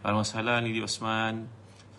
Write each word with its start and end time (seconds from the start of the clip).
Al-Mashalah 0.00 0.64
Lili 0.64 0.80
Osman 0.80 1.44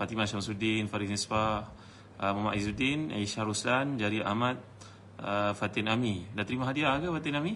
Fatimah 0.01 0.25
Syamsuddin 0.25 0.89
Farid 0.89 1.13
Nisbah 1.13 1.69
uh, 2.17 2.31
Muhammad 2.33 2.57
Izzuddin 2.57 3.13
Aisyah 3.13 3.45
Ruslan 3.45 4.01
Jari 4.01 4.25
Ahmad 4.25 4.57
uh, 5.21 5.53
Fatin 5.53 5.85
Ami 5.85 6.25
Dah 6.33 6.41
terima 6.41 6.65
hadiah 6.65 6.97
ke 6.97 7.13
Fatin 7.13 7.37
Ami? 7.37 7.53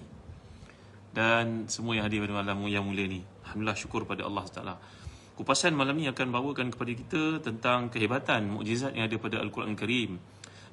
Dan 1.10 1.66
semua 1.66 1.98
yang 1.98 2.06
hadir 2.06 2.22
pada 2.30 2.46
malam 2.46 2.62
yang 2.70 2.86
mulia 2.86 3.10
ni 3.10 3.26
Alhamdulillah 3.48 3.80
syukur 3.80 4.06
pada 4.06 4.28
Allah 4.28 4.46
Taala. 4.52 4.76
Kupasan 5.34 5.74
malam 5.74 5.98
ni 5.98 6.06
akan 6.06 6.28
bawakan 6.30 6.70
kepada 6.70 6.92
kita 6.94 7.24
Tentang 7.42 7.90
kehebatan 7.90 8.46
mukjizat 8.46 8.94
yang 8.94 9.10
ada 9.10 9.18
pada 9.18 9.42
Al-Quran 9.42 9.74
Karim 9.74 10.22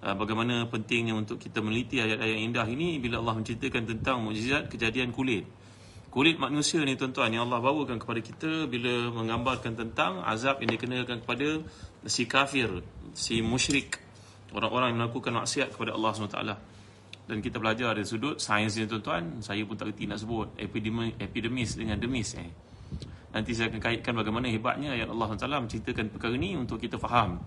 uh, 0.04 0.14
Bagaimana 0.20 0.68
pentingnya 0.68 1.16
untuk 1.16 1.41
kita 1.41 1.64
meliti 1.64 1.96
ayat-ayat 1.96 2.38
indah 2.44 2.68
ini 2.68 3.00
Bila 3.00 3.24
Allah 3.24 3.41
menceritakan 3.41 3.88
tentang 3.88 4.20
mukjizat 4.20 4.68
kejadian 4.68 5.16
kulit 5.16 5.48
kulit 6.12 6.36
manusia 6.36 6.84
ni 6.84 6.92
tuan-tuan 6.92 7.32
yang 7.32 7.48
Allah 7.48 7.64
bawakan 7.64 7.96
kepada 7.96 8.20
kita 8.20 8.68
bila 8.68 9.08
menggambarkan 9.16 9.72
tentang 9.72 10.20
azab 10.28 10.60
yang 10.60 10.76
dikenakan 10.76 11.24
kepada 11.24 11.64
si 12.04 12.28
kafir, 12.28 12.84
si 13.16 13.40
musyrik, 13.40 13.96
orang-orang 14.52 14.92
yang 14.92 15.08
melakukan 15.08 15.32
maksiat 15.41 15.72
kepada 15.72 15.96
Allah 15.96 16.12
SWT. 16.12 16.38
Dan 17.32 17.41
kita 17.41 17.56
belajar 17.56 17.96
dari 17.96 18.04
sudut 18.04 18.36
sains 18.36 18.77
ni 18.77 18.84
tuan-tuan, 18.84 19.41
saya 19.41 19.64
pun 19.64 19.72
tak 19.72 19.96
kerti 19.96 20.04
nak 20.04 20.20
sebut 20.20 20.52
epidemis, 20.60 21.16
epidemis 21.16 21.80
dengan 21.80 21.96
demis 21.96 22.36
eh. 22.36 22.50
Nanti 23.32 23.56
saya 23.56 23.72
akan 23.72 23.80
kaitkan 23.80 24.12
bagaimana 24.12 24.52
hebatnya 24.52 24.92
ayat 24.92 25.08
Allah 25.08 25.32
SWT 25.32 25.48
menceritakan 25.48 26.04
perkara 26.12 26.36
ini 26.36 26.60
untuk 26.60 26.76
kita 26.76 27.00
faham. 27.00 27.41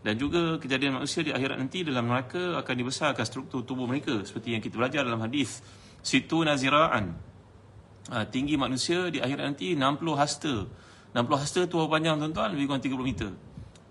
Dan 0.00 0.16
juga 0.16 0.56
kejadian 0.56 1.04
manusia 1.04 1.20
di 1.20 1.36
akhirat 1.36 1.60
nanti 1.60 1.84
dalam 1.84 2.08
neraka 2.08 2.56
akan 2.64 2.74
dibesarkan 2.80 3.24
struktur 3.28 3.60
tubuh 3.60 3.84
mereka 3.84 4.24
seperti 4.24 4.56
yang 4.56 4.64
kita 4.64 4.80
belajar 4.80 5.04
dalam 5.04 5.20
hadis 5.20 5.60
situ 6.00 6.46
naziraan 6.46 7.35
uh, 8.12 8.24
tinggi 8.26 8.54
manusia 8.58 9.08
di 9.10 9.18
akhirat 9.22 9.54
nanti 9.54 9.74
60 9.74 10.02
hasta. 10.16 10.54
60 11.16 11.42
hasta 11.42 11.60
tu 11.64 11.80
berapa 11.80 11.96
panjang 11.96 12.16
tuan-tuan? 12.20 12.52
Lebih 12.52 12.64
kurang 12.68 12.82
30 12.82 13.08
meter. 13.08 13.30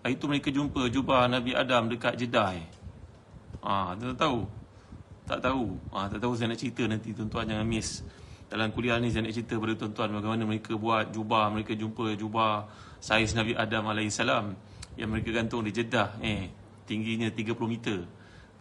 Hari 0.05 0.13
itu 0.21 0.25
mereka 0.29 0.49
jumpa 0.53 0.81
jubah 0.93 1.25
Nabi 1.25 1.57
Adam 1.57 1.89
dekat 1.89 2.13
Jeddah. 2.21 2.53
Ah, 3.65 3.97
tak 3.97 4.13
tahu. 4.21 4.45
Tak 5.25 5.39
tahu. 5.41 5.65
Ah, 5.89 6.05
tak 6.05 6.21
tahu 6.21 6.37
saya 6.37 6.53
nak 6.53 6.61
cerita 6.61 6.85
nanti 6.85 7.09
tuan-tuan 7.17 7.49
jangan 7.49 7.65
miss. 7.65 8.05
Dalam 8.45 8.69
kuliah 8.69 9.01
ni 9.01 9.09
saya 9.09 9.25
nak 9.25 9.33
cerita 9.33 9.57
pada 9.57 9.73
tuan-tuan 9.73 10.13
bagaimana 10.13 10.43
mereka 10.45 10.77
buat 10.77 11.09
jubah, 11.09 11.49
mereka 11.49 11.73
jumpa 11.73 12.13
jubah 12.13 12.69
saiz 13.01 13.33
Nabi 13.33 13.57
Adam 13.57 13.89
alaihissalam 13.89 14.53
yang 14.95 15.09
mereka 15.11 15.29
gantung 15.35 15.65
di 15.65 15.73
Jeddah 15.75 16.15
eh 16.23 16.49
tingginya 16.87 17.27
30 17.29 17.57
meter 17.67 18.05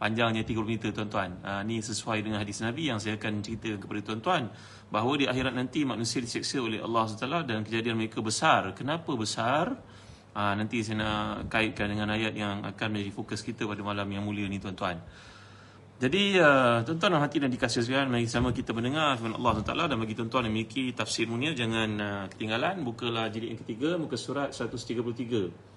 panjangnya 0.04 0.44
30 0.44 0.68
meter 0.68 0.92
tuan-tuan. 0.92 1.40
Ha, 1.40 1.64
ni 1.64 1.80
sesuai 1.80 2.20
dengan 2.20 2.44
hadis 2.44 2.60
Nabi 2.60 2.92
yang 2.92 3.00
saya 3.00 3.16
akan 3.16 3.40
cerita 3.40 3.72
kepada 3.80 4.12
tuan-tuan 4.12 4.52
bahawa 4.92 5.16
di 5.16 5.24
akhirat 5.24 5.56
nanti 5.56 5.80
manusia 5.88 6.20
diseksa 6.20 6.60
oleh 6.60 6.76
Allah 6.84 7.08
SWT 7.08 7.48
dan 7.48 7.64
kejadian 7.64 7.96
mereka 7.96 8.20
besar. 8.20 8.76
Kenapa 8.76 9.16
besar? 9.16 9.72
Ha, 10.36 10.52
nanti 10.52 10.84
saya 10.84 11.00
nak 11.00 11.48
kaitkan 11.48 11.88
dengan 11.88 12.12
ayat 12.12 12.36
yang 12.36 12.68
akan 12.68 12.86
menjadi 12.92 13.12
fokus 13.16 13.40
kita 13.40 13.64
pada 13.64 13.80
malam 13.80 14.04
yang 14.12 14.28
mulia 14.28 14.44
ni 14.44 14.60
tuan-tuan. 14.60 15.00
Jadi 15.94 16.36
uh, 16.36 16.84
tuan-tuan 16.84 17.16
dan 17.16 17.22
hati 17.22 17.38
dan 17.40 17.48
dikasih 17.48 17.86
sekalian 17.86 18.10
mari 18.10 18.26
sama 18.26 18.50
kita 18.50 18.74
mendengar 18.76 19.14
firman 19.16 19.40
Allah 19.40 19.62
SWT 19.62 19.72
dan 19.72 19.96
bagi 19.96 20.12
tuan-tuan 20.18 20.42
yang 20.50 20.52
memiliki 20.52 20.90
tafsir 20.92 21.24
munir 21.30 21.54
jangan 21.54 21.90
uh, 21.96 22.24
ketinggalan 22.28 22.82
bukalah 22.82 23.30
jilid 23.30 23.56
yang 23.56 23.60
ketiga 23.62 23.96
muka 23.96 24.18
surat 24.20 24.52
133. 24.52 25.73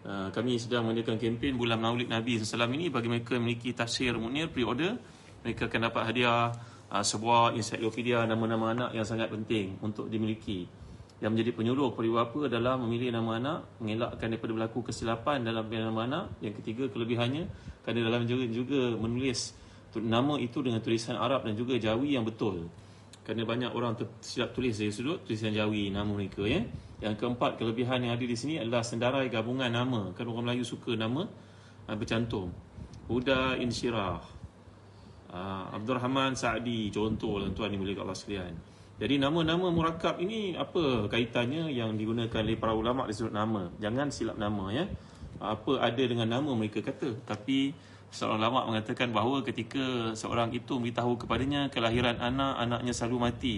Uh, 0.00 0.32
kami 0.32 0.56
sedang 0.56 0.88
mengadakan 0.88 1.20
kempen 1.20 1.60
bulan 1.60 1.76
Maulid 1.76 2.08
Nabi 2.08 2.40
SAW 2.40 2.72
ini 2.72 2.88
bagi 2.88 3.12
mereka 3.12 3.36
yang 3.36 3.44
memiliki 3.44 3.76
tafsir 3.76 4.16
munir 4.16 4.48
pre-order 4.48 4.96
mereka 5.44 5.68
akan 5.68 5.92
dapat 5.92 6.02
hadiah 6.08 6.48
uh, 6.88 7.04
sebuah 7.04 7.52
ensiklopedia 7.52 8.24
nama-nama 8.24 8.72
anak 8.72 8.90
yang 8.96 9.04
sangat 9.04 9.28
penting 9.28 9.76
untuk 9.84 10.08
dimiliki. 10.08 10.64
Yang 11.20 11.30
menjadi 11.36 11.50
penyuluh 11.52 11.92
kepada 11.92 12.08
bapa 12.16 12.40
adalah 12.48 12.74
memilih 12.80 13.12
nama 13.12 13.36
anak 13.36 13.58
mengelakkan 13.76 14.32
daripada 14.32 14.52
berlaku 14.56 14.88
kesilapan 14.88 15.44
dalam 15.44 15.68
pilihan 15.68 15.92
nama 15.92 16.02
anak. 16.08 16.24
Yang 16.40 16.64
ketiga 16.64 16.84
kelebihannya 16.88 17.44
kerana 17.84 17.98
dalam 18.08 18.24
juga, 18.24 18.44
juga 18.48 18.80
menulis 18.96 19.52
nama 20.00 20.40
itu 20.40 20.64
dengan 20.64 20.80
tulisan 20.80 21.20
Arab 21.20 21.44
dan 21.44 21.52
juga 21.60 21.76
Jawi 21.76 22.16
yang 22.16 22.24
betul. 22.24 22.72
Kerana 23.20 23.44
banyak 23.44 23.70
orang 23.76 24.00
silap 24.24 24.56
tulis 24.56 24.80
dari 24.80 24.88
sudut 24.88 25.20
tulisan 25.28 25.52
Jawi 25.52 25.92
nama 25.92 26.08
mereka 26.08 26.48
ya. 26.48 26.64
Yang 27.00 27.14
keempat 27.16 27.56
kelebihan 27.56 28.04
yang 28.04 28.12
ada 28.12 28.24
di 28.24 28.36
sini 28.36 28.60
adalah 28.60 28.84
sendarai 28.84 29.32
gabungan 29.32 29.72
nama. 29.72 30.12
Kan 30.12 30.28
orang 30.28 30.52
Melayu 30.52 30.64
suka 30.64 30.92
nama 30.92 31.24
uh, 31.88 31.96
bercantum. 31.96 32.52
Huda 33.08 33.56
Insyirah. 33.56 34.20
Uh, 35.30 35.64
Abdul 35.74 35.96
Rahman 35.96 36.36
Sa'di 36.36 36.92
contoh 36.92 37.40
tuan-tuan 37.40 37.70
ni 37.72 37.78
boleh 37.80 37.96
kat 37.96 38.02
Allah 38.04 38.18
sekalian. 38.18 38.54
Jadi 39.00 39.16
nama-nama 39.16 39.72
murakab 39.72 40.20
ini 40.20 40.52
apa 40.52 41.08
kaitannya 41.08 41.72
yang 41.72 41.96
digunakan 41.96 42.44
oleh 42.44 42.60
para 42.60 42.76
ulama 42.76 43.08
disebut 43.08 43.32
nama. 43.32 43.72
Jangan 43.80 44.12
silap 44.12 44.36
nama 44.36 44.68
ya. 44.68 44.84
Apa 45.40 45.80
ada 45.80 46.04
dengan 46.04 46.28
nama 46.28 46.52
mereka 46.52 46.84
kata. 46.84 47.16
Tapi 47.24 47.72
seorang 48.12 48.44
ulama 48.44 48.68
mengatakan 48.68 49.08
bahawa 49.08 49.40
ketika 49.40 50.12
seorang 50.12 50.52
itu 50.52 50.76
memberitahu 50.76 51.16
kepadanya 51.16 51.72
kelahiran 51.72 52.20
anak, 52.20 52.60
anaknya 52.60 52.92
selalu 52.92 53.16
mati. 53.24 53.56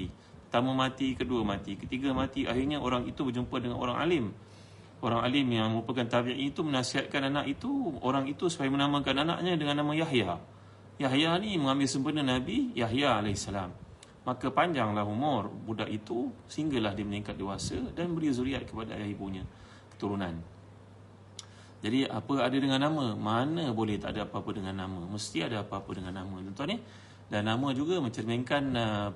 Pertama 0.52 0.76
mati, 0.76 1.16
kedua 1.16 1.40
mati, 1.40 1.80
ketiga 1.80 2.12
mati. 2.12 2.44
Akhirnya 2.44 2.76
orang 2.76 3.08
itu 3.08 3.24
berjumpa 3.24 3.56
dengan 3.56 3.80
orang 3.80 3.96
alim. 4.04 4.24
Orang 5.00 5.24
alim 5.24 5.48
yang 5.48 5.72
merupakan 5.72 6.04
tabi'i 6.04 6.52
itu 6.52 6.60
menasihatkan 6.60 7.32
anak 7.32 7.56
itu, 7.56 7.96
orang 8.04 8.28
itu 8.28 8.52
supaya 8.52 8.68
menamakan 8.68 9.24
anaknya 9.24 9.56
dengan 9.56 9.80
nama 9.80 9.96
Yahya. 9.96 10.36
Yahya 11.00 11.40
ni 11.40 11.56
mengambil 11.56 11.88
sempena 11.88 12.20
Nabi 12.20 12.68
Yahya 12.76 13.24
AS. 13.24 13.48
Maka 14.28 14.52
panjanglah 14.52 15.08
umur 15.08 15.48
budak 15.48 15.88
itu 15.88 16.28
sehinggalah 16.52 16.92
dia 16.92 17.08
meningkat 17.08 17.40
dewasa 17.40 17.80
dan 17.96 18.12
beri 18.12 18.28
zuriat 18.28 18.68
kepada 18.68 18.92
ayah 19.00 19.08
ibunya 19.08 19.48
keturunan. 19.96 20.36
Jadi 21.80 22.12
apa 22.12 22.44
ada 22.44 22.56
dengan 22.60 22.76
nama? 22.76 23.16
Mana 23.16 23.72
boleh 23.72 23.96
tak 23.96 24.20
ada 24.20 24.28
apa-apa 24.28 24.52
dengan 24.52 24.76
nama? 24.76 25.00
Mesti 25.00 25.48
ada 25.48 25.64
apa-apa 25.64 25.96
dengan 25.96 26.12
nama. 26.12 26.44
Tuan-tuan 26.44 26.76
ni. 26.76 26.78
Dan 27.32 27.48
nama 27.48 27.72
juga 27.72 27.96
mencerminkan 27.96 28.76
uh, 28.76 29.08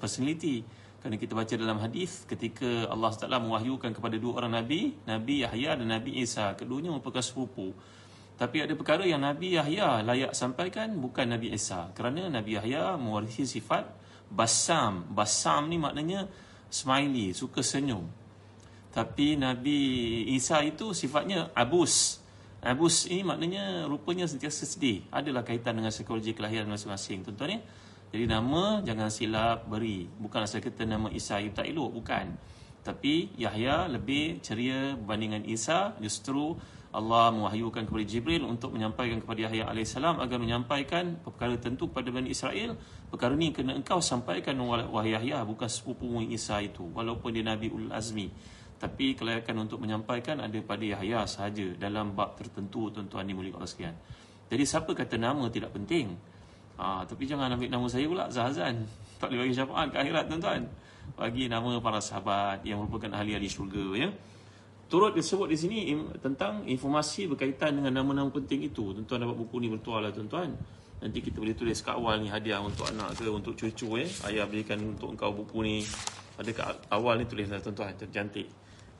personality. 0.00 0.64
Kerana 1.04 1.20
kita 1.20 1.36
baca 1.36 1.52
dalam 1.52 1.76
hadis 1.84 2.24
ketika 2.24 2.88
Allah 2.88 3.12
SWT 3.12 3.28
mewahyukan 3.28 3.92
kepada 3.92 4.16
dua 4.16 4.40
orang 4.40 4.56
Nabi, 4.56 4.96
Nabi 5.04 5.44
Yahya 5.44 5.76
dan 5.76 5.92
Nabi 5.92 6.16
Isa. 6.24 6.56
Keduanya 6.56 6.96
merupakan 6.96 7.20
sepupu. 7.20 7.76
Tapi 8.40 8.64
ada 8.64 8.72
perkara 8.72 9.04
yang 9.04 9.20
Nabi 9.20 9.60
Yahya 9.60 10.00
layak 10.00 10.32
sampaikan 10.32 10.96
bukan 10.96 11.28
Nabi 11.28 11.52
Isa. 11.52 11.92
Kerana 11.92 12.32
Nabi 12.32 12.56
Yahya 12.56 12.96
mewarisi 12.96 13.44
sifat 13.44 13.84
basam. 14.32 15.04
Basam 15.12 15.68
ni 15.68 15.76
maknanya 15.76 16.24
smiley, 16.72 17.36
suka 17.36 17.60
senyum. 17.60 18.08
Tapi 18.96 19.36
Nabi 19.36 19.78
Isa 20.32 20.64
itu 20.64 20.96
sifatnya 20.96 21.52
abus. 21.52 22.24
Abus 22.68 23.08
ini 23.08 23.24
maknanya 23.24 23.88
rupanya 23.88 24.28
sentiasa 24.28 24.68
sedih. 24.68 25.00
Adalah 25.08 25.40
kaitan 25.40 25.80
dengan 25.80 25.88
psikologi 25.88 26.36
kelahiran 26.36 26.68
masing-masing. 26.68 27.24
Tuan-tuan 27.24 27.56
ya. 27.56 27.60
Jadi 28.12 28.24
nama 28.28 28.84
jangan 28.84 29.08
silap 29.08 29.64
beri. 29.64 30.04
Bukan 30.04 30.44
asal 30.44 30.60
kita 30.60 30.84
nama 30.84 31.08
Isa 31.08 31.40
itu 31.40 31.56
tak 31.56 31.64
elok. 31.64 31.96
Bukan. 31.96 32.36
Tapi 32.84 33.32
Yahya 33.40 33.88
lebih 33.88 34.44
ceria 34.44 34.92
berbandingan 35.00 35.48
Isa. 35.48 35.96
Justru 35.96 36.60
Allah 36.92 37.32
mewahyukan 37.32 37.88
kepada 37.88 38.04
Jibril 38.04 38.44
untuk 38.44 38.76
menyampaikan 38.76 39.24
kepada 39.24 39.48
Yahya 39.48 39.72
AS 39.72 39.96
agar 39.96 40.36
menyampaikan 40.36 41.16
perkara 41.24 41.56
tentu 41.56 41.88
kepada 41.88 42.12
Bani 42.12 42.28
Israel. 42.28 42.76
Perkara 43.08 43.32
ini 43.32 43.48
kena 43.48 43.80
engkau 43.80 44.04
sampaikan 44.04 44.60
wahai 44.60 45.16
Yahya 45.16 45.40
bukan 45.48 45.72
sepupu 45.72 46.20
Isa 46.28 46.60
itu. 46.60 46.84
Walaupun 46.84 47.32
dia 47.32 47.44
Nabi 47.48 47.72
Ul 47.72 47.88
Azmi 47.88 48.28
tapi 48.78 49.18
kelayakan 49.18 49.66
untuk 49.66 49.82
menyampaikan 49.82 50.38
ada 50.38 50.58
pada 50.62 50.86
Yahya 50.86 51.26
sahaja 51.26 51.74
dalam 51.74 52.14
bab 52.14 52.38
tertentu 52.38 52.94
tuan-tuan 52.94 53.26
ni 53.26 53.34
mulia 53.34 53.50
Allah 53.58 53.66
sekalian. 53.66 53.96
Jadi 54.48 54.64
siapa 54.64 54.94
kata 54.94 55.18
nama 55.18 55.50
tidak 55.50 55.74
penting? 55.74 56.14
Ha, 56.78 57.02
tapi 57.02 57.26
jangan 57.26 57.58
ambil 57.58 57.68
nama 57.74 57.86
saya 57.90 58.06
pula 58.06 58.30
Zahazan. 58.30 58.86
Tak 59.18 59.34
boleh 59.34 59.50
bagi 59.50 59.58
syafaat 59.58 59.90
ke 59.90 59.96
akhirat 59.98 60.24
tuan-tuan. 60.30 60.62
Bagi 61.18 61.50
nama 61.50 61.82
para 61.82 61.98
sahabat 61.98 62.62
yang 62.62 62.86
merupakan 62.86 63.18
ahli-ahli 63.18 63.50
syurga 63.50 63.82
ya. 63.98 64.08
Turut 64.86 65.10
disebut 65.10 65.50
di 65.50 65.58
sini 65.58 65.78
tentang 66.22 66.62
informasi 66.70 67.26
berkaitan 67.34 67.82
dengan 67.82 67.98
nama-nama 67.98 68.30
penting 68.30 68.70
itu. 68.70 68.94
Tuan-tuan 68.94 69.26
dapat 69.26 69.36
buku 69.42 69.58
ni 69.58 69.74
bertuah 69.74 70.06
lah 70.06 70.14
tuan-tuan. 70.14 70.54
Nanti 71.02 71.18
kita 71.18 71.42
boleh 71.42 71.58
tulis 71.58 71.82
kat 71.82 71.98
awal 71.98 72.22
ni 72.22 72.30
hadiah 72.30 72.62
untuk 72.62 72.86
anak 72.86 73.18
ke 73.18 73.26
untuk 73.26 73.58
cucu 73.58 73.98
eh. 73.98 74.06
Ayah 74.30 74.46
berikan 74.46 74.78
untuk 74.78 75.18
engkau 75.18 75.34
buku 75.34 75.66
ni. 75.66 75.76
Ada 76.38 76.50
kat 76.54 76.74
awal 76.94 77.18
ni 77.18 77.26
tulislah 77.26 77.58
tuan-tuan 77.58 77.98
cantik. 77.98 78.46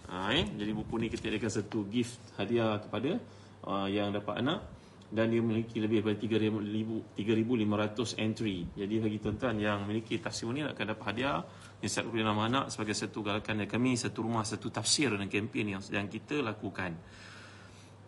Ha, 0.08 0.32
eh? 0.32 0.48
Jadi 0.48 0.72
buku 0.72 0.96
ni 0.96 1.12
kita 1.12 1.28
adakan 1.28 1.52
satu 1.52 1.84
gift 1.84 2.16
hadiah 2.40 2.80
kepada 2.80 3.20
uh, 3.68 3.88
yang 3.88 4.08
dapat 4.08 4.40
anak 4.40 4.60
dan 5.08 5.32
dia 5.32 5.40
memiliki 5.40 5.80
lebih 5.80 6.04
daripada 6.04 6.20
3,500 6.20 8.20
entry. 8.20 8.68
Jadi 8.76 8.94
bagi 9.00 9.18
tuan-tuan 9.20 9.56
yang 9.56 9.84
memiliki 9.84 10.20
tafsir 10.20 10.48
ni 10.52 10.64
akan 10.64 10.84
dapat 10.84 11.04
hadiah 11.12 11.40
Nisab 11.78 12.10
kepada 12.10 12.34
nama 12.34 12.42
anak 12.50 12.74
sebagai 12.74 12.98
satu 12.98 13.22
galakan 13.22 13.62
dari 13.62 13.70
kami, 13.70 13.94
satu 13.94 14.26
rumah, 14.26 14.42
satu 14.42 14.66
tafsir 14.66 15.14
dan 15.14 15.30
kempen 15.30 15.78
yang 15.78 15.78
sedang 15.78 16.10
kita 16.10 16.42
lakukan. 16.42 16.90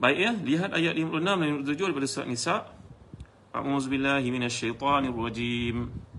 Baik 0.02 0.18
ya, 0.18 0.32
lihat 0.34 0.74
ayat 0.74 0.98
56 0.98 1.22
dan 1.22 1.48
57 1.62 1.86
daripada 1.86 2.08
surat 2.10 2.26
Nisa. 2.26 2.66
A'udzubillahi 3.54 4.26
minasyaitonirrajim. 4.26 5.76
Innal 5.86 6.09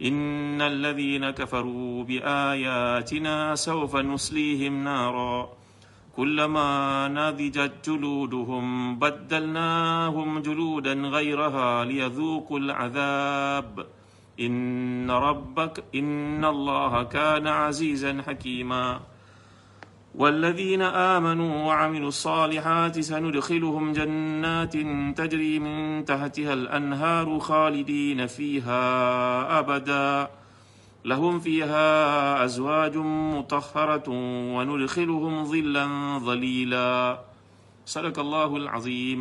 ladzina 0.00 1.32
kafaru 1.32 2.04
bi 2.06 2.20
ayatina 2.24 3.56
sawfa 3.56 4.02
nuslihim 4.02 4.82
nara. 4.82 5.60
كلما 6.16 7.08
نضجت 7.08 7.72
جلودهم 7.86 8.98
بدلناهم 8.98 10.38
جلودا 10.42 10.92
غيرها 10.92 11.84
ليذوقوا 11.84 12.58
العذاب 12.58 13.86
إن 14.40 15.10
ربك 15.10 15.84
إن 15.94 16.44
الله 16.44 17.02
كان 17.02 17.46
عزيزا 17.46 18.22
حكيما 18.26 19.00
والذين 20.14 20.82
آمنوا 20.82 21.54
وعملوا 21.66 22.08
الصالحات 22.08 23.00
سندخلهم 23.00 23.92
جنات 23.92 24.74
تجري 25.16 25.58
من 25.58 26.04
تحتها 26.04 26.52
الأنهار 26.52 27.38
خالدين 27.38 28.26
فيها 28.26 28.82
أبدا 29.58 30.30
لهم 31.04 31.40
فيها 31.40 31.86
أزواج 32.44 32.96
مطهرة 33.36 34.08
وندخلهم 34.56 35.44
ظلا 35.44 35.86
ظليلا 36.18 36.90
صدق 37.86 38.16
الله 38.18 38.50
العظيم 38.56 39.20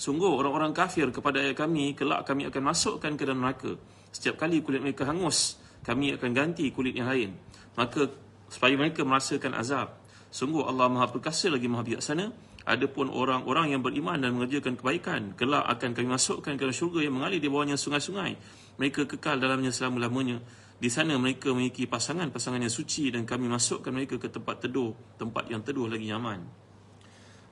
Sungguh 0.00 0.32
orang-orang 0.32 0.72
kafir 0.72 1.12
kepada 1.12 1.44
ayat 1.44 1.60
kami 1.60 1.92
kelak 1.92 2.24
kami 2.24 2.48
akan 2.48 2.72
masukkan 2.72 3.12
ke 3.20 3.28
dalam 3.28 3.44
neraka. 3.44 3.76
Setiap 4.08 4.40
kali 4.40 4.64
kulit 4.64 4.80
mereka 4.80 5.04
hangus, 5.04 5.60
kami 5.84 6.16
akan 6.16 6.32
ganti 6.32 6.72
kulit 6.72 6.96
yang 6.96 7.12
lain. 7.12 7.36
Maka 7.76 8.08
supaya 8.50 8.74
mereka 8.74 9.06
merasakan 9.06 9.54
azab. 9.54 9.94
Sungguh 10.34 10.66
Allah 10.66 10.90
Maha 10.90 11.06
Perkasa 11.10 11.46
lagi 11.46 11.70
Maha 11.70 11.86
Bijaksana. 11.86 12.50
Adapun 12.60 13.08
orang-orang 13.08 13.72
yang 13.72 13.80
beriman 13.80 14.20
dan 14.20 14.36
mengerjakan 14.36 14.76
kebaikan, 14.76 15.32
kelak 15.32 15.64
akan 15.64 15.96
kami 15.96 16.12
masukkan 16.12 16.54
ke 16.54 16.60
dalam 16.60 16.76
syurga 16.76 17.00
yang 17.00 17.16
mengalir 17.16 17.40
di 17.40 17.48
bawahnya 17.48 17.80
sungai-sungai. 17.80 18.36
Mereka 18.76 19.08
kekal 19.08 19.40
dalamnya 19.40 19.72
selama-lamanya. 19.72 20.44
Di 20.76 20.92
sana 20.92 21.16
mereka 21.16 21.50
memiliki 21.56 21.88
pasangan-pasangan 21.88 22.60
yang 22.60 22.72
suci 22.72 23.08
dan 23.10 23.24
kami 23.24 23.48
masukkan 23.48 23.90
mereka 23.90 24.20
ke 24.20 24.28
tempat 24.28 24.68
teduh, 24.68 24.92
tempat 25.16 25.48
yang 25.48 25.64
teduh 25.64 25.88
lagi 25.88 26.04
nyaman. 26.08 26.40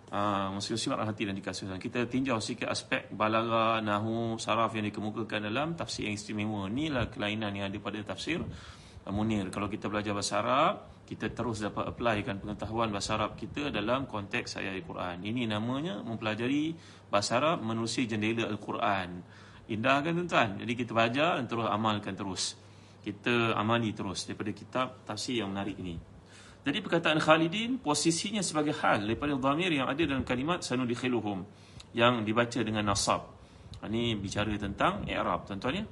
Uh, 0.09 0.57
Muslim 0.57 0.97
hati 0.97 1.29
dan 1.29 1.37
dikasih 1.37 1.69
Kita 1.77 2.09
tinjau 2.09 2.41
sikit 2.41 2.73
aspek 2.73 3.13
balaga, 3.13 3.85
nahu, 3.85 4.41
saraf 4.41 4.73
yang 4.73 4.89
dikemukakan 4.89 5.53
dalam 5.53 5.77
tafsir 5.77 6.09
yang 6.09 6.17
istimewa. 6.17 6.69
Inilah 6.69 7.13
kelainan 7.13 7.53
yang 7.53 7.69
ada 7.69 7.77
pada 7.77 8.01
tafsir 8.01 8.41
uh, 8.41 8.49
Munir. 9.13 9.49
Kalau 9.49 9.67
kita 9.67 9.89
belajar 9.89 10.13
bahasa 10.13 10.41
Arab, 10.41 11.05
kita 11.09 11.33
terus 11.33 11.65
dapat 11.65 11.89
applykan 11.89 12.37
pengetahuan 12.37 12.93
bahasa 12.93 13.17
Arab 13.17 13.33
kita 13.33 13.73
dalam 13.73 14.05
konteks 14.05 14.61
ayat 14.61 14.77
Al-Quran. 14.77 15.25
Ini 15.25 15.49
namanya 15.49 16.05
mempelajari 16.05 16.77
bahasa 17.09 17.41
Arab 17.41 17.65
menerusi 17.65 18.05
jendela 18.05 18.45
Al-Quran. 18.45 19.25
Indah 19.73 20.05
kan 20.05 20.13
tuan-tuan? 20.13 20.61
Jadi 20.61 20.73
kita 20.77 20.93
belajar 20.93 21.41
dan 21.41 21.49
terus 21.49 21.65
amalkan 21.69 22.13
terus. 22.13 22.57
Kita 23.01 23.57
amali 23.57 23.97
terus 23.97 24.29
daripada 24.29 24.53
kitab 24.53 24.87
tafsir 25.09 25.41
yang 25.41 25.49
menarik 25.49 25.81
ini. 25.81 25.97
Jadi 26.65 26.85
perkataan 26.85 27.17
Khalidin 27.17 27.81
posisinya 27.81 28.45
sebagai 28.45 28.77
hal 28.77 29.09
daripada 29.09 29.33
dhamir 29.33 29.73
yang 29.73 29.89
ada 29.89 30.05
dalam 30.05 30.25
kalimat 30.29 30.61
sanudikhiluhum 30.61 31.41
yang 31.97 32.21
dibaca 32.21 32.61
dengan 32.61 32.93
nasab. 32.93 33.25
Ini 33.81 34.19
bicara 34.21 34.53
tentang 34.61 35.09
i'rab 35.09 35.49
tuan-tuan 35.49 35.81
ya. 35.81 35.85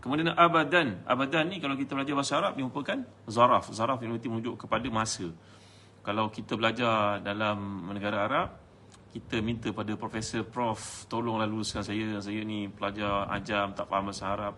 Kemudian 0.00 0.32
abadan. 0.32 1.04
Abadan 1.04 1.52
ni 1.52 1.60
kalau 1.60 1.76
kita 1.76 1.92
belajar 1.92 2.14
bahasa 2.16 2.34
Arab 2.40 2.52
dia 2.56 2.64
merupakan 2.64 2.98
zaraf. 3.28 3.68
Zaraf 3.68 4.00
yang 4.00 4.16
merujuk 4.16 4.64
kepada 4.64 4.88
masa. 4.88 5.28
Kalau 6.00 6.32
kita 6.32 6.56
belajar 6.56 7.20
dalam 7.20 7.84
negara 7.92 8.24
Arab, 8.24 8.48
kita 9.12 9.44
minta 9.44 9.68
pada 9.76 9.92
profesor 10.00 10.48
prof 10.48 11.04
tolonglah 11.04 11.44
luluskan 11.44 11.84
saya. 11.84 12.16
Saya 12.24 12.40
ni 12.40 12.72
pelajar 12.72 13.28
ajam 13.28 13.76
tak 13.76 13.84
faham 13.92 14.08
bahasa 14.08 14.24
Arab. 14.32 14.54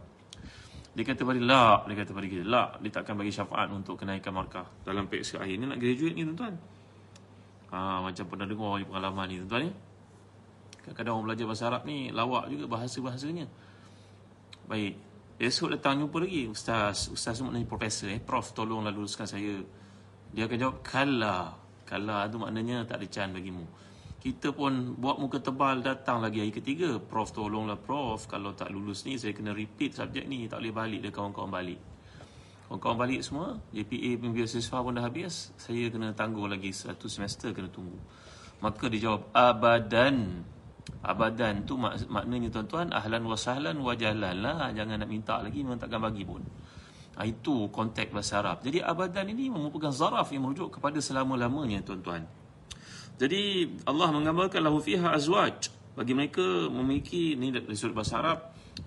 Dia 0.92 1.02
kata 1.08 1.24
pada 1.24 1.40
la, 1.40 1.80
dia 1.88 1.96
kata 2.04 2.12
pada 2.12 2.26
kita, 2.28 2.44
la, 2.44 2.64
dia 2.76 2.92
takkan 2.92 3.16
bagi 3.16 3.32
syafaat 3.32 3.72
untuk 3.72 3.96
kenaikan 3.96 4.36
markah 4.36 4.68
dalam 4.84 5.08
PX 5.08 5.40
akhir. 5.40 5.56
Ni 5.56 5.64
nak 5.64 5.80
graduate 5.80 6.12
ni 6.12 6.22
tuan-tuan. 6.28 6.54
Ha, 7.72 8.04
macam 8.04 8.24
pernah 8.28 8.44
dengar 8.44 8.76
pengalaman 8.84 9.24
ni 9.26 9.34
tuan-tuan 9.40 9.62
ya. 9.66 9.74
Kadang-kadang 10.84 11.12
orang 11.16 11.26
belajar 11.32 11.44
bahasa 11.48 11.64
Arab 11.72 11.82
ni 11.88 12.12
lawak 12.12 12.44
juga 12.52 12.64
bahasa-bahasanya. 12.68 13.46
Baik. 14.68 15.11
Esok 15.42 15.74
datang 15.74 16.06
jumpa 16.06 16.22
lagi 16.22 16.46
ustaz. 16.46 17.10
Ustaz 17.10 17.42
tu 17.42 17.42
maknanya 17.42 17.66
profesor 17.66 18.14
eh. 18.14 18.22
Prof 18.22 18.54
tolonglah 18.54 18.94
luluskan 18.94 19.26
saya. 19.26 19.58
Dia 20.30 20.46
akan 20.46 20.58
jawab 20.62 20.76
kala. 20.86 21.58
Kala 21.82 22.30
tu 22.30 22.38
maknanya 22.38 22.86
tak 22.86 23.02
ada 23.02 23.06
can 23.10 23.34
bagimu 23.34 23.66
kita 24.22 24.54
pun 24.54 24.94
buat 25.02 25.18
muka 25.18 25.42
tebal 25.42 25.82
datang 25.82 26.22
lagi 26.22 26.38
hari 26.38 26.54
ketiga 26.54 27.02
prof 27.02 27.34
tolonglah 27.34 27.74
prof 27.74 28.30
kalau 28.30 28.54
tak 28.54 28.70
lulus 28.70 29.02
ni 29.02 29.18
saya 29.18 29.34
kena 29.34 29.50
repeat 29.50 29.98
subjek 29.98 30.30
ni 30.30 30.46
tak 30.46 30.62
boleh 30.62 30.70
balik 30.70 31.00
dia 31.02 31.10
kawan-kawan 31.10 31.50
balik 31.50 31.82
kawan-kawan 32.70 32.98
balik 33.02 33.20
semua 33.26 33.58
JPA 33.74 34.22
pun 34.22 34.30
siswa 34.46 34.78
pun 34.78 34.94
dah 34.94 35.02
habis 35.02 35.50
saya 35.58 35.90
kena 35.90 36.14
tangguh 36.14 36.46
lagi 36.46 36.70
satu 36.70 37.10
semester 37.10 37.50
kena 37.50 37.66
tunggu 37.66 37.98
maka 38.62 38.86
dia 38.86 39.10
jawab 39.10 39.26
abadan 39.34 40.46
abadan 41.02 41.66
tu 41.66 41.74
mak- 41.78 42.06
maknanya 42.06 42.48
tuan-tuan 42.50 42.90
ahlan 42.94 43.22
wa 43.26 43.36
sahlan 43.38 43.76
wa 43.78 43.92
jalan 43.94 44.36
lah. 44.42 44.70
Jangan 44.70 45.02
nak 45.02 45.10
minta 45.10 45.38
lagi 45.42 45.62
memang 45.62 45.80
takkan 45.82 46.02
bagi 46.02 46.22
pun. 46.22 46.42
Ha, 47.12 47.28
itu 47.28 47.68
konteks 47.68 48.10
bahasa 48.10 48.40
Arab. 48.40 48.64
Jadi 48.64 48.80
abadan 48.80 49.28
ini 49.28 49.52
merupakan 49.52 49.92
zaraf 49.92 50.32
yang 50.32 50.48
merujuk 50.48 50.80
kepada 50.80 50.96
selama-lamanya 50.96 51.84
tuan-tuan. 51.84 52.24
Jadi 53.20 53.68
Allah 53.84 54.08
menggambarkan 54.10 54.60
lahu 54.64 54.80
fiha 54.80 55.12
azwaj. 55.12 55.68
Bagi 55.92 56.16
mereka 56.16 56.72
memiliki 56.72 57.36
ni 57.36 57.52
dari 57.52 57.76
sudut 57.76 58.00
bahasa 58.00 58.24
Arab 58.24 58.38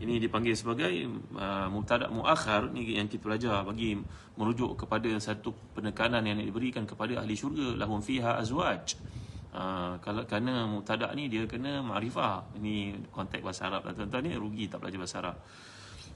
ini 0.01 0.17
dipanggil 0.17 0.57
sebagai 0.57 0.91
uh, 1.37 1.69
mubtada 1.69 2.09
muakhar 2.09 2.73
ni 2.73 2.97
yang 2.97 3.05
kita 3.05 3.21
belajar 3.21 3.61
bagi 3.61 3.93
merujuk 4.35 4.73
kepada 4.83 5.07
satu 5.21 5.53
penekanan 5.77 6.25
yang 6.25 6.41
diberikan 6.41 6.83
kepada 6.83 7.21
ahli 7.21 7.37
syurga 7.37 7.77
lahum 7.77 8.01
fiha 8.01 8.41
azwaj 8.41 8.97
uh, 9.55 9.95
kalau 10.03 10.27
kerana 10.27 10.67
mubtada 10.67 11.09
ni 11.15 11.31
dia 11.31 11.47
kena 11.47 11.79
ma'rifah 11.79 12.59
ini 12.59 13.07
konteks 13.09 13.41
bahasa 13.41 13.71
Arab 13.71 13.87
lah 13.87 13.95
tuan-tuan 13.95 14.27
ni 14.27 14.35
rugi 14.35 14.67
tak 14.67 14.83
belajar 14.83 14.99
bahasa 14.99 15.17
Arab 15.23 15.37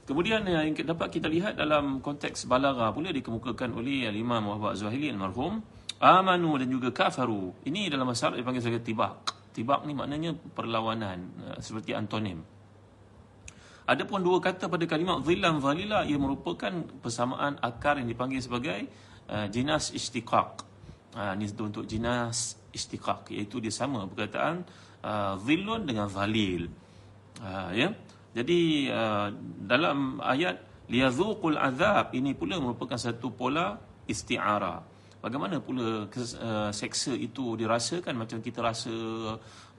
Kemudian 0.10 0.42
yang 0.42 0.74
dapat 0.74 1.22
kita 1.22 1.30
lihat 1.30 1.54
dalam 1.54 2.02
konteks 2.02 2.50
balaga 2.50 2.90
pula 2.90 3.14
dikemukakan 3.14 3.78
oleh 3.78 4.10
Imam 4.10 4.42
Muhammad 4.42 4.74
Zuhaili 4.74 5.14
almarhum 5.14 5.62
amanu 6.02 6.58
dan 6.58 6.66
juga 6.66 6.90
kafaru. 6.90 7.54
Ini 7.62 7.94
dalam 7.94 8.10
bahasa 8.10 8.34
Arab 8.34 8.42
dipanggil 8.42 8.66
sebagai 8.66 8.82
tibak. 8.90 9.38
Tibak 9.54 9.86
ni 9.86 9.94
maknanya 9.94 10.34
perlawanan 10.34 11.30
uh, 11.46 11.58
seperti 11.62 11.94
antonim. 11.94 12.42
Adapun 13.86 14.26
dua 14.26 14.42
kata 14.42 14.66
pada 14.66 14.86
kalimat 14.90 15.22
zillam 15.22 15.62
zalila 15.62 16.02
ia 16.02 16.18
merupakan 16.18 16.74
persamaan 17.06 17.62
akar 17.62 18.02
yang 18.02 18.10
dipanggil 18.10 18.42
sebagai 18.42 18.90
uh, 19.30 19.46
jinas 19.46 19.94
istiqaq. 19.94 20.66
Uh, 21.14 21.38
ini 21.38 21.54
untuk 21.54 21.86
jinas 21.86 22.58
istiqaq 22.74 23.34
iaitu 23.34 23.58
dia 23.64 23.74
sama 23.74 24.06
perkataan 24.06 24.66
uh, 25.04 25.36
zillun 25.44 25.86
dengan 25.86 26.08
zalil. 26.08 26.70
Uh, 27.42 27.70
ya. 27.74 27.90
Jadi 28.30 28.90
uh, 28.94 29.34
dalam 29.66 30.22
ayat 30.22 30.86
liyazuqul 30.90 31.58
azab 31.58 32.14
ini 32.14 32.38
pula 32.38 32.62
merupakan 32.62 32.98
satu 32.98 33.34
pola 33.34 33.78
isti'arah. 34.06 34.86
Bagaimana 35.20 35.60
pula 35.60 36.08
uh, 36.08 36.72
seksa 36.72 37.12
itu 37.12 37.58
dirasakan 37.60 38.16
macam 38.16 38.40
kita 38.40 38.64
rasa 38.64 38.94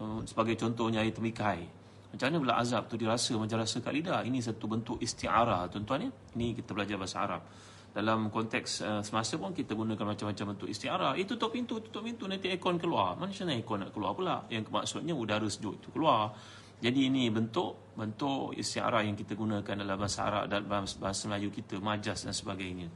uh, 0.03 0.21
sebagai 0.29 0.59
contohnya 0.59 1.01
air 1.01 1.15
temikai. 1.15 1.63
Macam 2.11 2.27
mana 2.27 2.39
pula 2.43 2.55
azab 2.59 2.91
tu 2.91 2.99
dirasa 2.99 3.39
macam 3.39 3.63
rasa 3.63 3.79
kat 3.79 3.93
lidah. 3.95 4.21
Ini 4.27 4.39
satu 4.43 4.67
bentuk 4.67 4.97
isti'arah 4.99 5.71
tuan-tuan 5.71 6.07
ya. 6.07 6.11
Ini 6.35 6.59
kita 6.59 6.75
belajar 6.75 6.97
bahasa 6.99 7.17
Arab. 7.23 7.43
Dalam 7.91 8.31
konteks 8.31 8.71
uh, 8.87 9.03
semasa 9.03 9.35
pun 9.35 9.51
kita 9.51 9.75
gunakan 9.75 10.15
macam-macam 10.15 10.55
bentuk 10.55 10.69
isti'arah. 10.71 11.19
Itu 11.19 11.35
tutup 11.35 11.59
pintu, 11.59 11.83
tutup 11.83 12.07
pintu 12.07 12.31
nanti 12.31 12.47
aircon 12.47 12.79
keluar. 12.79 13.19
Mana 13.19 13.35
Macam 13.35 13.51
aircon 13.51 13.79
nak 13.83 13.91
keluar 13.91 14.13
pula? 14.15 14.37
Yang 14.47 14.71
maksudnya 14.71 15.15
udara 15.15 15.47
sejuk 15.51 15.83
itu 15.83 15.89
keluar. 15.91 16.31
Jadi 16.81 17.11
ini 17.13 17.29
bentuk 17.29 17.93
bentuk 17.99 18.57
isti'arah 18.57 19.05
yang 19.05 19.19
kita 19.19 19.37
gunakan 19.37 19.75
dalam 19.75 19.99
bahasa 20.01 20.25
Arab 20.25 20.45
dan 20.49 20.65
bahasa 20.71 21.29
Melayu 21.29 21.53
kita, 21.53 21.77
majas 21.83 22.25
dan 22.25 22.33
sebagainya. 22.33 22.89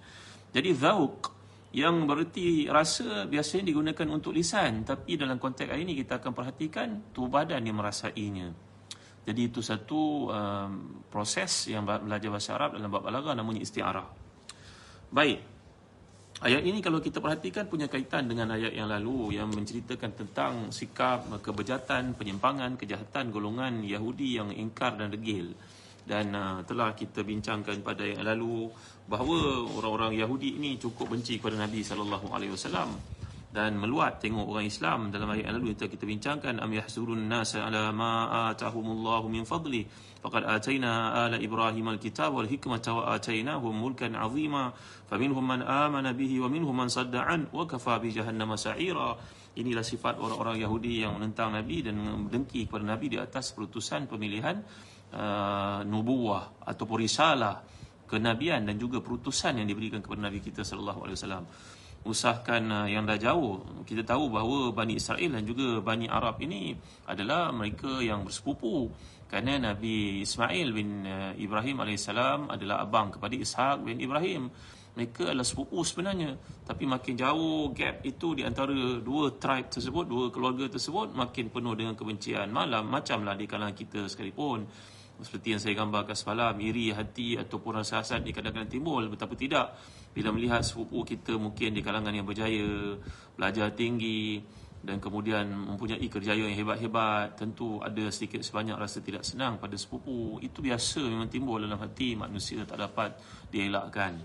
Jadi 0.54 0.70
zauq 0.72 1.44
yang 1.74 2.06
bererti 2.06 2.70
rasa 2.70 3.26
biasanya 3.26 3.74
digunakan 3.74 4.06
untuk 4.14 4.30
lisan 4.30 4.86
tapi 4.86 5.18
dalam 5.18 5.42
konteks 5.42 5.74
hari 5.74 5.82
ini 5.82 5.98
kita 5.98 6.22
akan 6.22 6.30
perhatikan 6.30 7.10
tubuh 7.10 7.42
badan 7.42 7.66
yang 7.66 7.74
merasainya 7.74 8.54
jadi 9.26 9.40
itu 9.50 9.58
satu 9.58 10.30
um, 10.30 11.02
proses 11.10 11.66
yang 11.66 11.82
belajar 11.82 12.30
bahasa 12.30 12.54
Arab 12.54 12.78
dalam 12.78 12.94
bab 12.94 13.02
balaghah 13.02 13.34
namanya 13.34 13.66
isti'arah 13.66 14.23
baik 15.14 15.54
Ayat 16.42 16.60
ini 16.60 16.82
kalau 16.82 16.98
kita 16.98 17.22
perhatikan 17.22 17.70
punya 17.70 17.86
kaitan 17.86 18.26
dengan 18.26 18.52
ayat 18.52 18.74
yang 18.74 18.90
lalu 18.90 19.38
yang 19.38 19.48
menceritakan 19.48 20.12
tentang 20.12 20.52
sikap 20.74 21.30
kebejatan, 21.40 22.18
penyimpangan, 22.18 22.74
kejahatan 22.74 23.32
golongan 23.32 23.80
Yahudi 23.80 24.36
yang 24.36 24.50
ingkar 24.50 24.98
dan 24.98 25.08
degil. 25.08 25.54
Dan 26.04 26.36
uh, 26.36 26.60
telah 26.68 26.92
kita 26.92 27.24
bincangkan 27.24 27.80
pada 27.80 28.04
yang 28.04 28.26
lalu 28.26 28.68
bahawa 29.08 29.64
orang-orang 29.78 30.20
Yahudi 30.20 30.60
ini 30.60 30.76
cukup 30.76 31.16
benci 31.16 31.40
kepada 31.40 31.56
Nabi 31.64 31.80
sallallahu 31.80 32.28
alaihi 32.28 32.52
wasallam 32.52 32.92
dan 33.54 33.78
meluat 33.78 34.18
tengok 34.18 34.50
orang 34.50 34.66
Islam 34.66 35.14
dalam 35.14 35.30
ayat 35.30 35.46
yang 35.46 35.62
lalu 35.62 35.78
yang 35.78 35.86
kita 35.86 36.02
bincangkan 36.02 36.58
am 36.58 36.74
yahsurun 36.74 37.30
nas 37.30 37.54
ala 37.54 37.94
ma 37.94 38.50
atahumullahu 38.50 39.30
min 39.30 39.46
fadli? 39.46 39.86
Faqad 40.18 40.42
atayna 40.42 41.14
ala 41.14 41.38
ibrahim 41.38 41.94
alkitab 41.94 42.34
wal 42.34 42.50
hikmata 42.50 42.90
wa 42.90 43.14
atainahum 43.14 43.70
mulkan 43.70 44.18
azima. 44.18 44.74
Faminhum 45.06 45.46
man 45.46 45.62
amana 45.62 46.10
bihi 46.10 46.42
wa 46.42 46.50
minhum 46.50 46.74
man 46.74 46.90
sadda 46.90 47.30
an 47.30 47.46
wa 47.54 47.62
kafa 47.62 48.02
bi 48.02 48.10
jahannam 48.10 48.58
sa'ira. 48.58 49.14
Inilah 49.54 49.86
sifat 49.86 50.18
orang-orang 50.18 50.58
Yahudi 50.58 51.06
yang 51.06 51.14
menentang 51.14 51.54
Nabi 51.54 51.86
dan 51.86 51.94
mendengki 51.94 52.66
kepada 52.66 52.82
Nabi 52.90 53.06
di 53.14 53.22
atas 53.22 53.54
perutusan 53.54 54.10
pemilihan 54.10 54.58
uh, 55.14 55.86
nubuah 55.86 56.66
ataupun 56.66 56.98
risalah 56.98 57.62
kenabian 58.10 58.66
dan 58.66 58.74
juga 58.82 58.98
perutusan 58.98 59.62
yang 59.62 59.66
diberikan 59.70 60.02
kepada 60.02 60.26
Nabi 60.26 60.42
kita 60.42 60.66
sallallahu 60.66 61.06
alaihi 61.06 61.16
wasallam 61.22 61.44
usahkan 62.04 62.62
uh, 62.68 62.86
yang 62.86 63.08
dah 63.08 63.16
jauh. 63.16 63.64
Kita 63.88 64.04
tahu 64.04 64.28
bahawa 64.28 64.70
Bani 64.76 65.00
Israel 65.00 65.40
dan 65.40 65.44
juga 65.44 65.80
Bani 65.80 66.06
Arab 66.06 66.40
ini 66.44 66.76
adalah 67.08 67.50
mereka 67.50 68.00
yang 68.04 68.22
bersepupu. 68.22 68.92
Kerana 69.24 69.72
Nabi 69.72 70.22
Ismail 70.22 70.68
bin 70.70 71.08
uh, 71.08 71.32
Ibrahim 71.34 71.82
AS 71.82 72.06
adalah 72.06 72.84
abang 72.84 73.10
kepada 73.10 73.34
Ishaq 73.34 73.82
bin 73.82 73.98
Ibrahim. 73.98 74.52
Mereka 74.94 75.34
adalah 75.34 75.42
sepupu 75.42 75.82
sebenarnya. 75.82 76.38
Tapi 76.62 76.86
makin 76.86 77.18
jauh 77.18 77.74
gap 77.74 78.06
itu 78.06 78.38
di 78.38 78.46
antara 78.46 78.70
dua 79.02 79.34
tribe 79.34 79.66
tersebut 79.66 80.06
dua 80.06 80.30
keluarga 80.30 80.70
tersebut 80.70 81.10
makin 81.18 81.50
penuh 81.50 81.74
dengan 81.74 81.98
kebencian. 81.98 82.46
Malam 82.54 82.86
macamlah 82.86 83.34
di 83.34 83.50
kalangan 83.50 83.74
kita 83.74 84.06
sekalipun 84.06 84.62
seperti 85.22 85.54
yang 85.54 85.60
saya 85.62 85.74
gambarkan 85.78 86.16
semalam 86.18 86.54
iri 86.58 86.90
hati 86.90 87.38
ataupun 87.38 87.78
rasa 87.78 88.02
hasad 88.02 88.26
di 88.26 88.34
kadang-kadang 88.34 88.66
timbul 88.66 89.06
betapa 89.06 89.38
tidak. 89.38 89.78
Bila 90.10 90.34
melihat 90.34 90.62
sepupu 90.66 91.06
kita 91.06 91.38
mungkin 91.38 91.74
di 91.74 91.82
kalangan 91.82 92.10
yang 92.10 92.26
berjaya 92.26 92.98
belajar 93.34 93.74
tinggi 93.74 94.42
dan 94.84 95.00
kemudian 95.00 95.48
mempunyai 95.48 96.04
kerjaya 96.12 96.44
yang 96.44 96.54
hebat-hebat 96.54 97.40
tentu 97.40 97.80
ada 97.80 98.04
sedikit 98.12 98.44
sebanyak 98.44 98.76
rasa 98.76 99.00
tidak 99.00 99.22
senang 99.22 99.56
pada 99.56 99.78
sepupu. 99.78 100.42
Itu 100.42 100.60
biasa 100.60 101.02
memang 101.06 101.30
timbul 101.30 101.62
dalam 101.62 101.78
hati 101.78 102.18
manusia 102.18 102.66
tak 102.66 102.82
dapat 102.82 103.16
dielakkan. 103.48 104.18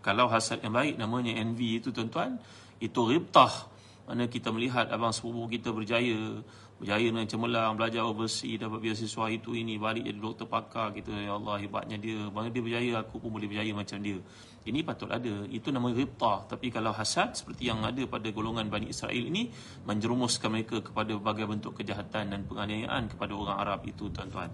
Kalau 0.00 0.32
hasad 0.32 0.64
yang 0.64 0.72
baik 0.72 0.96
namanya 0.96 1.36
envy 1.36 1.76
itu 1.76 1.92
tuan-tuan 1.92 2.40
itu 2.80 3.00
ribtah 3.04 3.68
mana 4.08 4.26
kita 4.26 4.50
melihat 4.50 4.88
abang 4.90 5.12
sepupu 5.12 5.46
kita 5.46 5.70
berjaya 5.70 6.40
berjaya 6.80 7.12
dengan 7.12 7.28
cemerlang 7.28 7.76
belajar 7.76 8.08
overseas 8.08 8.56
dapat 8.56 8.80
beasiswa 8.80 9.28
itu 9.28 9.52
ini 9.52 9.76
balik 9.76 10.00
jadi 10.08 10.16
doktor 10.16 10.48
pakar 10.48 10.96
kita. 10.96 11.12
Ya 11.12 11.36
Allah 11.36 11.60
hebatnya 11.60 12.00
dia. 12.00 12.32
Mana 12.32 12.48
dia 12.48 12.64
berjaya 12.64 13.04
aku 13.04 13.20
pun 13.20 13.36
boleh 13.36 13.44
berjaya 13.44 13.68
macam 13.76 14.00
dia. 14.00 14.16
Ini 14.64 14.80
patut 14.80 15.12
ada. 15.12 15.44
Itu 15.52 15.68
nama 15.68 15.92
ribtah. 15.92 16.48
Tapi 16.48 16.72
kalau 16.72 16.96
hasad 16.96 17.36
seperti 17.36 17.68
yang 17.68 17.84
ada 17.84 18.00
pada 18.08 18.32
golongan 18.32 18.72
Bani 18.72 18.88
Israel 18.88 19.20
ini 19.20 19.52
menjerumuskan 19.84 20.48
mereka 20.48 20.80
kepada 20.80 21.12
berbagai 21.20 21.52
bentuk 21.52 21.72
kejahatan 21.76 22.32
dan 22.32 22.40
penganiayaan 22.48 23.12
kepada 23.12 23.32
orang 23.36 23.56
Arab 23.60 23.84
itu 23.84 24.08
tuan-tuan. 24.08 24.48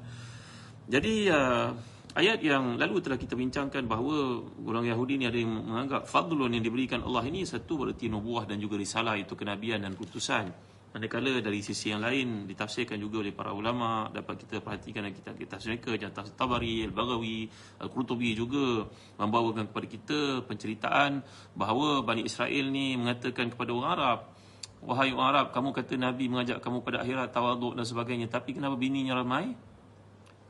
Jadi 0.90 1.30
uh, 1.30 1.70
ayat 2.18 2.42
yang 2.42 2.74
lalu 2.74 3.06
telah 3.06 3.22
kita 3.22 3.38
bincangkan 3.38 3.86
bahawa 3.86 4.42
golongan 4.66 4.98
Yahudi 4.98 5.22
ini 5.22 5.30
ada 5.30 5.38
yang 5.38 5.62
menganggap 5.62 6.10
fadlun 6.10 6.50
yang 6.50 6.66
diberikan 6.66 7.06
Allah 7.06 7.22
ini 7.22 7.46
satu 7.46 7.86
berarti 7.86 8.10
nubuah 8.10 8.50
dan 8.50 8.58
juga 8.58 8.74
risalah. 8.74 9.14
Itu 9.14 9.38
kenabian 9.38 9.86
dan 9.86 9.94
keputusan 9.94 10.74
Manakala 10.96 11.44
dari 11.44 11.60
sisi 11.60 11.92
yang 11.92 12.00
lain 12.00 12.48
ditafsirkan 12.48 12.96
juga 12.96 13.20
oleh 13.20 13.28
para 13.28 13.52
ulama 13.52 14.08
dapat 14.08 14.40
kita 14.40 14.64
perhatikan 14.64 15.04
dalam 15.04 15.12
kitab-kitab 15.12 15.60
mereka 15.68 15.90
Jantah 15.92 16.24
Tabari, 16.32 16.88
Al-Baghawi, 16.88 17.52
Al-Qurtubi 17.84 18.32
juga 18.32 18.88
membawakan 19.20 19.68
kepada 19.68 19.86
kita 19.92 20.18
penceritaan 20.48 21.20
bahawa 21.52 22.00
Bani 22.00 22.24
Israel 22.24 22.72
ni 22.72 22.96
mengatakan 22.96 23.52
kepada 23.52 23.76
orang 23.76 23.92
Arab 23.92 24.18
Wahai 24.88 25.12
orang 25.12 25.28
Arab, 25.36 25.46
kamu 25.52 25.68
kata 25.76 25.94
Nabi 26.00 26.24
mengajak 26.32 26.64
kamu 26.64 26.80
pada 26.80 27.04
akhirat, 27.04 27.28
tawaduk 27.28 27.76
dan 27.76 27.84
sebagainya 27.84 28.32
Tapi 28.32 28.56
kenapa 28.56 28.80
bininya 28.80 29.20
ramai? 29.20 29.52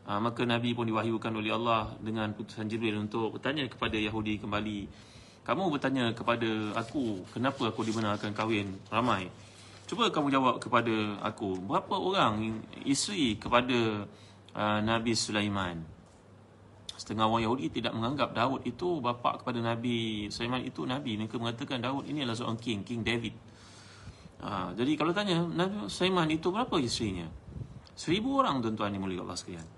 Ha, 0.06 0.22
maka 0.22 0.46
Nabi 0.46 0.78
pun 0.78 0.86
diwahyukan 0.86 1.42
oleh 1.42 1.50
Allah 1.50 1.90
dengan 1.98 2.30
putusan 2.30 2.70
Jibril 2.70 2.94
untuk 3.02 3.34
bertanya 3.34 3.66
kepada 3.66 3.98
Yahudi 3.98 4.38
kembali 4.38 4.86
Kamu 5.42 5.74
bertanya 5.74 6.14
kepada 6.14 6.70
aku, 6.78 7.26
kenapa 7.34 7.66
aku 7.66 7.82
dibenarkan 7.82 8.30
kahwin 8.30 8.78
ramai? 8.94 9.26
Cuba 9.86 10.10
kamu 10.10 10.34
jawab 10.34 10.58
kepada 10.58 11.22
aku, 11.22 11.62
berapa 11.62 11.94
orang 11.94 12.58
isteri 12.82 13.38
kepada 13.38 14.02
uh, 14.58 14.80
Nabi 14.82 15.14
Sulaiman? 15.14 15.78
Setengah 16.98 17.30
orang 17.30 17.46
Yahudi 17.46 17.70
tidak 17.70 17.94
menganggap 17.94 18.34
Daud 18.34 18.66
itu 18.66 18.98
bapa 18.98 19.38
kepada 19.38 19.62
Nabi 19.62 20.26
Sulaiman 20.26 20.66
itu 20.66 20.82
Nabi. 20.82 21.14
Mereka 21.14 21.38
mengatakan 21.38 21.78
Daud 21.78 22.02
ini 22.10 22.26
adalah 22.26 22.34
seorang 22.34 22.58
king, 22.58 22.82
King 22.82 23.06
David. 23.06 23.38
Uh, 24.42 24.74
jadi 24.74 24.92
kalau 24.98 25.14
tanya, 25.14 25.46
Nabi 25.46 25.86
Sulaiman 25.86 26.26
itu 26.34 26.50
berapa 26.50 26.74
isterinya? 26.82 27.30
Seribu 27.94 28.42
orang 28.42 28.66
tuan-tuan 28.66 28.90
yang 28.90 29.06
mulia 29.06 29.22
Allah 29.22 29.38
sekalian. 29.38 29.68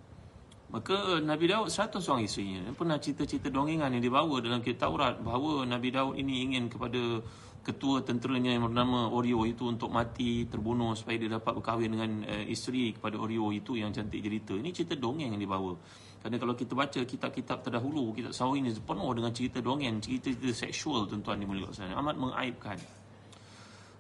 Maka 0.72 1.20
Nabi 1.20 1.52
Daud 1.52 1.68
seratus 1.68 2.08
orang 2.08 2.24
isterinya. 2.24 2.64
Pernah 2.72 2.96
cerita-cerita 2.96 3.52
dongengan 3.52 3.92
yang 3.92 4.00
dibawa 4.00 4.40
dalam 4.40 4.64
kitab 4.64 4.96
Taurat 4.96 5.20
bahawa 5.20 5.68
Nabi 5.68 5.92
Daud 5.92 6.16
ini 6.16 6.48
ingin 6.48 6.72
kepada 6.72 7.20
ketua 7.68 8.00
tenteranya 8.00 8.56
yang 8.56 8.72
bernama 8.72 9.12
Oreo 9.12 9.44
itu 9.44 9.68
untuk 9.68 9.92
mati 9.92 10.48
terbunuh 10.48 10.96
supaya 10.96 11.20
dia 11.20 11.36
dapat 11.36 11.52
berkahwin 11.60 11.92
dengan 11.92 12.10
uh, 12.24 12.44
isteri 12.48 12.96
kepada 12.96 13.20
Oreo 13.20 13.52
itu 13.52 13.76
yang 13.76 13.92
cantik 13.92 14.24
cerita. 14.24 14.56
Ini 14.56 14.72
cerita 14.72 14.96
dongeng 14.96 15.36
yang 15.36 15.42
dibawa. 15.42 15.76
Kerana 16.18 16.36
kalau 16.40 16.54
kita 16.56 16.72
baca 16.74 17.00
kitab-kitab 17.04 17.62
terdahulu, 17.62 18.10
kitab 18.16 18.32
sawi 18.34 18.64
ini 18.64 18.72
penuh 18.74 19.10
dengan 19.14 19.30
cerita 19.30 19.62
dongeng, 19.62 20.00
cerita-cerita 20.02 20.50
seksual 20.66 21.06
tuan-tuan 21.06 21.38
dimuliakan 21.38 21.76
sana. 21.76 21.94
Amat 22.00 22.16
mengaibkan. 22.16 22.78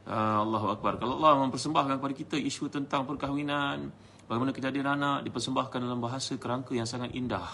Uh, 0.08 0.40
Allahu 0.42 0.72
Akbar. 0.72 0.96
Kalau 0.96 1.20
Allah 1.20 1.36
mempersembahkan 1.46 2.00
kepada 2.00 2.14
kita 2.16 2.36
isu 2.40 2.72
tentang 2.72 3.04
perkahwinan, 3.04 3.92
bagaimana 4.24 4.50
kejadian 4.56 4.96
anak 4.96 5.28
dipersembahkan 5.28 5.78
dalam 5.84 6.00
bahasa 6.00 6.34
kerangka 6.40 6.72
yang 6.72 6.88
sangat 6.88 7.12
indah. 7.12 7.46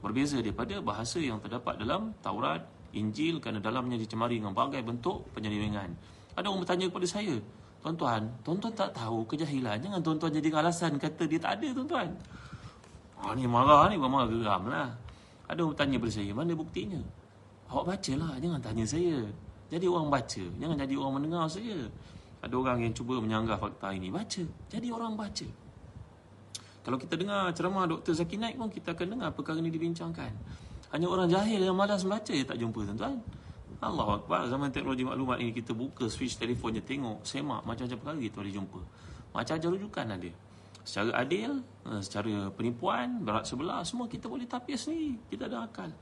Berbeza 0.00 0.40
daripada 0.40 0.80
bahasa 0.80 1.20
yang 1.20 1.38
terdapat 1.38 1.76
dalam 1.76 2.16
Taurat, 2.24 2.79
Injil 2.96 3.38
kerana 3.38 3.62
dalamnya 3.62 3.96
dicemari 3.96 4.42
dengan 4.42 4.54
berbagai 4.54 4.82
bentuk 4.82 5.30
penyelewengan. 5.36 5.90
Ada 6.34 6.46
orang 6.46 6.62
bertanya 6.62 6.86
kepada 6.90 7.06
saya, 7.06 7.36
Tuan-tuan, 7.80 8.28
tuan-tuan 8.44 8.72
tak 8.76 8.92
tahu 8.92 9.24
kejahilan. 9.24 9.80
Jangan 9.80 10.00
tuan-tuan 10.04 10.36
jadi 10.36 10.52
alasan 10.52 11.00
kata 11.00 11.24
dia 11.24 11.40
tak 11.40 11.56
ada 11.56 11.68
tuan-tuan. 11.72 12.12
Oh, 13.24 13.32
ni 13.32 13.48
marah 13.48 13.88
ni, 13.88 13.96
marah 13.96 14.28
geram 14.28 14.68
lah. 14.68 14.92
Ada 15.48 15.64
orang 15.64 15.72
bertanya 15.72 15.96
kepada 15.96 16.12
saya, 16.12 16.30
mana 16.36 16.52
buktinya? 16.52 17.00
Awak 17.72 17.84
baca 17.88 18.12
lah, 18.20 18.32
jangan 18.36 18.60
tanya 18.60 18.84
saya. 18.84 19.16
Jadi 19.72 19.86
orang 19.88 20.12
baca, 20.12 20.44
jangan 20.60 20.76
jadi 20.76 20.94
orang 21.00 21.12
mendengar 21.16 21.44
saja. 21.48 21.78
Ada 22.44 22.54
orang 22.56 22.78
yang 22.84 22.92
cuba 22.92 23.14
menyanggah 23.16 23.56
fakta 23.56 23.88
ini. 23.96 24.12
Baca, 24.12 24.44
jadi 24.68 24.86
orang 24.92 25.16
baca. 25.16 25.48
Kalau 26.80 26.96
kita 27.00 27.14
dengar 27.16 27.48
ceramah 27.56 27.84
Dr. 27.88 28.12
Zaki 28.12 28.36
Naik 28.36 28.60
pun, 28.60 28.68
kita 28.68 28.92
akan 28.92 29.06
dengar 29.16 29.30
perkara 29.32 29.56
ini 29.60 29.72
dibincangkan. 29.72 30.32
Hanya 30.90 31.06
orang 31.06 31.30
jahil 31.30 31.62
yang 31.62 31.78
malas 31.78 32.02
membaca 32.02 32.34
je 32.34 32.42
tak 32.42 32.58
jumpa 32.58 32.82
tuan-tuan. 32.82 33.22
Allah 33.80 34.08
Akbar. 34.18 34.50
Zaman 34.50 34.68
teknologi 34.74 35.06
maklumat 35.06 35.38
ini 35.38 35.54
kita 35.54 35.70
buka 35.72 36.10
switch 36.10 36.36
telefon 36.36 36.74
je 36.76 36.82
tengok, 36.82 37.22
semak 37.22 37.62
macam-macam 37.62 37.96
perkara 38.02 38.18
kita 38.18 38.36
boleh 38.42 38.54
jumpa. 38.58 38.80
Macam-macam 39.30 39.68
rujukan 39.78 40.06
ada. 40.18 40.30
Secara 40.82 41.10
adil, 41.22 41.50
eh, 41.86 42.00
secara 42.02 42.32
penipuan, 42.50 43.22
berat 43.22 43.46
sebelah, 43.46 43.86
semua 43.86 44.10
kita 44.10 44.26
boleh 44.26 44.50
tapis 44.50 44.90
ni. 44.90 45.14
Kita 45.30 45.46
ada 45.46 45.64
akal. 45.64 45.94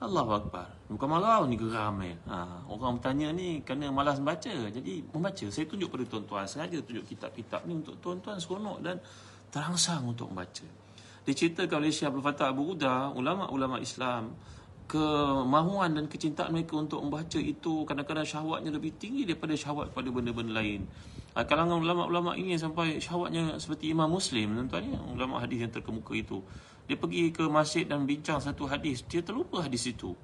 Allah 0.00 0.28
Akbar. 0.28 0.68
Bukan 0.88 1.08
marah 1.08 1.44
ni 1.44 1.56
geram 1.56 2.00
kan. 2.00 2.18
Ha, 2.28 2.36
orang 2.68 3.00
bertanya 3.00 3.32
ni 3.32 3.64
kerana 3.64 3.88
malas 3.88 4.20
membaca. 4.20 4.52
Jadi 4.52 5.00
membaca. 5.08 5.46
Saya 5.48 5.64
tunjuk 5.64 5.88
pada 5.88 6.04
tuan-tuan. 6.04 6.44
Sengaja 6.44 6.80
tunjuk 6.84 7.04
kitab-kitab 7.08 7.64
ni 7.64 7.80
untuk 7.80 7.96
tuan-tuan 8.04 8.36
seronok 8.36 8.84
dan 8.84 9.00
terangsang 9.48 10.04
untuk 10.04 10.28
membaca 10.28 10.85
diceritakan 11.26 11.82
oleh 11.82 11.90
Syekh 11.90 12.14
Abdul 12.14 12.22
Fattah 12.22 12.54
Abu 12.54 12.78
Uda, 12.78 13.10
ulama-ulama 13.10 13.82
Islam, 13.82 14.38
kemahuan 14.86 15.98
dan 15.98 16.06
kecintaan 16.06 16.54
mereka 16.54 16.78
untuk 16.78 17.02
membaca 17.02 17.42
itu 17.42 17.82
kadang-kadang 17.82 18.22
syahwatnya 18.22 18.70
lebih 18.70 18.94
tinggi 18.94 19.26
daripada 19.26 19.58
syahwat 19.58 19.90
pada 19.90 20.06
benda-benda 20.14 20.62
lain. 20.62 20.86
Ah, 21.34 21.42
kalangan 21.42 21.82
ulama-ulama 21.82 22.38
ini 22.38 22.54
sampai 22.54 23.02
syahwatnya 23.02 23.58
seperti 23.58 23.90
Imam 23.90 24.06
Muslim, 24.06 24.54
tuan-tuan 24.54 24.94
ya, 24.94 25.00
ulama 25.02 25.42
hadis 25.42 25.66
yang 25.66 25.74
terkemuka 25.74 26.14
itu. 26.14 26.38
Dia 26.86 26.94
pergi 26.94 27.34
ke 27.34 27.44
masjid 27.50 27.82
dan 27.82 28.06
bincang 28.06 28.38
satu 28.38 28.70
hadis, 28.70 29.02
dia 29.10 29.20
terlupa 29.20 29.66
hadis 29.66 29.90
itu. 29.90 30.14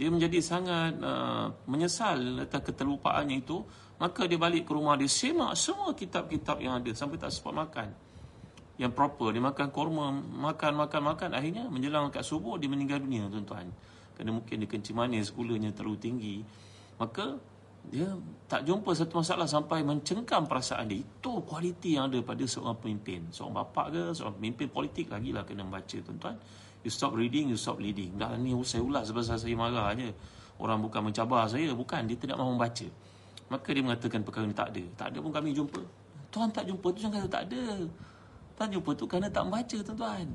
Dia 0.00 0.08
menjadi 0.08 0.40
sangat 0.40 0.96
uh, 1.04 1.52
menyesal 1.68 2.48
atas 2.48 2.64
keterlupaannya 2.64 3.44
itu, 3.44 3.60
maka 4.00 4.24
dia 4.24 4.40
balik 4.40 4.64
ke 4.64 4.72
rumah 4.72 4.96
dia 4.96 5.08
semak 5.08 5.52
semua 5.56 5.92
kitab-kitab 5.92 6.60
yang 6.64 6.80
ada 6.80 6.92
sampai 6.96 7.20
tak 7.20 7.32
sempat 7.32 7.52
makan 7.52 8.05
yang 8.76 8.92
proper 8.92 9.32
dia 9.32 9.40
makan 9.40 9.72
korma 9.72 10.12
makan 10.14 10.76
makan 10.76 11.02
makan 11.14 11.30
akhirnya 11.32 11.64
menjelang 11.72 12.12
kat 12.12 12.24
subuh 12.24 12.60
dia 12.60 12.68
meninggal 12.68 13.00
dunia 13.00 13.28
tuan-tuan 13.32 13.72
kerana 14.16 14.30
mungkin 14.36 14.60
dia 14.60 14.68
kencing 14.68 14.96
manis 14.96 15.32
gulanya 15.32 15.72
terlalu 15.72 15.96
tinggi 15.96 16.36
maka 17.00 17.40
dia 17.86 18.08
tak 18.50 18.66
jumpa 18.66 18.90
satu 18.98 19.22
masalah 19.22 19.46
sampai 19.46 19.86
mencengkam 19.86 20.42
perasaan 20.50 20.90
dia. 20.90 21.06
Itu 21.06 21.46
kualiti 21.46 21.94
yang 21.94 22.10
ada 22.10 22.18
pada 22.18 22.42
seorang 22.42 22.74
pemimpin. 22.82 23.30
Seorang 23.30 23.62
bapa 23.62 23.94
ke, 23.94 24.10
seorang 24.10 24.34
pemimpin 24.42 24.66
politik 24.66 25.06
lagi 25.06 25.30
lah 25.30 25.46
kena 25.46 25.62
baca 25.62 25.96
tuan-tuan. 26.02 26.34
You 26.82 26.90
stop 26.90 27.14
reading, 27.14 27.50
you 27.50 27.58
stop 27.58 27.78
leading. 27.78 28.18
Dah 28.18 28.34
ni 28.34 28.54
saya 28.66 28.82
ulas 28.82 29.06
sebab 29.10 29.22
saya 29.22 29.54
marah 29.54 29.94
aja. 29.94 30.10
Orang 30.58 30.82
bukan 30.82 31.10
mencabar 31.10 31.46
saya, 31.46 31.70
bukan. 31.74 32.10
Dia 32.10 32.18
tidak 32.18 32.36
mahu 32.38 32.58
membaca. 32.58 32.88
Maka 33.46 33.68
dia 33.70 33.82
mengatakan 33.86 34.20
perkara 34.26 34.44
ini 34.50 34.56
tak 34.56 34.68
ada. 34.74 34.84
Tak 34.98 35.06
ada 35.14 35.18
pun 35.22 35.30
kami 35.30 35.54
jumpa. 35.54 35.82
Tuan 36.34 36.50
tak 36.50 36.66
jumpa 36.66 36.86
tu 36.90 36.98
jangan 37.06 37.22
kata 37.22 37.30
tak 37.30 37.44
ada. 37.50 37.64
Tuan 38.56 38.72
jumpa 38.72 38.90
tu 38.96 39.04
kerana 39.04 39.28
tak 39.28 39.44
membaca 39.44 39.76
tuan-tuan. 39.84 40.28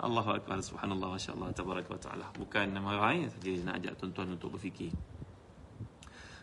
Allah 0.00 0.26
Akbar 0.32 0.64
subhanallah 0.64 1.12
masya-Allah 1.12 1.52
tabaraka 1.52 1.92
wa 1.92 2.00
taala. 2.00 2.26
Bukan 2.32 2.72
marah 2.80 3.20
saja 3.28 3.52
nak 3.60 3.84
ajak 3.84 3.92
tuan-tuan 4.00 4.32
untuk 4.32 4.56
berfikir. 4.56 4.96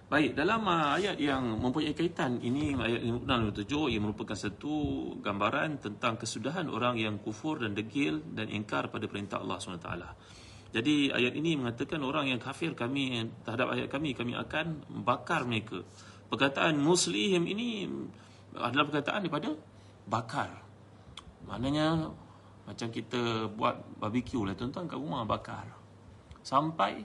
Baik, 0.08 0.40
dalam 0.40 0.64
uh, 0.64 0.96
ayat 0.96 1.20
yang 1.20 1.60
mempunyai 1.60 1.92
kaitan 1.92 2.40
ini 2.40 2.72
ayat 2.80 3.04
57 3.04 3.92
ia 3.92 4.00
merupakan 4.00 4.40
satu 4.40 4.72
gambaran 5.20 5.84
tentang 5.84 6.16
kesudahan 6.16 6.72
orang 6.72 6.96
yang 6.96 7.20
kufur 7.20 7.60
dan 7.60 7.76
degil 7.76 8.24
dan 8.32 8.48
ingkar 8.48 8.88
pada 8.88 9.04
perintah 9.12 9.44
Allah 9.44 9.60
SWT. 9.60 9.92
Jadi 10.72 11.12
ayat 11.12 11.34
ini 11.36 11.60
mengatakan 11.60 12.00
orang 12.08 12.32
yang 12.32 12.40
kafir 12.40 12.72
kami 12.72 13.20
terhadap 13.44 13.68
ayat 13.76 13.92
kami 13.92 14.16
kami 14.16 14.32
akan 14.40 14.88
bakar 15.04 15.44
mereka. 15.44 15.84
Perkataan 16.32 16.80
muslihim 16.80 17.44
ini 17.44 17.88
adalah 18.56 18.88
perkataan 18.88 19.28
daripada 19.28 19.60
bakar. 20.08 20.67
Maknanya 21.48 22.12
macam 22.68 22.88
kita 22.92 23.48
buat 23.48 24.00
barbecue 24.00 24.44
lah 24.44 24.54
tuan-tuan 24.54 24.86
kat 24.92 25.00
rumah 25.00 25.24
bakar. 25.24 25.66
Sampai 26.44 27.00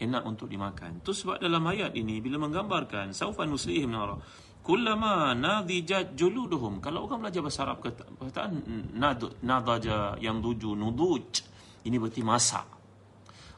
enak 0.00 0.22
untuk 0.24 0.50
dimakan. 0.50 1.04
Itu 1.04 1.12
sebab 1.14 1.38
dalam 1.38 1.62
ayat 1.68 1.94
ini 1.94 2.18
bila 2.18 2.40
menggambarkan 2.42 3.14
saufan 3.14 3.52
muslihim 3.52 3.92
nara 3.92 4.16
kullama 4.64 5.36
nadijat 5.36 6.16
juluduhum 6.16 6.80
kalau 6.80 7.04
orang 7.04 7.28
belajar 7.28 7.44
bahasa 7.44 7.68
Arab 7.68 7.84
kata 7.84 8.08
perkataan 8.16 8.52
nad 8.96 9.20
nadaja 9.44 10.16
yang 10.16 10.40
tuju 10.40 10.72
nuduj 10.72 11.44
ini 11.84 11.96
berarti 12.00 12.24
masak. 12.24 12.66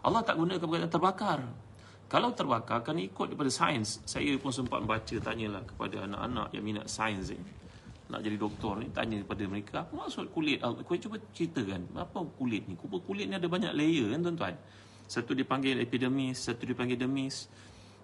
Allah 0.02 0.22
tak 0.26 0.34
gunakan 0.38 0.58
perkataan 0.58 0.92
terbakar. 0.92 1.40
Kalau 2.06 2.30
terbakar 2.30 2.86
kan 2.86 2.98
ikut 2.98 3.34
daripada 3.34 3.50
sains. 3.50 3.98
Saya 4.06 4.34
pun 4.38 4.54
sempat 4.54 4.82
baca 4.82 5.16
tanyalah 5.18 5.62
kepada 5.66 6.06
anak-anak 6.06 6.54
yang 6.54 6.62
minat 6.62 6.86
sains 6.86 7.34
ini. 7.34 7.50
Nak 8.06 8.20
jadi 8.22 8.36
doktor 8.38 8.78
ni 8.78 8.86
tanya 8.94 9.18
kepada 9.18 9.42
mereka 9.50 9.74
apa 9.82 9.92
maksud 10.06 10.30
kulit? 10.30 10.62
Kau 10.62 10.94
cuba 10.94 11.18
ceritakan 11.34 11.90
apa 11.98 12.18
kulit 12.38 12.62
ni? 12.70 12.78
Kulit 12.78 13.26
ni 13.26 13.34
ada 13.34 13.50
banyak 13.50 13.74
layer 13.74 14.14
kan 14.14 14.20
tuan-tuan. 14.22 14.54
Satu 15.06 15.34
dipanggil 15.34 15.78
epidermis, 15.82 16.46
satu 16.46 16.66
dipanggil 16.66 16.98
dermis. 16.98 17.50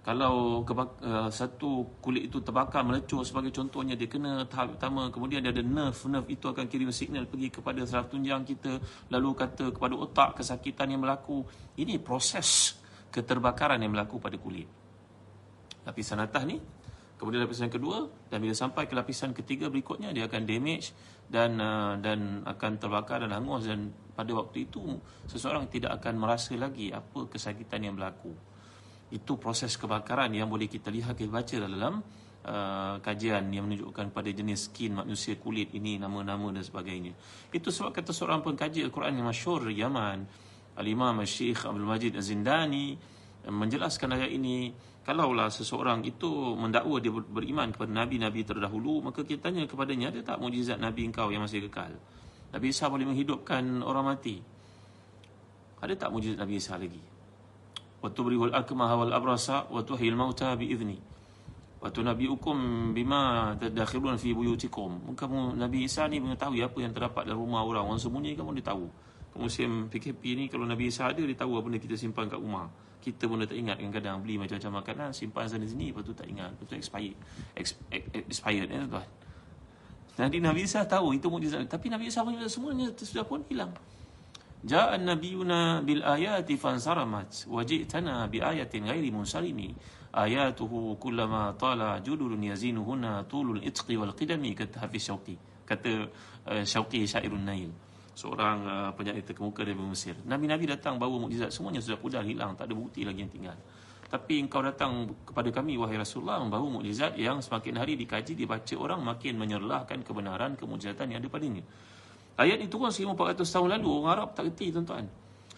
Kalau 0.03 0.67
kebak, 0.67 0.99
uh, 0.99 1.31
satu 1.31 1.87
kulit 2.03 2.27
itu 2.27 2.43
terbakar 2.43 2.83
melecur 2.83 3.23
sebagai 3.23 3.55
contohnya 3.55 3.95
dia 3.95 4.11
kena 4.11 4.43
tahap 4.51 4.75
pertama 4.75 5.07
kemudian 5.15 5.39
dia 5.39 5.55
ada 5.55 5.63
nerve 5.63 5.95
nerve 6.11 6.27
itu 6.27 6.51
akan 6.51 6.67
kirim 6.67 6.91
signal 6.91 7.23
pergi 7.31 7.55
kepada 7.55 7.87
saraf 7.87 8.11
tunjang 8.11 8.43
kita 8.43 8.83
lalu 9.15 9.31
kata 9.39 9.71
kepada 9.71 9.95
otak 9.95 10.43
kesakitan 10.43 10.91
yang 10.91 11.07
berlaku 11.07 11.47
ini 11.79 12.03
proses 12.03 12.75
keterbakaran 13.15 13.79
yang 13.79 13.95
berlaku 13.95 14.19
pada 14.19 14.35
kulit 14.43 14.67
lapisan 15.87 16.19
atas 16.19 16.43
ni 16.51 16.59
kemudian 17.23 17.47
lapisan 17.47 17.71
kedua 17.71 18.11
dan 18.27 18.43
bila 18.43 18.51
sampai 18.51 18.91
ke 18.91 18.99
lapisan 18.99 19.31
ketiga 19.31 19.71
berikutnya 19.71 20.11
dia 20.11 20.27
akan 20.27 20.43
damage 20.43 20.91
dan 21.31 21.55
uh, 21.63 21.95
dan 22.03 22.43
akan 22.43 22.83
terbakar 22.83 23.23
dan 23.23 23.31
hangus 23.31 23.71
dan 23.71 23.95
pada 24.19 24.35
waktu 24.35 24.67
itu 24.67 24.99
seseorang 25.31 25.71
tidak 25.71 26.03
akan 26.03 26.19
merasa 26.19 26.59
lagi 26.59 26.91
apa 26.91 27.31
kesakitan 27.31 27.87
yang 27.87 27.95
berlaku. 27.95 28.35
Itu 29.15 29.39
proses 29.39 29.79
kebakaran 29.79 30.35
yang 30.35 30.51
boleh 30.51 30.67
kita 30.67 30.91
lihat 30.91 31.15
kita 31.15 31.31
baca 31.31 31.55
dalam 31.63 32.03
uh, 32.43 32.99
kajian 32.99 33.55
yang 33.55 33.71
menunjukkan 33.71 34.11
pada 34.11 34.27
jenis 34.35 34.67
skin 34.67 34.99
manusia 34.99 35.39
kulit 35.39 35.71
ini 35.79 36.03
nama-nama 36.03 36.51
dan 36.51 36.67
sebagainya. 36.67 37.15
Itu 37.55 37.71
sebab 37.71 37.95
kata 37.95 38.11
seorang 38.11 38.43
pengkaji 38.43 38.83
Al-Quran 38.83 39.23
yang 39.23 39.31
masyhur 39.31 39.71
Yaman, 39.71 40.27
Al-Imam 40.75 41.23
Syekh 41.23 41.71
Abdul 41.71 41.87
Majid 41.87 42.19
Az-Zindani 42.19 42.99
menjelaskan 43.47 44.19
ayat 44.19 44.31
ini 44.35 44.71
kalaulah 45.03 45.51
seseorang 45.51 46.07
itu 46.07 46.55
mendakwa 46.55 47.03
dia 47.03 47.11
beriman 47.11 47.75
kepada 47.75 47.91
nabi-nabi 47.91 48.47
terdahulu 48.47 49.03
maka 49.03 49.27
kita 49.27 49.51
tanya 49.51 49.67
kepadanya 49.67 50.15
ada 50.15 50.21
tak 50.23 50.39
mujizat 50.39 50.79
nabi 50.79 51.11
engkau 51.11 51.29
yang 51.35 51.43
masih 51.43 51.67
kekal 51.67 51.95
Nabi 52.53 52.69
Isa 52.69 52.93
boleh 52.93 53.09
menghidupkan 53.09 53.81
orang 53.81 54.13
mati. 54.13 54.37
Ada 55.81 55.97
tak 55.97 56.13
mujizat 56.13 56.37
Nabi 56.37 56.55
Isa 56.61 56.77
lagi? 56.77 57.01
Wa 58.05 58.13
tubrihul 58.13 58.53
akmaha 58.53 58.95
wal 59.03 59.13
abrasa 59.17 59.67
wa 59.73 59.81
tuhyil 59.81 60.13
mauta 60.13 60.53
bi 60.53 60.69
idzni. 60.69 61.01
Wa 61.81 61.89
tunabbiukum 61.89 62.93
bima 62.93 63.57
tadakhirun 63.57 64.21
fi 64.21 64.37
buyutikum. 64.37 65.17
Kamu 65.17 65.57
Nabi 65.57 65.89
Isa 65.89 66.05
ni 66.13 66.21
mengetahui 66.21 66.61
apa 66.61 66.79
yang 66.79 66.93
terdapat 66.93 67.25
dalam 67.25 67.41
rumah 67.41 67.65
orang. 67.65 67.89
Orang 67.89 67.99
sembunyi 67.99 68.37
kamu 68.37 68.61
dia 68.61 68.69
tahu. 68.69 68.87
Musim 69.33 69.89
PKP 69.89 70.23
ni 70.37 70.45
kalau 70.53 70.69
Nabi 70.69 70.93
Isa 70.93 71.09
ada 71.09 71.25
dia 71.25 71.33
tahu 71.33 71.57
apa 71.57 71.65
benda 71.73 71.81
kita 71.81 71.97
simpan 71.97 72.29
kat 72.29 72.37
rumah. 72.37 72.69
Kita 73.03 73.27
pun 73.27 73.43
dah 73.43 73.51
tak 73.51 73.59
ingat 73.59 73.83
kadang-kadang 73.83 74.23
beli 74.23 74.39
macam-macam 74.39 74.73
makanan 74.79 75.09
simpan 75.11 75.51
sana 75.51 75.67
sini 75.67 75.91
lepas 75.91 76.07
tu 76.07 76.15
tak 76.15 76.31
ingat. 76.31 76.55
Lepas 76.55 76.67
tu 76.71 76.75
expired. 76.79 77.19
Expired 78.31 78.69
eh 78.71 78.87
tuan. 78.87 79.09
Jadi 80.13 80.39
Nabi 80.39 80.63
Isa 80.63 80.87
tahu 80.87 81.19
itu 81.19 81.27
mukjizat. 81.27 81.67
Tapi 81.67 81.91
Nabi 81.91 82.07
Isa 82.07 82.23
punya 82.23 82.47
semuanya 82.47 82.95
sudah 82.95 83.27
pun 83.27 83.43
hilang. 83.51 83.75
Ja'an 84.63 85.03
nabiyuna 85.03 85.83
bil 85.83 86.07
ayati 86.07 86.55
fansaramat 86.55 87.51
wajitana 87.51 88.31
bi 88.31 88.39
ayatin 88.39 88.87
ghairi 88.87 89.11
munsarimi 89.11 89.75
ayatuhu 90.15 90.95
kullama 91.03 91.59
tala 91.59 91.99
judulun 91.99 92.39
yazinuhuna 92.39 93.27
tulul 93.27 93.59
itqi 93.59 93.99
wal 93.99 94.15
qidami 94.15 94.55
kata 94.55 94.87
Hafiz 94.87 95.11
Syauqi 95.11 95.35
kata 95.67 96.07
uh, 96.47 96.63
Syauqi 96.63 97.03
syairun 97.03 97.43
nail 97.43 97.75
seorang 98.13 98.59
uh, 98.65 98.91
penyair 98.93 99.25
terkemuka 99.25 99.65
dari 99.65 99.77
Mesir 99.77 100.17
Nabi-Nabi 100.25 100.77
datang 100.77 101.01
bawa 101.01 101.17
mukjizat 101.17 101.49
semuanya 101.49 101.81
sudah 101.81 101.97
pudar 101.97 102.23
hilang 102.23 102.57
tak 102.57 102.69
ada 102.69 102.75
bukti 102.77 103.05
lagi 103.09 103.25
yang 103.25 103.33
tinggal 103.33 103.57
tapi 104.13 104.45
engkau 104.45 104.61
datang 104.61 105.09
kepada 105.25 105.49
kami 105.49 105.81
wahai 105.81 105.97
Rasulullah 105.97 106.37
membawa 106.37 106.69
mukjizat 106.69 107.17
yang 107.17 107.41
semakin 107.41 107.81
hari 107.81 107.97
dikaji 107.97 108.37
dibaca 108.37 108.77
orang 108.77 109.01
makin 109.01 109.41
menyerlahkan 109.41 110.05
kebenaran 110.05 110.53
kemujizatan 110.53 111.17
yang 111.17 111.25
ada 111.25 111.33
padanya. 111.33 111.65
Ayat 112.37 112.61
itu 112.61 112.77
kan 112.77 112.93
1400 112.93 113.41
tahun 113.41 113.81
lalu 113.81 113.89
orang 113.89 114.13
Arab 114.13 114.29
tak 114.37 114.53
reti 114.53 114.69
tuan-tuan. 114.69 115.09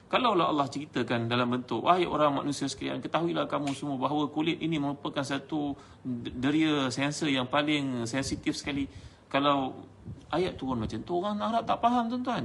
Kalaulah 0.07 0.55
Allah 0.55 0.71
ceritakan 0.71 1.27
dalam 1.27 1.51
bentuk 1.51 1.83
wahai 1.83 2.07
orang 2.07 2.31
manusia 2.31 2.71
sekalian 2.71 3.03
ketahuilah 3.03 3.51
kamu 3.51 3.75
semua 3.75 3.99
bahawa 3.99 4.31
kulit 4.31 4.63
ini 4.63 4.79
merupakan 4.79 5.27
satu 5.27 5.75
deria 6.39 6.95
sensor 6.95 7.35
yang 7.35 7.51
paling 7.51 8.07
sensitif 8.07 8.55
sekali. 8.55 8.87
Kalau 9.27 9.83
ayat 10.33 10.59
turun 10.59 10.83
macam 10.83 10.99
tu 11.03 11.13
orang 11.21 11.39
Arab 11.41 11.65
tak 11.65 11.79
faham 11.79 12.11
tuan-tuan. 12.11 12.45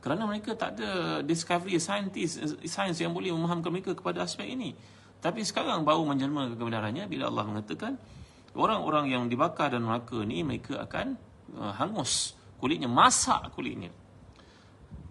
Kerana 0.00 0.22
mereka 0.22 0.54
tak 0.54 0.78
ada 0.78 1.20
discovery 1.26 1.82
scientist 1.82 2.62
science 2.62 3.02
yang 3.02 3.10
boleh 3.10 3.34
memahamkan 3.34 3.74
mereka 3.74 3.92
kepada 3.92 4.22
aspek 4.22 4.46
ini. 4.46 4.72
Tapi 5.18 5.42
sekarang 5.42 5.82
baru 5.82 6.06
menjelma 6.06 6.54
kebenarannya 6.54 7.10
bila 7.10 7.26
Allah 7.26 7.44
mengatakan 7.48 7.98
orang-orang 8.54 9.10
yang 9.10 9.24
dibakar 9.26 9.74
dan 9.74 9.84
neraka 9.84 10.22
ni 10.22 10.46
mereka 10.46 10.80
akan 10.86 11.18
uh, 11.58 11.72
hangus 11.76 12.38
kulitnya 12.56 12.88
masak 12.88 13.52
kulitnya 13.52 13.92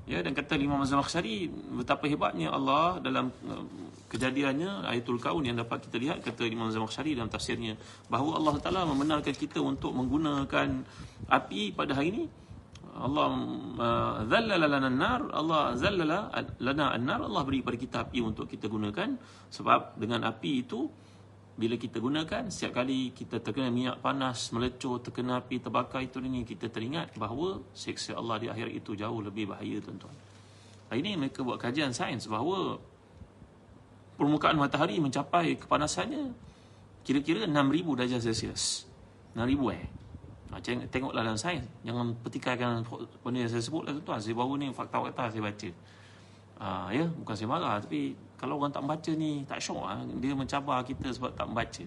ya 0.06 0.22
dan 0.22 0.38
kata 0.38 0.54
Imam 0.58 0.82
Zamakhsyari 0.86 1.50
betapa 1.82 2.06
hebatnya 2.06 2.54
Allah 2.54 3.02
dalam 3.02 3.34
uh, 3.50 3.66
kejadiannya 4.06 4.86
ayatul 4.86 5.18
kaun 5.18 5.44
yang 5.50 5.58
dapat 5.58 5.90
kita 5.90 5.98
lihat 5.98 6.18
kata 6.22 6.46
Imam 6.46 6.70
Zamakhsyari 6.70 7.18
dalam 7.18 7.30
tafsirnya 7.30 7.74
bahawa 8.08 8.38
Allah 8.38 8.56
Taala 8.62 8.82
membenarkan 8.86 9.34
kita 9.34 9.60
untuk 9.60 9.92
menggunakan 9.98 10.86
api 11.30 11.74
pada 11.74 11.98
hari 11.98 12.10
ini. 12.14 12.26
Allah 12.96 13.28
uh, 13.76 14.16
zallala 14.32 14.72
lana 14.72 14.88
an-nar 14.88 15.22
Allah 15.36 15.76
zallala 15.76 16.32
lana 16.64 16.96
an-nar 16.96 17.28
Allah 17.28 17.44
beri 17.44 17.60
kepada 17.60 17.76
kita 17.76 17.98
api 18.08 18.20
untuk 18.24 18.48
kita 18.48 18.72
gunakan. 18.72 19.20
Sebab 19.52 20.00
dengan 20.00 20.24
api 20.24 20.64
itu 20.64 20.88
bila 21.56 21.80
kita 21.80 22.04
gunakan 22.04 22.52
setiap 22.52 22.84
kali 22.84 23.16
kita 23.16 23.40
terkena 23.40 23.72
minyak 23.72 24.04
panas 24.04 24.52
melecur 24.52 25.00
terkena 25.00 25.40
api 25.40 25.64
terbakar 25.64 26.04
itu 26.04 26.20
ini 26.20 26.44
kita 26.44 26.68
teringat 26.68 27.16
bahawa 27.16 27.64
seksa 27.72 28.20
Allah 28.20 28.44
di 28.44 28.48
akhir 28.52 28.76
itu 28.76 28.92
jauh 28.92 29.24
lebih 29.24 29.48
bahaya 29.48 29.80
tuan-tuan. 29.80 30.16
Ini 30.92 31.16
mereka 31.16 31.42
buat 31.48 31.56
kajian 31.56 31.96
sains 31.96 32.28
bahawa 32.28 32.76
permukaan 34.20 34.60
matahari 34.60 35.00
mencapai 35.00 35.56
kepanasannya 35.60 36.32
kira-kira 37.08 37.48
6000 37.48 38.00
darjah 38.00 38.20
Celsius. 38.20 38.88
6000 39.36 39.76
eh? 39.76 39.86
Macam 40.52 40.74
tengoklah 40.88 41.24
dalam 41.24 41.40
sains. 41.40 41.68
Jangan 41.84 42.16
petikaikan 42.24 42.84
benda 43.24 43.44
yang 43.44 43.52
saya 43.52 43.64
sebut 43.64 43.84
lah 43.84 43.92
tuan 44.04 44.22
Saya 44.22 44.36
baru 44.38 44.56
ni 44.56 44.72
fakta-fakta 44.72 45.32
saya 45.32 45.44
baca. 45.44 45.70
Uh, 46.56 46.88
Ya, 46.96 47.04
bukan 47.04 47.36
saya 47.36 47.52
marah 47.52 47.76
Tapi 47.84 48.16
kalau 48.36 48.60
orang 48.60 48.72
tak 48.72 48.84
membaca 48.84 49.12
ni 49.16 49.48
Tak 49.48 49.64
syok 49.64 49.82
lah 49.88 50.00
Dia 50.20 50.36
mencabar 50.36 50.84
kita 50.84 51.08
sebab 51.12 51.32
tak 51.34 51.48
membaca 51.48 51.86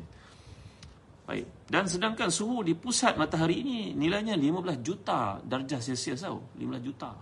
Baik 1.28 1.46
Dan 1.68 1.84
sedangkan 1.84 2.32
suhu 2.32 2.64
di 2.64 2.72
pusat 2.72 3.20
matahari 3.20 3.60
ini 3.60 3.92
Nilainya 3.92 4.32
15 4.32 4.80
juta 4.80 5.36
darjah 5.44 5.78
Celsius 5.78 6.24
tau 6.24 6.40
15 6.56 6.80
juta 6.80 7.12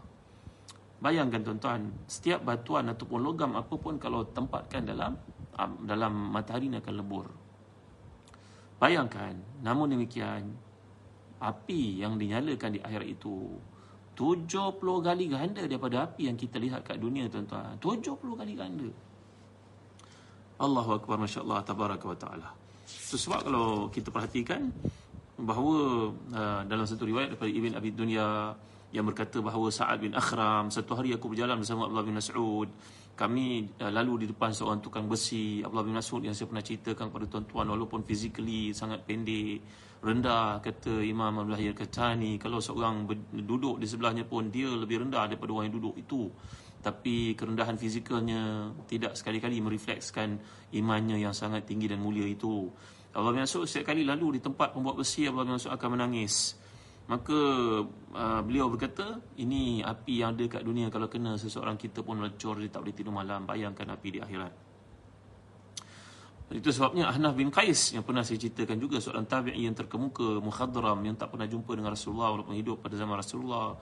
Bayangkan 1.03 1.43
tuan-tuan 1.43 1.91
Setiap 2.07 2.47
batuan 2.47 2.87
ataupun 2.95 3.19
logam 3.19 3.59
apapun 3.59 3.99
Kalau 3.99 4.23
tempatkan 4.31 4.87
dalam 4.87 5.15
dalam 5.65 6.13
matahari 6.37 6.69
ini 6.69 6.79
akan 6.85 6.95
lebur. 7.01 7.27
Bayangkan, 8.77 9.33
namun 9.65 9.97
demikian, 9.97 10.53
api 11.41 12.05
yang 12.05 12.21
dinyalakan 12.21 12.77
di 12.77 12.81
akhirat 12.85 13.09
itu 13.09 13.57
70 14.17 14.77
kali 14.81 15.25
ganda 15.33 15.65
daripada 15.65 16.05
api 16.09 16.29
yang 16.29 16.37
kita 16.37 16.61
lihat 16.61 16.85
kat 16.85 17.01
dunia 17.01 17.25
tuan-tuan. 17.33 17.81
70 17.81 18.21
kali 18.21 18.53
ganda. 18.53 18.89
Allahu 20.57 20.91
Akbar, 20.97 21.21
Masya 21.21 21.45
Allah, 21.45 21.61
Tabaraka 21.61 22.05
wa 22.09 22.17
Ta'ala. 22.17 22.49
So, 22.87 23.21
sebab 23.21 23.45
kalau 23.45 23.93
kita 23.93 24.09
perhatikan 24.09 24.73
bahawa 25.37 26.11
uh, 26.33 26.63
dalam 26.65 26.89
satu 26.89 27.05
riwayat 27.05 27.37
daripada 27.37 27.53
Ibn 27.53 27.73
Abi 27.77 27.91
Dunya 27.93 28.57
yang 28.95 29.05
berkata 29.05 29.45
bahawa 29.45 29.69
Sa'ad 29.69 30.01
bin 30.01 30.17
Akhram 30.17 30.73
satu 30.73 30.97
hari 30.97 31.13
aku 31.13 31.29
berjalan 31.29 31.61
bersama 31.61 31.85
Abdullah 31.85 32.07
bin 32.07 32.17
Mas'ud 32.17 32.69
kami 33.13 33.69
uh, 33.83 33.93
lalu 33.93 34.25
di 34.25 34.27
depan 34.33 34.57
seorang 34.57 34.81
tukang 34.81 35.05
besi 35.05 35.61
Abdullah 35.61 35.85
bin 35.85 35.97
Mas'ud 36.01 36.25
yang 36.25 36.33
saya 36.33 36.49
pernah 36.49 36.65
ceritakan 36.65 37.13
kepada 37.13 37.27
tuan-tuan 37.29 37.67
walaupun 37.69 38.01
physically 38.09 38.73
sangat 38.73 39.05
pendek 39.05 39.61
rendah 40.01 40.65
kata 40.65 41.05
Imam 41.05 41.45
Abdullah 41.45 41.61
Al-Katani 41.61 42.41
kalau 42.41 42.63
seorang 42.63 43.05
duduk 43.37 43.77
di 43.77 43.87
sebelahnya 43.91 44.25
pun 44.25 44.49
dia 44.49 44.73
lebih 44.73 45.05
rendah 45.05 45.29
daripada 45.29 45.53
orang 45.53 45.69
yang 45.69 45.77
duduk 45.83 45.95
itu 46.01 46.33
tapi 46.83 47.35
kerendahan 47.35 47.75
fizikalnya 47.81 48.73
tidak 48.87 49.19
sekali-kali 49.19 49.59
mereflekskan 49.59 50.39
imannya 50.77 51.19
yang 51.19 51.35
sangat 51.35 51.67
tinggi 51.67 51.91
dan 51.91 51.99
mulia 51.99 52.27
itu. 52.27 52.71
Allah 53.17 53.33
bin 53.33 53.43
Mas'ud 53.43 53.65
setiap 53.65 53.97
kali 53.97 54.05
lalu 54.05 54.39
di 54.39 54.41
tempat 54.45 54.77
pembuat 54.77 55.01
besi 55.01 55.25
Allah 55.25 55.49
bin 55.49 55.57
Mas'ud 55.57 55.73
akan 55.73 55.89
menangis. 55.97 56.55
Maka 57.07 57.39
uh, 58.19 58.41
beliau 58.43 58.67
berkata, 58.67 59.23
ini 59.39 59.79
api 59.79 60.27
yang 60.27 60.35
ada 60.35 60.59
kat 60.59 60.63
dunia 60.67 60.91
kalau 60.91 61.07
kena 61.07 61.39
seseorang 61.39 61.79
kita 61.79 62.03
pun 62.03 62.19
melecur 62.19 62.59
dia 62.59 62.67
tak 62.67 62.83
boleh 62.83 62.95
tidur 62.99 63.15
malam. 63.15 63.47
Bayangkan 63.47 63.87
api 63.95 64.09
di 64.11 64.19
akhirat. 64.19 64.53
Itu 66.47 66.71
sebabnya 66.71 67.11
Ahnaf 67.11 67.35
bin 67.35 67.51
Qais 67.51 67.91
yang 67.95 68.07
pernah 68.07 68.23
saya 68.23 68.39
ceritakan 68.39 68.79
juga 68.79 69.03
seorang 69.03 69.27
tabi'i 69.27 69.67
yang 69.67 69.75
terkemuka, 69.75 70.39
mukhadram 70.39 71.03
yang 71.03 71.19
tak 71.19 71.35
pernah 71.35 71.47
jumpa 71.51 71.75
dengan 71.75 71.91
Rasulullah 71.91 72.31
walaupun 72.39 72.55
hidup 72.55 72.87
pada 72.87 72.95
zaman 72.95 73.19
Rasulullah. 73.19 73.75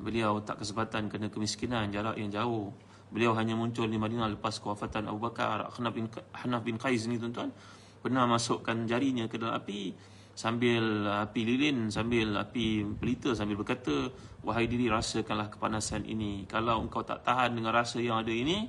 Beliau 0.00 0.40
tak 0.40 0.64
kesempatan 0.64 1.12
kena 1.12 1.28
kemiskinan 1.28 1.92
jarak 1.92 2.16
yang 2.16 2.32
jauh. 2.32 2.72
Beliau 3.12 3.36
hanya 3.36 3.52
muncul 3.52 3.84
di 3.84 4.00
Madinah 4.00 4.32
lepas 4.32 4.56
kewafatan 4.58 5.12
Abu 5.12 5.20
Bakar. 5.28 5.68
Hanaf 5.76 5.92
bin, 5.92 6.06
Hanaf 6.32 6.62
bin 6.64 6.80
Qais 6.80 7.04
ni 7.04 7.20
tuan-tuan 7.20 7.52
pernah 8.00 8.24
masukkan 8.24 8.88
jarinya 8.88 9.28
ke 9.28 9.36
dalam 9.36 9.60
api 9.60 9.92
sambil 10.32 11.04
api 11.04 11.40
lilin 11.44 11.92
sambil 11.92 12.32
api 12.40 12.80
pelita 12.96 13.36
sambil 13.36 13.60
berkata 13.60 14.08
wahai 14.40 14.64
diri 14.64 14.88
rasakanlah 14.88 15.52
kepanasan 15.52 16.08
ini 16.08 16.48
kalau 16.48 16.80
engkau 16.80 17.04
tak 17.04 17.20
tahan 17.28 17.60
dengan 17.60 17.76
rasa 17.76 18.00
yang 18.00 18.24
ada 18.24 18.32
ini 18.32 18.64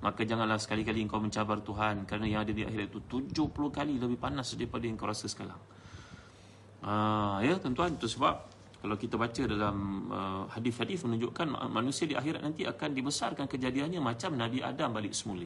maka 0.00 0.24
janganlah 0.24 0.56
sekali-kali 0.56 1.04
engkau 1.04 1.20
mencabar 1.20 1.60
Tuhan 1.60 2.08
kerana 2.08 2.24
yang 2.24 2.40
ada 2.40 2.56
di 2.56 2.64
akhirat 2.64 2.88
itu 2.88 3.20
70 3.36 3.52
kali 3.52 4.00
lebih 4.00 4.16
panas 4.16 4.56
daripada 4.56 4.88
yang 4.88 4.96
kau 4.96 5.04
rasa 5.04 5.28
sekarang. 5.28 5.60
Ah 6.80 7.44
ya 7.44 7.60
tuan-tuan 7.60 8.00
itu 8.00 8.08
sebab 8.08 8.40
kalau 8.80 8.96
kita 8.96 9.20
baca 9.20 9.42
dalam 9.44 10.08
uh, 10.08 10.44
hadis-hadis 10.56 11.04
menunjukkan 11.04 11.52
manusia 11.68 12.08
di 12.08 12.16
akhirat 12.16 12.40
nanti 12.40 12.64
akan 12.64 12.96
dibesarkan 12.96 13.44
kejadiannya 13.44 14.00
macam 14.00 14.32
Nabi 14.32 14.64
Adam 14.64 14.96
balik 14.96 15.12
semula. 15.12 15.44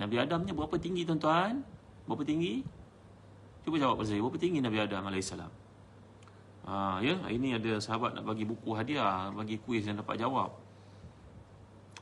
Nabi 0.00 0.16
Adamnya 0.16 0.56
berapa 0.56 0.76
tinggi 0.80 1.04
tuan-tuan? 1.04 1.60
Berapa 2.08 2.24
tinggi? 2.24 2.64
Cuba 3.60 3.76
jawab 3.76 4.00
pada 4.00 4.08
saya. 4.08 4.20
Berapa 4.24 4.38
tinggi 4.40 4.60
Nabi 4.64 4.78
Adam 4.80 5.04
AS? 5.08 5.32
Ha, 6.66 6.98
ya, 7.04 7.14
ini 7.30 7.54
ada 7.54 7.78
sahabat 7.78 8.16
nak 8.16 8.24
bagi 8.24 8.42
buku 8.48 8.72
hadiah, 8.72 9.30
bagi 9.30 9.60
kuis 9.60 9.84
yang 9.84 10.00
dapat 10.00 10.16
jawab. 10.16 10.50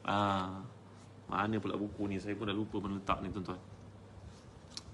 Ha, 0.07 0.49
mana 1.27 1.57
pula 1.59 1.75
buku 1.75 2.09
ni? 2.09 2.17
Saya 2.23 2.39
pun 2.39 2.47
dah 2.47 2.57
lupa 2.57 2.79
meletak 2.79 3.21
ni 3.21 3.29
tuan-tuan. 3.35 3.61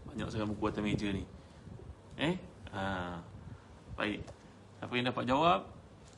Banyak 0.09 0.29
sangat 0.33 0.49
buku 0.57 0.65
atas 0.73 0.83
meja 0.83 1.09
ni. 1.13 1.23
Eh? 2.17 2.35
Ha, 2.73 3.19
baik. 3.95 4.40
Siapa 4.81 4.97
yang 4.97 5.13
dapat 5.13 5.29
jawab 5.29 5.61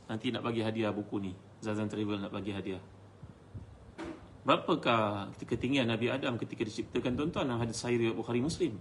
Nanti 0.07 0.31
nak 0.31 0.43
bagi 0.47 0.61
hadiah 0.61 0.91
buku 0.91 1.19
ni. 1.23 1.33
Zazan 1.63 1.87
Travel 1.87 2.21
nak 2.21 2.35
bagi 2.35 2.51
hadiah. 2.51 2.83
Berapakah 4.43 5.31
ketinggian 5.39 5.87
Nabi 5.87 6.11
Adam 6.11 6.35
ketika 6.37 6.67
diciptakan 6.67 7.15
tuan-tuan? 7.15 7.47
Yang 7.47 7.61
ada 7.65 7.75
sahih 7.75 7.97
riwayat 8.03 8.17
Bukhari 8.19 8.43
Muslim. 8.43 8.77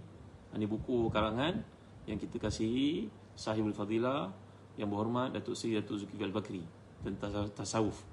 Ini 0.52 0.66
buku 0.68 1.08
karangan 1.08 1.62
yang 2.04 2.18
kita 2.20 2.36
kasihi 2.36 3.08
Sahibul 3.32 3.72
Fadilah 3.72 4.28
Yang 4.76 4.88
berhormat 4.92 5.32
Datuk 5.32 5.56
Seri 5.56 5.80
Datuk 5.80 6.04
Zulkifli 6.04 6.28
Al-Bakri 6.28 6.62
Tentang 7.00 7.48
tasawuf. 7.56 8.04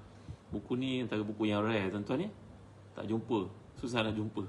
Buku 0.48 0.78
ni 0.80 1.04
antara 1.04 1.20
buku 1.20 1.50
yang 1.50 1.60
rare 1.60 1.92
tuan-tuan 1.92 2.24
ya? 2.24 2.30
Tak 2.96 3.04
jumpa. 3.04 3.50
Susah 3.76 4.00
nak 4.06 4.16
jumpa. 4.16 4.42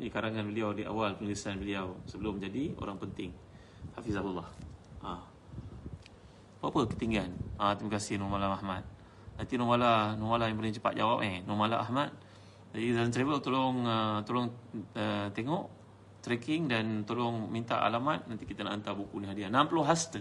Ini 0.00 0.10
karangan 0.10 0.48
beliau 0.50 0.74
di 0.74 0.82
awal 0.82 1.14
penulisan 1.14 1.62
beliau 1.62 1.94
Sebelum 2.10 2.42
menjadi 2.42 2.74
orang 2.80 2.98
penting. 2.98 3.30
Hafizahullah 3.94 4.69
apa 6.60 6.78
ketinggian? 6.92 7.32
Ah, 7.56 7.72
terima 7.72 7.96
kasih 7.96 8.20
Nurmala 8.20 8.52
Ahmad. 8.52 8.84
Nanti 9.40 9.56
Nurmala, 9.56 10.12
Nurmala 10.12 10.52
yang 10.52 10.60
boleh 10.60 10.76
cepat 10.76 10.92
jawab 10.92 11.24
eh. 11.24 11.40
Nurmala 11.48 11.80
Ahmad. 11.80 12.12
Jadi 12.76 12.92
dalam 12.92 13.10
travel 13.10 13.36
tolong 13.40 13.76
uh, 13.82 14.18
tolong 14.22 14.46
uh, 14.94 15.26
tengok 15.34 15.64
tracking 16.20 16.68
dan 16.68 17.02
tolong 17.08 17.48
minta 17.48 17.80
alamat 17.80 18.28
nanti 18.28 18.44
kita 18.44 18.62
nak 18.62 18.78
hantar 18.78 18.92
buku 18.92 19.24
ni 19.24 19.26
hadiah. 19.26 19.48
60 19.48 19.88
hasta. 19.88 20.20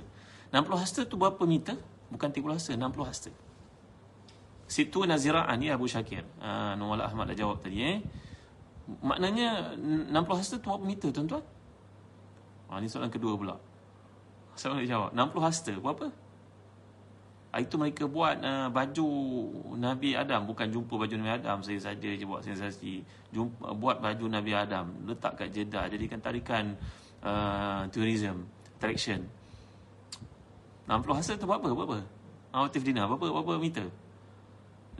60 0.49 0.81
hasta 0.81 0.99
tu 1.05 1.19
berapa 1.19 1.43
meter? 1.43 1.75
Bukan 2.09 2.31
30 2.31 2.55
hasta, 2.55 2.71
60 2.73 3.03
hasta. 3.05 3.29
Situ 4.65 5.03
Naziraan 5.03 5.59
ni 5.59 5.67
Abu 5.67 5.91
Syakir. 5.91 6.23
Uh, 6.39 6.73
Nurmala 6.79 7.11
Ahmad 7.11 7.27
dah 7.29 7.37
jawab 7.37 7.59
tadi 7.59 7.83
eh. 7.83 7.99
Maknanya 9.03 9.75
60 9.75 10.15
hasta 10.39 10.55
tu 10.57 10.71
berapa 10.71 10.85
meter 10.87 11.11
tuan-tuan? 11.11 11.43
Ah, 12.71 12.79
ni 12.79 12.87
soalan 12.87 13.11
kedua 13.11 13.35
pula. 13.35 13.59
Saya 14.55 14.79
nak 14.79 14.87
jawab. 14.87 15.09
60 15.11 15.45
hasta 15.45 15.73
berapa? 15.75 16.28
Ah, 17.49 17.65
itu 17.65 17.81
mereka 17.81 18.05
buat 18.05 18.37
uh, 18.45 18.69
baju 18.69 19.09
Nabi 19.73 20.13
Adam. 20.13 20.45
Bukan 20.45 20.69
jumpa 20.69 20.93
baju 21.01 21.13
Nabi 21.17 21.33
Adam 21.41 21.65
saya 21.65 21.81
saja 21.81 22.09
je 22.13 22.21
buat 22.21 22.45
sensasi. 22.45 23.01
Jumpa 23.33 23.73
buat 23.73 23.97
baju 23.97 24.29
Nabi 24.29 24.53
Adam. 24.53 24.93
Letak 25.09 25.33
kat 25.33 25.49
Jeddah. 25.49 25.89
Jadikan 25.89 26.21
tarikan 26.21 26.77
uh, 27.25 27.89
tourism 27.89 28.45
attraction. 28.77 29.25
60 30.85 31.17
hasil 31.17 31.35
tu 31.41 31.49
berapa? 31.49 31.73
Berapa? 31.73 32.05
Autif 32.53 32.85
Dina 32.85 33.09
berapa? 33.09 33.25
Berapa 33.25 33.57
meter? 33.57 33.89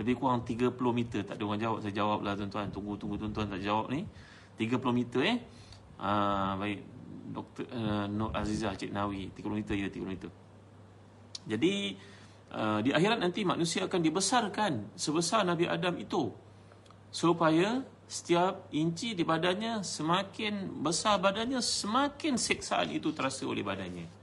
Lebih 0.01 0.17
kurang 0.17 0.41
30 0.41 0.73
meter. 0.89 1.21
Tak 1.21 1.37
ada 1.37 1.43
orang 1.45 1.61
jawab. 1.61 1.77
Saya 1.85 1.93
jawab 1.93 2.19
lah 2.25 2.33
tuan-tuan. 2.33 2.73
Tunggu 2.73 2.97
tunggu 2.97 3.13
tuan-tuan 3.21 3.45
tak 3.45 3.61
jawab 3.61 3.93
ni. 3.93 4.09
30 4.57 4.73
meter 4.89 5.21
eh? 5.21 5.37
Uh, 6.01 6.57
baik. 6.57 6.81
Dr. 7.29 7.65
Uh, 7.69 8.05
Nur 8.09 8.33
Azizah 8.33 8.73
Cik 8.73 8.89
Nawi. 8.89 9.29
30 9.37 9.53
meter 9.53 9.73
ya 9.77 9.85
30 9.85 10.01
meter. 10.17 10.29
Jadi 11.45 11.93
Uh, 12.49 12.81
di 12.81 12.89
akhirat 12.89 13.21
nanti 13.21 13.45
manusia 13.45 13.85
akan 13.85 14.01
dibesarkan 14.01 14.97
sebesar 14.97 15.45
Nabi 15.45 15.69
Adam 15.69 15.93
itu 16.01 16.33
supaya 17.13 17.85
setiap 18.09 18.73
inci 18.73 19.13
di 19.13 19.21
badannya 19.21 19.85
semakin 19.85 20.81
besar 20.81 21.21
badannya 21.21 21.61
semakin 21.61 22.41
siksaan 22.41 22.89
itu 22.89 23.13
terasa 23.13 23.45
oleh 23.45 23.61
badannya. 23.61 24.17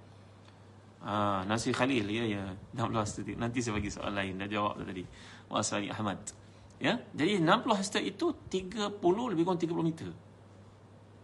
Ah, 1.07 1.47
Nasir 1.47 1.71
Khalil 1.71 2.03
ya 2.11 2.27
ya 2.27 2.43
16 2.75 3.39
nanti 3.39 3.63
saya 3.63 3.79
bagi 3.79 3.95
soalan 3.95 4.15
lain 4.19 4.35
dah 4.43 4.51
jawab 4.51 4.83
tadi. 4.83 5.07
Wasali 5.47 5.87
Ahmad. 5.87 6.19
Ya, 6.83 6.99
jadi 7.15 7.39
60 7.39 7.79
hasta 7.79 8.03
itu 8.03 8.35
30 8.51 8.99
lebih 9.31 9.47
kurang 9.47 9.63
30 9.63 9.87
meter. 9.87 10.11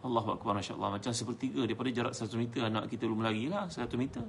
Allahu 0.06 0.38
akbar 0.38 0.54
masya-Allah 0.54 1.02
macam 1.02 1.10
sepertiga 1.10 1.66
daripada 1.66 1.90
jarak 1.90 2.14
1 2.14 2.30
meter 2.38 2.62
anak 2.62 2.86
kita 2.94 3.10
belum 3.10 3.26
lagi 3.26 3.50
lah 3.50 3.66
1 3.66 3.90
meter. 3.98 4.22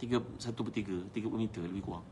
3, 0.00 0.40
1 0.40 0.56
per 0.56 0.72
3, 0.72 1.12
30 1.12 1.36
meter 1.36 1.60
lebih 1.68 1.84
kurang. 1.84 2.06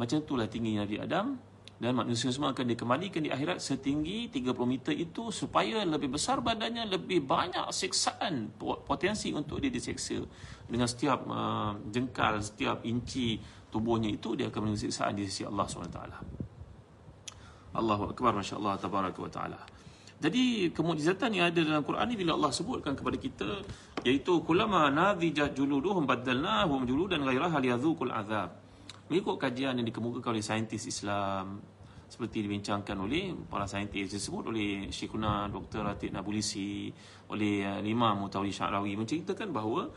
Macam 0.00 0.16
itulah 0.24 0.48
tinggi 0.48 0.74
Nabi 0.74 0.96
Adam 0.98 1.36
dan 1.74 1.90
manusia 1.92 2.30
semua 2.30 2.54
akan 2.54 2.70
dikembalikan 2.70 3.20
di 3.20 3.28
akhirat 3.28 3.60
setinggi 3.60 4.32
30 4.32 4.56
meter 4.64 4.94
itu 4.94 5.28
supaya 5.28 5.84
lebih 5.84 6.16
besar 6.16 6.40
badannya, 6.40 6.86
lebih 6.86 7.26
banyak 7.26 7.68
siksaan 7.68 8.56
potensi 8.58 9.34
untuk 9.34 9.60
dia 9.60 9.68
diseksa. 9.68 10.22
Dengan 10.64 10.88
setiap 10.88 11.28
uh, 11.28 11.76
jengkal, 11.92 12.40
setiap 12.40 12.86
inci 12.88 13.36
tubuhnya 13.68 14.08
itu 14.08 14.38
dia 14.38 14.48
akan 14.48 14.70
menerima 14.70 14.82
siksaan 14.86 15.12
di 15.18 15.26
sisi 15.26 15.42
Allah 15.44 15.66
SWT. 15.66 16.00
Allahu 17.74 18.14
Akbar, 18.14 18.38
Masya 18.38 18.54
Allah, 18.62 18.78
Tabaraka 18.78 19.18
wa 19.18 19.30
Ta'ala. 19.30 19.60
Jadi 20.22 20.70
kemujizatan 20.70 21.34
yang 21.34 21.50
ada 21.50 21.58
dalam 21.58 21.82
Quran 21.82 22.06
ni 22.06 22.16
bila 22.16 22.38
Allah 22.38 22.54
sebutkan 22.54 22.94
kepada 22.94 23.18
kita 23.18 23.60
iaitu 24.04 24.44
kulama 24.44 24.92
nadhijat 24.92 25.56
juluduhum 25.56 26.04
badalnahum 26.04 26.84
juludan 26.84 27.24
ghairaha 27.24 27.56
liyadhuqul 27.56 28.12
azab. 28.12 28.52
Mengikut 29.08 29.36
kajian 29.40 29.80
yang 29.80 29.86
dikemukakan 29.88 30.36
oleh 30.36 30.44
saintis 30.44 30.84
Islam 30.84 31.60
seperti 32.04 32.44
dibincangkan 32.44 32.94
oleh 33.00 33.32
para 33.48 33.64
saintis 33.64 34.12
disebut 34.12 34.52
oleh 34.52 34.92
Syekhuna 34.92 35.48
Dr. 35.48 35.82
Ratib 35.82 36.12
Nabulisi 36.12 36.92
oleh 37.32 37.64
uh, 37.64 37.80
Imam 37.80 38.28
Mutawli 38.28 38.52
Syarawi 38.52 38.94
menceritakan 38.94 39.48
bahawa 39.50 39.88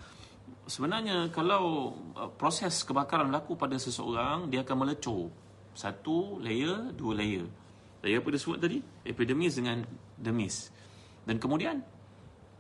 sebenarnya 0.66 1.30
kalau 1.30 1.94
uh, 2.16 2.32
proses 2.32 2.82
kebakaran 2.88 3.30
berlaku 3.30 3.60
pada 3.60 3.76
seseorang 3.76 4.48
dia 4.48 4.64
akan 4.64 4.88
melecur 4.88 5.30
satu 5.78 6.42
layer 6.42 6.96
dua 6.96 7.14
layer 7.22 7.46
Layer 8.02 8.22
apa 8.22 8.30
dia 8.30 8.42
sebut 8.42 8.62
tadi? 8.62 8.78
Epidemis 9.04 9.58
dengan 9.58 9.82
demis. 10.16 10.70
Dan 11.26 11.42
kemudian 11.42 11.82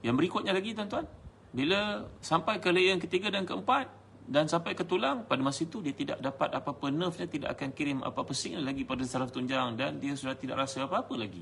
Yang 0.05 0.15
berikutnya 0.23 0.53
lagi 0.53 0.77
tuan-tuan, 0.77 1.09
bila 1.51 2.03
sampai 2.19 2.59
ke 2.59 2.69
layer 2.69 2.95
yang 2.95 3.03
ketiga 3.03 3.31
dan 3.31 3.47
keempat 3.47 3.87
dan 4.27 4.43
sampai 4.51 4.75
ke 4.75 4.83
tulang, 4.83 5.23
pada 5.23 5.39
masa 5.39 5.63
itu 5.63 5.79
dia 5.79 5.95
tidak 5.95 6.19
dapat 6.19 6.51
apa-apa 6.51 6.91
nerve-nya 6.91 7.27
tidak 7.31 7.49
akan 7.55 7.69
kirim 7.71 8.03
apa-apa 8.03 8.35
signal 8.35 8.67
lagi 8.67 8.83
pada 8.83 9.07
saraf 9.07 9.31
tunjang 9.31 9.79
dan 9.79 10.03
dia 10.03 10.11
sudah 10.19 10.35
tidak 10.35 10.67
rasa 10.67 10.83
apa-apa 10.83 11.15
lagi. 11.15 11.39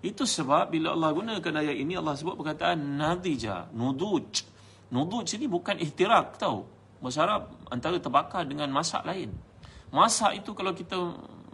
Itu 0.00 0.24
sebab 0.26 0.74
bila 0.74 0.96
Allah 0.96 1.12
gunakan 1.12 1.54
ayat 1.60 1.76
ini 1.76 1.94
Allah 1.94 2.18
sebut 2.18 2.34
perkataan 2.34 2.98
nadija, 2.98 3.70
nuduj. 3.70 4.42
Nuduj 4.90 5.38
ini 5.38 5.46
bukan 5.46 5.78
ihtirak 5.78 6.40
tahu. 6.40 6.66
Bahasa 6.98 7.22
Arab 7.24 7.42
antara 7.70 7.96
terbakar 8.02 8.42
dengan 8.42 8.74
masak 8.74 9.06
lain. 9.06 9.30
Masak 9.94 10.42
itu 10.42 10.50
kalau 10.50 10.74
kita 10.74 10.96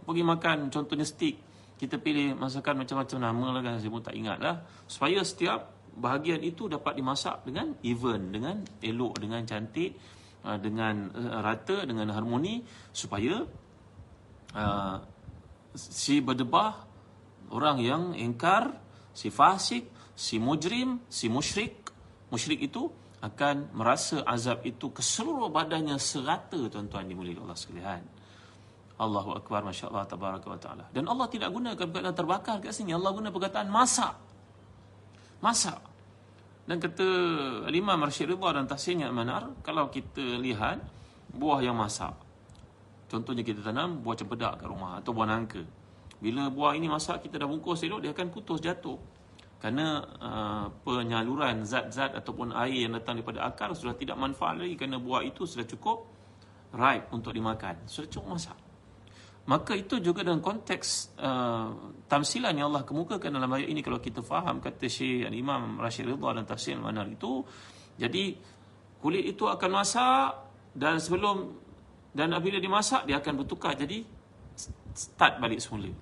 pergi 0.07 0.23
makan 0.25 0.57
contohnya 0.73 1.05
steak, 1.05 1.37
kita 1.77 2.01
pilih 2.01 2.33
masakan 2.33 2.81
macam-macam 2.81 3.17
nama 3.21 3.47
lah 3.53 3.61
kan, 3.61 3.73
saya 3.77 3.91
pun 3.93 4.01
tak 4.01 4.15
ingat 4.17 4.41
lah. 4.41 4.65
Supaya 4.89 5.21
setiap 5.21 5.76
bahagian 5.97 6.45
itu 6.45 6.69
dapat 6.69 7.01
dimasak 7.01 7.43
dengan 7.43 7.73
even, 7.81 8.29
dengan 8.29 8.61
elok, 8.79 9.17
dengan 9.17 9.41
cantik, 9.43 9.97
uh, 10.45 10.57
dengan 10.61 11.09
uh, 11.11 11.41
rata, 11.41 11.83
dengan 11.83 12.13
harmoni 12.13 12.61
supaya 12.93 13.41
uh, 14.53 14.97
si 15.73 16.21
berdebah, 16.21 16.85
orang 17.53 17.77
yang 17.81 18.03
engkar, 18.13 18.77
si 19.11 19.33
fasik, 19.33 19.89
si 20.13 20.37
mujrim, 20.37 21.01
si 21.09 21.29
musyrik, 21.29 21.89
musyrik 22.29 22.69
itu 22.69 22.89
akan 23.17 23.73
merasa 23.73 24.21
azab 24.21 24.61
itu 24.61 24.93
ke 24.93 25.01
seluruh 25.01 25.49
badannya 25.49 25.97
serata 25.97 26.57
tuan-tuan 26.69 27.09
dimuliakan 27.09 27.49
Allah 27.49 27.57
sekalian. 27.57 28.03
Allahu 28.97 29.37
akbar 29.37 29.61
masya-Allah 29.61 30.09
tabaraka 30.09 30.47
wa 30.49 30.57
taala. 30.57 30.85
Dan 30.89 31.05
Allah 31.05 31.29
tidak 31.29 31.53
gunakan 31.53 31.77
perkataan 31.77 32.17
terbakar 32.17 32.57
kat 32.57 32.73
sini. 32.73 32.97
Allah 32.97 33.13
guna 33.13 33.29
perkataan 33.29 33.69
masak. 33.69 34.26
Masak. 35.41 35.79
Dan 36.67 36.83
kata 36.83 37.07
Imam 37.71 37.95
Rashid 38.03 38.27
Ridha 38.27 38.49
dan 38.51 38.67
tafsirnya 38.67 39.07
Manar, 39.07 39.55
kalau 39.63 39.87
kita 39.87 40.19
lihat 40.19 40.83
buah 41.31 41.63
yang 41.63 41.79
masak. 41.79 42.11
Contohnya 43.07 43.39
kita 43.39 43.63
tanam 43.63 44.03
buah 44.03 44.19
cempedak 44.19 44.59
kat 44.59 44.67
rumah 44.67 44.99
atau 44.99 45.15
buah 45.15 45.31
nangka. 45.31 45.63
Bila 46.19 46.51
buah 46.51 46.75
ini 46.75 46.91
masak 46.91 47.23
kita 47.23 47.39
dah 47.39 47.47
bungkus 47.47 47.87
elok 47.87 48.03
dia 48.03 48.11
akan 48.11 48.27
putus 48.27 48.59
jatuh. 48.59 48.99
Kerana 49.57 50.03
uh, 50.19 50.65
penyaluran 50.83 51.63
zat-zat 51.63 52.13
ataupun 52.13 52.51
air 52.53 52.85
yang 52.85 52.93
datang 52.99 53.17
daripada 53.17 53.47
akar 53.47 53.71
sudah 53.73 53.95
tidak 53.95 54.19
manfaat 54.19 54.59
lagi 54.59 54.75
kerana 54.75 54.99
buah 54.99 55.23
itu 55.23 55.47
sudah 55.47 55.63
cukup 55.63 56.03
ripe 56.75 57.07
untuk 57.15 57.31
dimakan. 57.31 57.79
Sudah 57.87 58.11
cukup 58.11 58.35
masak. 58.35 58.66
Maka 59.47 59.79
itu 59.79 60.03
juga 60.03 60.27
dalam 60.27 60.43
konteks 60.43 61.15
uh, 61.23 61.71
tamsilan 62.11 62.51
yang 62.51 62.67
Allah 62.67 62.83
kemukakan 62.83 63.31
dalam 63.31 63.47
ayat 63.55 63.71
ini 63.71 63.79
kalau 63.79 64.03
kita 64.03 64.19
faham 64.19 64.59
kata 64.59 64.91
Syekh 64.91 65.31
Imam 65.31 65.79
Rashid 65.79 66.03
Ridha 66.03 66.35
dan 66.35 66.43
tafsir 66.43 66.75
Manar 66.75 67.07
itu 67.07 67.47
jadi 67.95 68.35
kulit 68.99 69.23
itu 69.23 69.47
akan 69.47 69.69
masak 69.71 70.35
dan 70.75 70.99
sebelum 70.99 71.55
dan 72.11 72.35
apabila 72.35 72.59
dimasak 72.59 73.07
dia 73.07 73.23
akan 73.23 73.33
bertukar 73.39 73.79
jadi 73.79 74.03
start 74.91 75.39
balik 75.39 75.63
semula. 75.63 75.95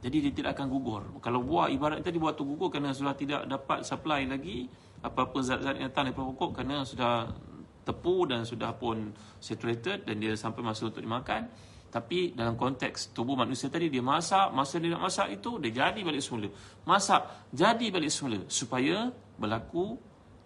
Jadi 0.00 0.16
dia 0.30 0.32
tidak 0.32 0.54
akan 0.54 0.66
gugur. 0.70 1.02
Kalau 1.18 1.42
buah 1.42 1.68
ibarat 1.74 2.06
tadi 2.06 2.22
buah 2.22 2.38
tu 2.38 2.46
gugur 2.46 2.70
kerana 2.70 2.94
sudah 2.94 3.18
tidak 3.18 3.50
dapat 3.50 3.82
supply 3.82 4.30
lagi 4.30 4.70
apa-apa 5.02 5.42
zat-zat 5.42 5.74
yang 5.74 5.90
datang 5.90 6.08
daripada 6.08 6.26
pokok 6.32 6.50
kerana 6.54 6.86
sudah 6.86 7.34
tepu 7.82 8.30
dan 8.30 8.46
sudah 8.46 8.78
pun 8.78 9.10
saturated 9.42 10.06
dan 10.06 10.22
dia 10.22 10.38
sampai 10.38 10.62
masa 10.62 10.86
untuk 10.86 11.02
dimakan 11.02 11.50
tapi 11.90 12.32
dalam 12.38 12.54
konteks 12.54 13.10
tubuh 13.10 13.34
manusia 13.34 13.66
tadi 13.66 13.90
dia 13.90 13.98
masak, 13.98 14.54
masa 14.54 14.78
dia 14.78 14.94
nak 14.94 15.10
masak 15.10 15.34
itu 15.34 15.58
dia 15.58 15.90
jadi 15.90 16.00
balik 16.06 16.22
semula. 16.22 16.48
Masak 16.86 17.50
jadi 17.50 17.86
balik 17.90 18.10
semula 18.14 18.46
supaya 18.46 19.10
berlaku 19.34 19.98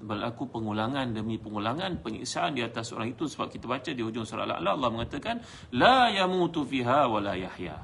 berlaku 0.04 0.48
pengulangan 0.48 1.12
demi 1.12 1.36
pengulangan 1.36 2.00
penyiksaan 2.00 2.56
di 2.56 2.64
atas 2.64 2.92
orang 2.96 3.12
itu 3.12 3.28
sebab 3.28 3.52
kita 3.52 3.64
baca 3.68 3.90
di 3.92 4.02
hujung 4.04 4.24
surah 4.24 4.44
Al-A'la 4.44 4.76
Allah 4.76 4.90
mengatakan 4.92 5.40
la 5.76 6.08
yamutu 6.12 6.64
fiha 6.64 7.08
wa 7.08 7.20
la 7.20 7.36
yahya. 7.36 7.76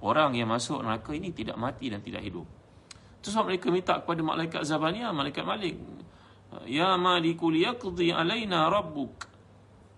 Orang 0.00 0.32
yang 0.36 0.48
masuk 0.48 0.80
neraka 0.80 1.12
ini 1.12 1.32
tidak 1.32 1.60
mati 1.60 1.92
dan 1.92 2.00
tidak 2.00 2.24
hidup. 2.24 2.48
Terus 3.20 3.36
mereka 3.44 3.68
minta 3.68 4.00
kepada 4.00 4.24
malaikat 4.24 4.64
Zabaniya, 4.64 5.12
malaikat 5.12 5.44
Malik, 5.44 5.76
Ya 6.64 6.96
Malikul 6.96 7.60
yaqdi 7.60 8.10
alaina 8.10 8.66
rabbuk. 8.72 9.28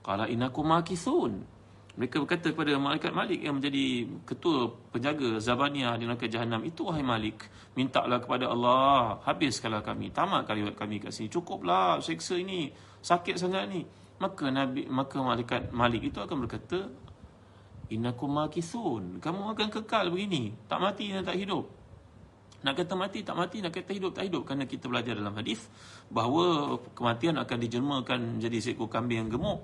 Qala 0.02 0.26
innakum 0.26 0.66
makithun. 0.68 1.46
Mereka 1.92 2.24
berkata 2.24 2.56
kepada 2.56 2.72
malaikat 2.80 3.12
Malik 3.12 3.44
yang 3.44 3.60
menjadi 3.60 4.08
ketua 4.24 4.72
penjaga 4.88 5.36
Zabaniah 5.36 5.92
di 6.00 6.08
neraka 6.08 6.24
jahanam 6.24 6.64
itu 6.64 6.88
wahai 6.88 7.04
Malik 7.04 7.44
mintalah 7.76 8.16
kepada 8.16 8.48
Allah 8.48 9.20
habiskanlah 9.28 9.84
kami 9.84 10.08
tamat 10.08 10.48
kali 10.48 10.64
kami 10.72 11.04
kat 11.04 11.12
sini. 11.12 11.28
Cukuplah 11.28 12.00
seksa 12.00 12.40
ini 12.40 12.72
sakit 13.04 13.36
sangat 13.36 13.68
ni. 13.68 13.84
Maka 14.24 14.48
nabi 14.48 14.88
maka 14.88 15.20
malaikat 15.20 15.68
Malik 15.68 16.08
itu 16.08 16.16
akan 16.16 16.48
berkata 16.48 16.88
innakum 17.92 18.40
makithun. 18.40 19.20
Kamu 19.20 19.52
akan 19.52 19.68
kekal 19.68 20.08
begini. 20.08 20.56
Tak 20.72 20.80
mati 20.80 21.12
dan 21.12 21.28
tak 21.28 21.36
hidup. 21.36 21.68
Nak 22.64 22.72
kata 22.72 22.96
mati 22.96 23.20
tak 23.20 23.36
mati. 23.36 23.60
Nak 23.60 23.68
kata 23.68 23.92
hidup 23.92 24.16
tak 24.16 24.32
hidup. 24.32 24.48
Kerana 24.48 24.64
kita 24.64 24.88
belajar 24.88 25.12
dalam 25.12 25.36
hadis 25.36 25.68
bahawa 26.08 26.80
kematian 26.96 27.36
akan 27.36 27.58
dijelmakan 27.60 28.40
menjadi 28.40 28.72
seekor 28.72 28.88
kambing 28.88 29.28
yang 29.28 29.28
gemuk 29.28 29.60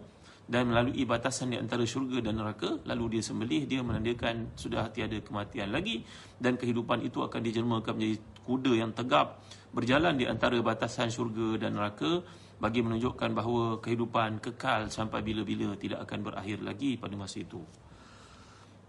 dan 0.48 0.72
melalui 0.72 1.04
batasan 1.04 1.52
di 1.52 1.61
antara 1.61 1.84
syurga 1.84 2.24
dan 2.24 2.40
neraka 2.40 2.80
lalu 2.88 3.20
dia 3.20 3.22
sembelih 3.22 3.68
dia 3.68 3.84
menandakan 3.84 4.56
sudah 4.56 4.88
tiada 4.88 5.20
kematian 5.20 5.68
lagi 5.68 6.02
dan 6.40 6.56
kehidupan 6.56 7.04
itu 7.04 7.20
akan 7.20 7.40
dijelmakan 7.44 7.92
menjadi 8.00 8.16
kuda 8.48 8.72
yang 8.80 8.92
tegap 8.96 9.44
berjalan 9.76 10.16
di 10.16 10.24
antara 10.24 10.56
batasan 10.64 11.12
syurga 11.12 11.61
dan 11.68 11.76
neraka 11.76 12.24
bagi 12.58 12.80
menunjukkan 12.82 13.30
bahawa 13.37 13.78
kehidupan 13.84 14.42
kekal 14.42 14.88
sampai 14.90 15.22
bila-bila 15.22 15.76
tidak 15.78 16.02
akan 16.08 16.26
berakhir 16.26 16.58
lagi 16.64 16.98
pada 16.98 17.14
masa 17.14 17.44
itu. 17.44 17.62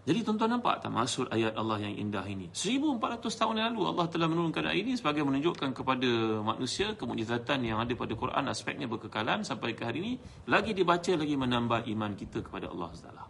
Jadi 0.00 0.24
tuan-tuan 0.24 0.56
nampak 0.56 0.80
tak 0.80 0.88
maksud 0.96 1.28
ayat 1.28 1.52
Allah 1.60 1.76
yang 1.76 1.92
indah 1.92 2.24
ini? 2.24 2.48
1400 2.56 3.20
tahun 3.20 3.54
yang 3.60 3.66
lalu 3.76 3.82
Allah 3.84 4.06
telah 4.08 4.32
menurunkan 4.32 4.64
ayat 4.72 4.80
ini 4.80 4.92
sebagai 4.96 5.20
menunjukkan 5.28 5.76
kepada 5.76 6.40
manusia 6.40 6.96
kemujizatan 6.96 7.60
yang 7.68 7.84
ada 7.84 7.92
pada 7.92 8.16
Quran 8.16 8.48
aspeknya 8.48 8.88
berkekalan 8.88 9.44
sampai 9.44 9.76
ke 9.76 9.84
hari 9.84 10.00
ini 10.00 10.12
lagi 10.48 10.72
dibaca 10.72 11.12
lagi 11.12 11.36
menambah 11.36 11.84
iman 11.84 12.16
kita 12.16 12.40
kepada 12.40 12.72
Allah 12.72 12.90
Taala. 12.96 13.24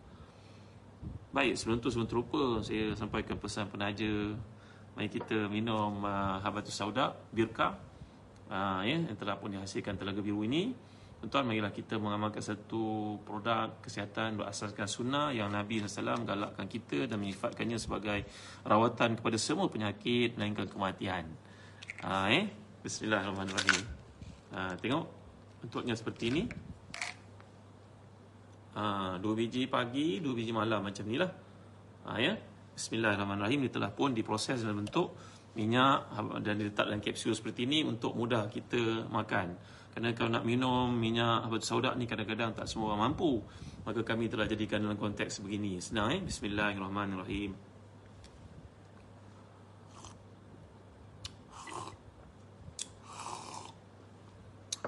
Baik, 1.35 1.59
sebelum 1.59 1.79
tu 1.83 1.91
sebelum 1.91 2.07
terlupa 2.07 2.43
saya 2.63 2.95
sampaikan 2.95 3.35
pesan 3.39 3.67
penaja 3.67 4.35
mari 4.95 5.11
kita 5.11 5.51
minum 5.51 6.03
uh, 6.03 6.39
habatus 6.43 6.75
sauda 6.75 7.15
birka 7.31 7.79
uh, 8.51 8.83
ya 8.83 8.99
yang 8.99 9.19
telah 9.19 9.39
pun 9.39 9.55
dihasilkan 9.55 9.95
telaga 9.99 10.19
biru 10.23 10.43
ini 10.47 10.75
Tuan-tuan, 11.21 11.53
marilah 11.53 11.69
kita 11.69 12.01
mengamalkan 12.01 12.41
satu 12.41 13.21
produk 13.29 13.77
kesihatan 13.85 14.41
berasaskan 14.41 14.89
sunnah 14.89 15.37
yang 15.37 15.53
Nabi 15.53 15.85
SAW 15.85 16.25
galakkan 16.25 16.65
kita 16.65 17.05
dan 17.05 17.21
menyifatkannya 17.21 17.77
sebagai 17.77 18.25
rawatan 18.65 19.21
kepada 19.21 19.37
semua 19.37 19.69
penyakit 19.69 20.41
melainkan 20.41 20.65
kematian. 20.65 21.29
Ha, 22.01 22.33
eh? 22.33 22.49
Bismillahirrahmanirrahim. 22.81 23.85
Ha, 24.57 24.81
tengok 24.81 25.05
bentuknya 25.61 25.93
seperti 25.93 26.33
ini. 26.33 26.43
Ha, 28.81 29.21
dua 29.21 29.37
biji 29.37 29.69
pagi, 29.69 30.25
dua 30.25 30.33
biji 30.33 30.57
malam 30.57 30.81
macam 30.81 31.05
inilah. 31.05 31.33
Ha, 32.09 32.17
ya? 32.17 32.33
Bismillahirrahmanirrahim. 32.73 33.69
Ini 33.69 33.69
telah 33.69 33.93
pun 33.93 34.17
diproses 34.17 34.65
dalam 34.65 34.89
bentuk 34.89 35.13
minyak 35.53 36.17
dan 36.41 36.57
diletak 36.57 36.89
dalam 36.89 37.05
kapsul 37.05 37.37
seperti 37.37 37.69
ini 37.69 37.85
untuk 37.85 38.17
mudah 38.17 38.49
kita 38.49 39.05
makan. 39.13 39.80
Kerana 39.91 40.15
kalau 40.15 40.31
nak 40.31 40.47
minum 40.47 40.87
minyak 40.91 41.51
habat 41.51 41.67
saudak 41.67 41.99
ni 41.99 42.07
kadang-kadang 42.07 42.55
tak 42.55 42.71
semua 42.71 42.95
orang 42.95 43.11
mampu. 43.11 43.43
Maka 43.83 44.07
kami 44.07 44.31
telah 44.31 44.47
jadikan 44.47 44.85
dalam 44.85 44.95
konteks 44.95 45.43
begini. 45.43 45.83
Senang 45.83 46.15
eh? 46.15 46.21
Bismillahirrahmanirrahim. 46.23 47.71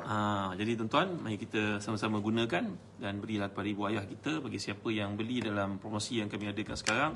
Ha, 0.03 0.53
jadi 0.61 0.77
tuan-tuan, 0.77 1.25
mari 1.25 1.41
kita 1.41 1.81
sama-sama 1.81 2.21
gunakan 2.21 2.69
dan 3.01 3.15
berilah 3.17 3.49
kepada 3.49 3.69
ibu 3.71 3.83
ayah 3.88 4.05
kita 4.05 4.45
bagi 4.45 4.61
siapa 4.61 4.93
yang 4.93 5.17
beli 5.17 5.41
dalam 5.41 5.81
promosi 5.81 6.21
yang 6.21 6.29
kami 6.29 6.53
adakan 6.53 6.77
sekarang. 6.77 7.12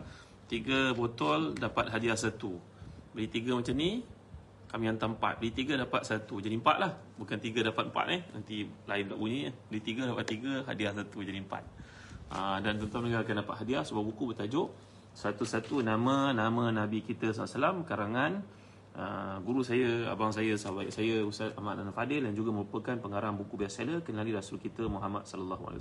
Tiga 0.49 0.97
botol 0.97 1.53
dapat 1.53 1.93
hadiah 1.93 2.17
satu. 2.17 2.57
Beli 3.13 3.29
tiga 3.29 3.53
macam 3.53 3.77
ni, 3.77 4.01
kami 4.67 4.91
hantar 4.91 5.09
empat. 5.15 5.39
Beli 5.39 5.55
tiga 5.55 5.79
dapat 5.79 6.03
satu. 6.03 6.43
Jadi 6.43 6.59
empat 6.59 6.77
lah. 6.83 6.93
Bukan 7.17 7.39
tiga 7.39 7.63
dapat 7.63 7.89
empat 7.89 8.07
eh. 8.11 8.21
Nanti 8.35 8.67
lain 8.67 9.05
tak 9.07 9.19
bunyi 9.19 9.41
eh. 9.49 9.55
Beli 9.71 9.81
tiga 9.81 10.03
dapat 10.11 10.27
tiga 10.27 10.67
Hadiah 10.67 10.93
satu 10.93 11.23
jadi 11.23 11.39
empat. 11.39 11.63
Ah, 12.27 12.59
Dan 12.59 12.83
tuan-tuan 12.83 13.15
akan 13.15 13.37
dapat 13.47 13.55
hadiah 13.63 13.87
Sebuah 13.87 14.03
buku 14.03 14.35
bertajuk 14.35 14.75
Satu-satu 15.15 15.79
nama 15.79 16.35
Nama 16.35 16.75
Nabi 16.75 17.07
kita 17.07 17.31
SAW 17.31 17.87
Karangan 17.87 18.43
ah, 18.99 19.39
Guru 19.39 19.63
saya 19.63 20.11
Abang 20.11 20.35
saya 20.35 20.59
Sahabat 20.59 20.91
saya 20.91 21.23
Ustaz 21.23 21.55
Ahmad 21.55 21.79
Dan 21.79 21.95
Fadil 21.95 22.27
Dan 22.27 22.35
juga 22.35 22.51
merupakan 22.51 22.99
pengarang 22.99 23.39
buku 23.39 23.55
bestseller 23.55 24.03
Kenali 24.03 24.35
Rasul 24.35 24.59
kita 24.59 24.91
Muhammad 24.91 25.23
SAW 25.23 25.79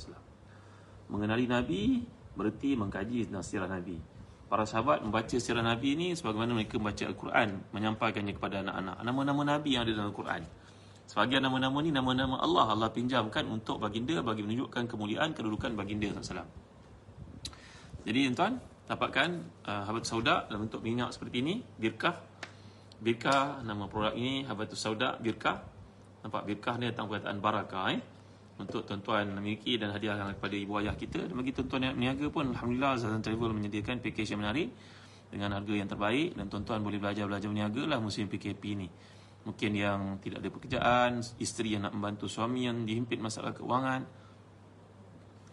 Mengenali 1.10 1.50
Nabi 1.50 2.06
Berarti 2.38 2.78
mengkaji 2.78 3.34
nasirah 3.34 3.65
Nabi 3.65 4.14
para 4.45 4.63
sahabat 4.63 5.01
membaca 5.01 5.36
sirah 5.38 5.65
Nabi 5.65 5.97
ini 5.97 6.08
sebagaimana 6.13 6.53
mereka 6.53 6.77
membaca 6.77 7.03
Al-Quran 7.05 7.49
menyampaikannya 7.73 8.34
kepada 8.38 8.62
anak-anak 8.62 8.95
nama-nama 9.01 9.41
Nabi 9.58 9.77
yang 9.77 9.84
ada 9.86 9.91
dalam 9.93 10.10
Al-Quran 10.13 10.43
Sebagian 11.05 11.45
nama-nama 11.45 11.77
ni 11.86 11.93
nama-nama 11.93 12.41
Allah 12.41 12.65
Allah 12.73 12.89
pinjamkan 12.89 13.45
untuk 13.45 13.77
baginda 13.77 14.25
bagi 14.25 14.41
menunjukkan 14.41 14.89
kemuliaan 14.89 15.38
kedudukan 15.38 15.77
baginda 15.77 16.10
SAW. 16.17 16.41
Jadi 18.05 18.19
tuan 18.34 18.58
dapatkan 18.89 19.29
uh, 19.65 19.84
habatus 19.86 20.10
sauda 20.10 20.49
dalam 20.49 20.65
bentuk 20.65 20.81
minyak 20.81 21.13
seperti 21.13 21.45
ini, 21.45 21.62
birkah. 21.62 22.17
Birkah 23.01 23.62
nama 23.62 23.86
produk 23.86 24.17
ini 24.17 24.49
habatus 24.49 24.81
sauda 24.81 25.21
birkah. 25.21 25.62
Nampak 26.25 26.41
birkah 26.49 26.73
ni 26.81 26.89
datang 26.89 27.05
perkataan 27.05 27.38
barakah 27.38 27.86
eh. 27.93 28.01
Untuk 28.56 28.88
tuan-tuan 28.88 29.28
memiliki 29.36 29.76
dan 29.76 29.91
hadiahkan 29.91 30.39
kepada 30.39 30.56
ibu 30.56 30.80
ayah 30.80 30.96
kita 30.96 31.28
dan 31.28 31.36
bagi 31.36 31.52
tuan-tuan 31.52 31.91
yang 31.91 31.94
berniaga 32.00 32.28
pun 32.32 32.56
alhamdulillah 32.56 32.96
Zazan 32.96 33.20
Travel 33.20 33.52
menyediakan 33.52 34.00
package 34.00 34.32
yang 34.32 34.39
menarik 34.39 34.72
dengan 35.28 35.60
harga 35.60 35.74
yang 35.76 35.89
terbaik 35.91 36.39
dan 36.39 36.48
tuan-tuan 36.48 36.80
boleh 36.80 36.96
belajar-belajar 36.96 37.52
berniaga 37.52 37.84
lah 37.84 38.00
musim 38.00 38.32
PKP 38.32 38.63
ni 38.80 38.88
mungkin 39.46 39.72
yang 39.78 40.00
tidak 40.20 40.41
ada 40.41 40.50
pekerjaan, 40.50 41.12
isteri 41.38 41.78
yang 41.78 41.86
nak 41.86 41.94
membantu 41.94 42.26
suami 42.26 42.65
yang 42.65 42.82
dihimpit 42.84 43.22
masalah 43.22 43.54
keuangan. 43.54 44.02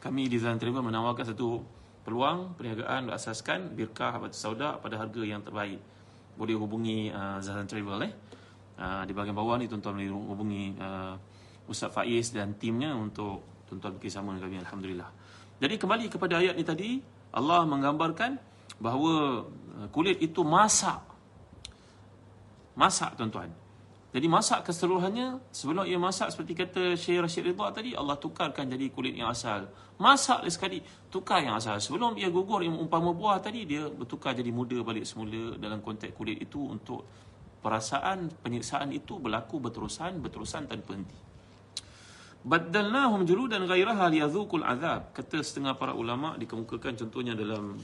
Kami 0.00 0.26
di 0.26 0.40
Zan 0.40 0.58
Travel 0.58 0.82
menawarkan 0.82 1.28
satu 1.28 1.60
peluang 2.02 2.58
perniagaan 2.58 3.06
berasaskan 3.06 3.76
birkah 3.76 4.18
atau 4.18 4.32
sauda 4.32 4.80
pada 4.80 4.98
harga 4.98 5.22
yang 5.22 5.44
terbaik. 5.44 5.78
Boleh 6.34 6.56
hubungi 6.56 7.12
uh, 7.12 7.38
Zan 7.44 7.68
Travel 7.68 8.08
eh. 8.08 8.12
Uh, 8.80 9.04
di 9.04 9.12
bahagian 9.12 9.36
bawah 9.36 9.60
ni 9.60 9.68
tuan-tuan 9.68 10.00
boleh 10.00 10.10
hubungi 10.10 10.74
uh, 10.80 11.14
Ustaz 11.70 11.94
Faiz 11.94 12.34
dan 12.34 12.58
timnya 12.58 12.94
untuk 12.94 13.66
tuan-tuan 13.68 13.96
bekerjasama 13.96 14.36
dengan 14.36 14.42
kami 14.46 14.56
alhamdulillah. 14.66 15.10
Jadi 15.62 15.74
kembali 15.78 16.06
kepada 16.10 16.42
ayat 16.42 16.58
ni 16.58 16.64
tadi, 16.66 16.90
Allah 17.32 17.62
menggambarkan 17.64 18.36
bahawa 18.82 19.46
uh, 19.46 19.86
kulit 19.94 20.18
itu 20.18 20.42
masak. 20.42 21.00
Masak 22.74 23.14
tuan-tuan. 23.14 23.52
Jadi 24.12 24.28
masak 24.28 24.68
keseluruhannya 24.68 25.40
sebelum 25.48 25.88
ia 25.88 25.96
masak 25.96 26.28
seperti 26.28 26.52
kata 26.52 26.82
Syekh 27.00 27.24
Rashid 27.24 27.48
Ridha 27.48 27.72
tadi 27.72 27.96
Allah 27.96 28.20
tukarkan 28.20 28.68
jadi 28.68 28.92
kulit 28.92 29.16
yang 29.16 29.32
asal. 29.32 29.72
Masak 29.96 30.44
sekali 30.52 30.84
tukar 31.08 31.40
yang 31.40 31.56
asal. 31.56 31.80
Sebelum 31.80 32.20
ia 32.20 32.28
gugur 32.28 32.60
yang 32.60 32.76
umpama 32.76 33.16
buah 33.16 33.40
tadi 33.40 33.64
dia 33.64 33.88
bertukar 33.88 34.36
jadi 34.36 34.52
muda 34.52 34.84
balik 34.84 35.08
semula 35.08 35.56
dalam 35.56 35.80
konteks 35.80 36.12
kulit 36.12 36.44
itu 36.44 36.60
untuk 36.60 37.08
perasaan 37.64 38.28
penyiksaan 38.44 38.92
itu 38.92 39.16
berlaku 39.16 39.64
berterusan 39.64 40.20
berterusan 40.20 40.68
tanpa 40.68 40.92
henti. 40.92 41.31
Baddalnahum 42.42 43.22
juludan 43.22 43.70
ghairaha 43.70 44.10
liyadhuqul 44.10 44.66
azab. 44.66 45.14
Kata 45.14 45.38
setengah 45.46 45.78
para 45.78 45.94
ulama 45.94 46.34
dikemukakan 46.34 46.98
contohnya 46.98 47.38
dalam 47.38 47.78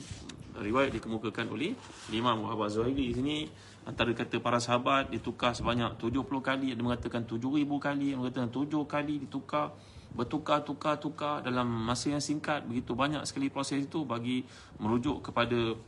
riwayat 0.58 0.90
dikemukakan 0.98 1.46
oleh 1.54 1.78
Imam 2.10 2.42
Muhammad 2.42 2.74
Zuhaili 2.74 3.14
di 3.14 3.14
sini. 3.14 3.36
Antara 3.86 4.10
kata 4.10 4.42
para 4.42 4.58
sahabat 4.58 5.14
ditukar 5.14 5.54
sebanyak 5.54 5.94
70 6.02 6.26
kali. 6.42 6.74
Ada 6.74 6.82
mengatakan 6.82 7.22
7000 7.22 7.70
kali 7.78 8.06
ada 8.10 8.18
mengatakan 8.18 8.50
7 8.50 8.66
kali 8.82 9.14
ditukar 9.22 9.78
bertukar 10.08 10.66
tukar 10.66 10.98
tukar 10.98 11.38
dalam 11.46 11.70
masa 11.70 12.10
yang 12.10 12.18
singkat. 12.18 12.66
Begitu 12.66 12.98
banyak 12.98 13.22
sekali 13.30 13.54
proses 13.54 13.86
itu 13.86 14.02
bagi 14.02 14.42
merujuk 14.82 15.22
kepada 15.30 15.78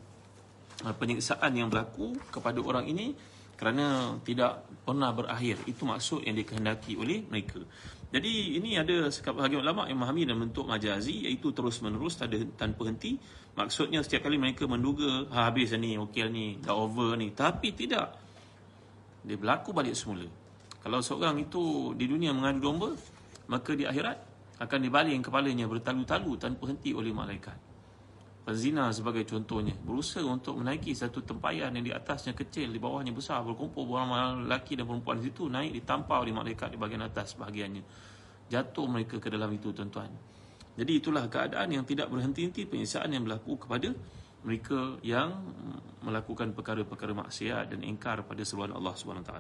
uh, 0.87 0.94
penyiksaan 0.94 1.59
yang 1.59 1.66
berlaku 1.66 2.14
kepada 2.30 2.62
orang 2.62 2.87
ini 2.87 3.18
kerana 3.59 4.14
tidak 4.22 4.62
pernah 4.87 5.11
berakhir. 5.11 5.59
Itu 5.66 5.90
maksud 5.90 6.22
yang 6.22 6.38
dikehendaki 6.38 6.94
oleh 6.94 7.26
mereka 7.26 7.66
jadi 8.11 8.59
ini 8.59 8.75
ada 8.75 9.07
sebahagian 9.07 9.62
ulama 9.62 9.87
yang 9.87 10.03
memahami 10.03 10.27
dalam 10.27 10.51
bentuk 10.51 10.66
majazi 10.66 11.31
iaitu 11.31 11.55
terus 11.55 11.79
menerus 11.79 12.18
tak 12.18 12.35
ada 12.35 12.42
tanpa 12.59 12.90
henti. 12.90 13.14
Maksudnya 13.55 14.03
setiap 14.03 14.27
kali 14.27 14.35
mereka 14.35 14.66
menduga 14.66 15.31
ha, 15.31 15.46
habis 15.46 15.70
ni, 15.79 15.94
okey 15.94 16.27
ni, 16.27 16.59
dah 16.59 16.75
over 16.75 17.14
ni. 17.14 17.31
Tapi 17.31 17.70
tidak. 17.70 18.18
Dia 19.23 19.38
berlaku 19.38 19.70
balik 19.70 19.94
semula. 19.94 20.27
Kalau 20.83 20.99
seorang 20.99 21.38
itu 21.38 21.94
di 21.94 22.11
dunia 22.11 22.35
mengadu 22.35 22.59
domba, 22.59 22.90
maka 23.46 23.79
di 23.79 23.87
akhirat 23.87 24.18
akan 24.59 24.79
dibaling 24.83 25.23
kepalanya 25.23 25.70
bertalu-talu 25.70 26.35
tanpa 26.35 26.66
henti 26.66 26.90
oleh 26.90 27.14
malaikat. 27.14 27.69
Penzina 28.51 28.91
sebagai 28.91 29.23
contohnya 29.23 29.79
berusaha 29.79 30.27
untuk 30.27 30.59
menaiki 30.59 30.91
satu 30.91 31.23
tempayan 31.23 31.71
yang 31.71 31.87
di 31.87 31.95
atasnya 31.95 32.35
kecil, 32.35 32.67
di 32.75 32.83
bawahnya 32.83 33.15
besar, 33.15 33.47
berkumpul 33.47 33.87
beramai 33.87 34.43
lelaki 34.43 34.75
dan 34.75 34.91
perempuan 34.91 35.23
di 35.23 35.31
situ 35.31 35.47
naik 35.47 35.71
ditampar 35.71 36.27
oleh 36.27 36.35
malaikat 36.35 36.75
di 36.75 36.75
bahagian 36.75 37.07
atas 37.07 37.39
bahagiannya. 37.39 37.87
Jatuh 38.51 38.91
mereka 38.91 39.23
ke 39.23 39.31
dalam 39.31 39.55
itu 39.55 39.71
tuan-tuan. 39.71 40.11
Jadi 40.75 40.93
itulah 40.99 41.31
keadaan 41.31 41.71
yang 41.71 41.87
tidak 41.87 42.11
berhenti-henti 42.11 42.67
penyiksaan 42.67 43.15
yang 43.15 43.23
berlaku 43.23 43.55
kepada 43.55 43.95
mereka 44.43 44.99
yang 45.07 45.31
melakukan 46.03 46.51
perkara-perkara 46.51 47.15
maksiat 47.15 47.71
dan 47.71 47.87
ingkar 47.87 48.27
pada 48.27 48.43
seruan 48.43 48.75
Allah 48.75 48.99
SWT. 48.99 49.31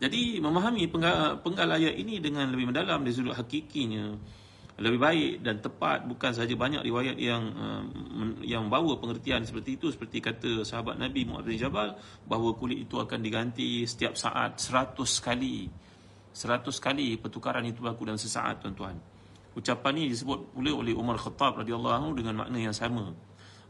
Jadi 0.00 0.40
memahami 0.40 0.88
penggal, 0.88 1.44
penggal 1.44 1.68
ayat 1.68 2.00
ini 2.00 2.16
dengan 2.16 2.48
lebih 2.48 2.72
mendalam 2.72 3.04
dari 3.04 3.12
sudut 3.12 3.36
hakikinya 3.36 4.40
lebih 4.82 4.98
baik 4.98 5.32
dan 5.46 5.62
tepat 5.62 6.02
bukan 6.10 6.34
sahaja 6.34 6.58
banyak 6.58 6.82
riwayat 6.82 7.14
yang 7.14 7.42
uh, 7.54 7.82
yang 8.42 8.66
bawa 8.66 8.98
pengertian 8.98 9.46
seperti 9.46 9.78
itu. 9.78 9.94
Seperti 9.94 10.18
kata 10.18 10.66
sahabat 10.66 10.98
Nabi 10.98 11.22
Muhammad 11.22 11.46
bin 11.46 11.54
Jabal 11.54 11.94
bahawa 12.26 12.50
kulit 12.58 12.82
itu 12.82 12.98
akan 12.98 13.22
diganti 13.22 13.86
setiap 13.86 14.18
saat 14.18 14.58
100 14.58 14.98
kali. 15.22 15.70
100 16.34 16.66
kali 16.82 17.14
pertukaran 17.14 17.62
itu 17.62 17.78
berlaku 17.78 18.10
dalam 18.10 18.18
sesaat 18.18 18.66
tuan-tuan. 18.66 18.98
Ucapan 19.54 20.02
ini 20.02 20.10
disebut 20.10 20.50
pula 20.50 20.72
oleh 20.74 20.96
Umar 20.98 21.14
Khattab 21.14 21.62
radhiyallahu 21.62 21.94
anhu 21.94 22.10
dengan 22.18 22.42
makna 22.42 22.58
yang 22.58 22.74
sama. 22.74 23.14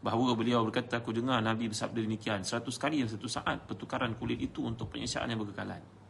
Bahawa 0.01 0.33
beliau 0.33 0.65
berkata 0.65 0.99
aku 0.99 1.13
dengar 1.13 1.45
Nabi 1.45 1.69
bersabda 1.69 2.01
demikian. 2.01 2.41
100 2.41 2.65
kali 2.81 3.05
dalam 3.05 3.13
satu 3.13 3.29
saat 3.29 3.69
pertukaran 3.69 4.17
kulit 4.17 4.41
itu 4.41 4.65
untuk 4.65 4.89
penyiksaan 4.89 5.29
yang 5.29 5.45
berkekalan 5.45 6.02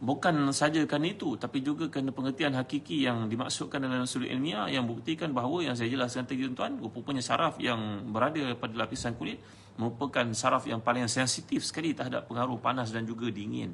Bukan 0.00 0.48
saja 0.56 0.80
kerana 0.88 1.12
itu 1.12 1.36
Tapi 1.36 1.60
juga 1.60 1.92
kerana 1.92 2.08
pengertian 2.08 2.56
hakiki 2.56 3.04
yang 3.04 3.28
dimaksudkan 3.28 3.84
dalam 3.84 4.08
sudut 4.08 4.32
ilmiah 4.32 4.64
Yang 4.72 4.96
buktikan 4.96 5.36
bahawa 5.36 5.60
yang 5.60 5.76
saya 5.76 5.92
jelaskan 5.92 6.24
tadi 6.24 6.48
tuan 6.56 6.80
Rupanya 6.80 7.20
saraf 7.20 7.60
yang 7.60 8.08
berada 8.08 8.40
pada 8.56 8.72
lapisan 8.80 9.12
kulit 9.12 9.36
Merupakan 9.76 10.24
saraf 10.32 10.64
yang 10.64 10.80
paling 10.80 11.04
sensitif 11.04 11.68
sekali 11.68 11.92
terhadap 11.92 12.28
pengaruh 12.28 12.60
panas 12.60 12.92
dan 12.92 13.08
juga 13.08 13.32
dingin. 13.32 13.72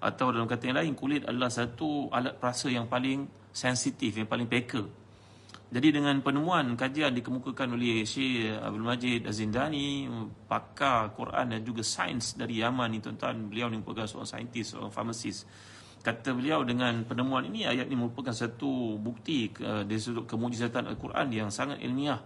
Atau 0.00 0.32
dalam 0.32 0.44
kata 0.44 0.68
yang 0.68 0.76
lain 0.80 0.92
Kulit 0.96 1.24
adalah 1.24 1.48
satu 1.48 2.12
alat 2.12 2.36
perasa 2.36 2.72
yang 2.72 2.88
paling 2.88 3.28
sensitif 3.52 4.16
Yang 4.16 4.28
paling 4.28 4.48
peka 4.48 5.03
jadi 5.74 5.90
dengan 5.90 6.22
penemuan 6.22 6.78
kajian 6.78 7.18
dikemukakan 7.18 7.74
oleh 7.74 8.06
Syekh 8.06 8.46
Abdul 8.62 8.86
Majid 8.86 9.26
Azindani, 9.26 10.06
pakar 10.46 11.10
Quran 11.18 11.50
dan 11.50 11.66
juga 11.66 11.82
sains 11.82 12.38
dari 12.38 12.62
Yaman 12.62 12.94
ni 12.94 13.02
tuan-tuan, 13.02 13.50
beliau 13.50 13.66
ni 13.66 13.82
merupakan 13.82 14.06
seorang 14.06 14.30
saintis, 14.38 14.70
seorang 14.70 14.94
farmasis. 14.94 15.42
Kata 15.98 16.30
beliau 16.30 16.62
dengan 16.62 17.02
penemuan 17.02 17.50
ini 17.50 17.66
ayat 17.66 17.90
ini 17.90 17.98
merupakan 17.98 18.30
satu 18.30 19.02
bukti 19.02 19.50
ke, 19.50 19.82
dari 19.82 19.98
sudut 19.98 20.30
kemujizatan 20.30 20.86
Al-Quran 20.94 21.26
yang 21.34 21.50
sangat 21.50 21.82
ilmiah 21.82 22.22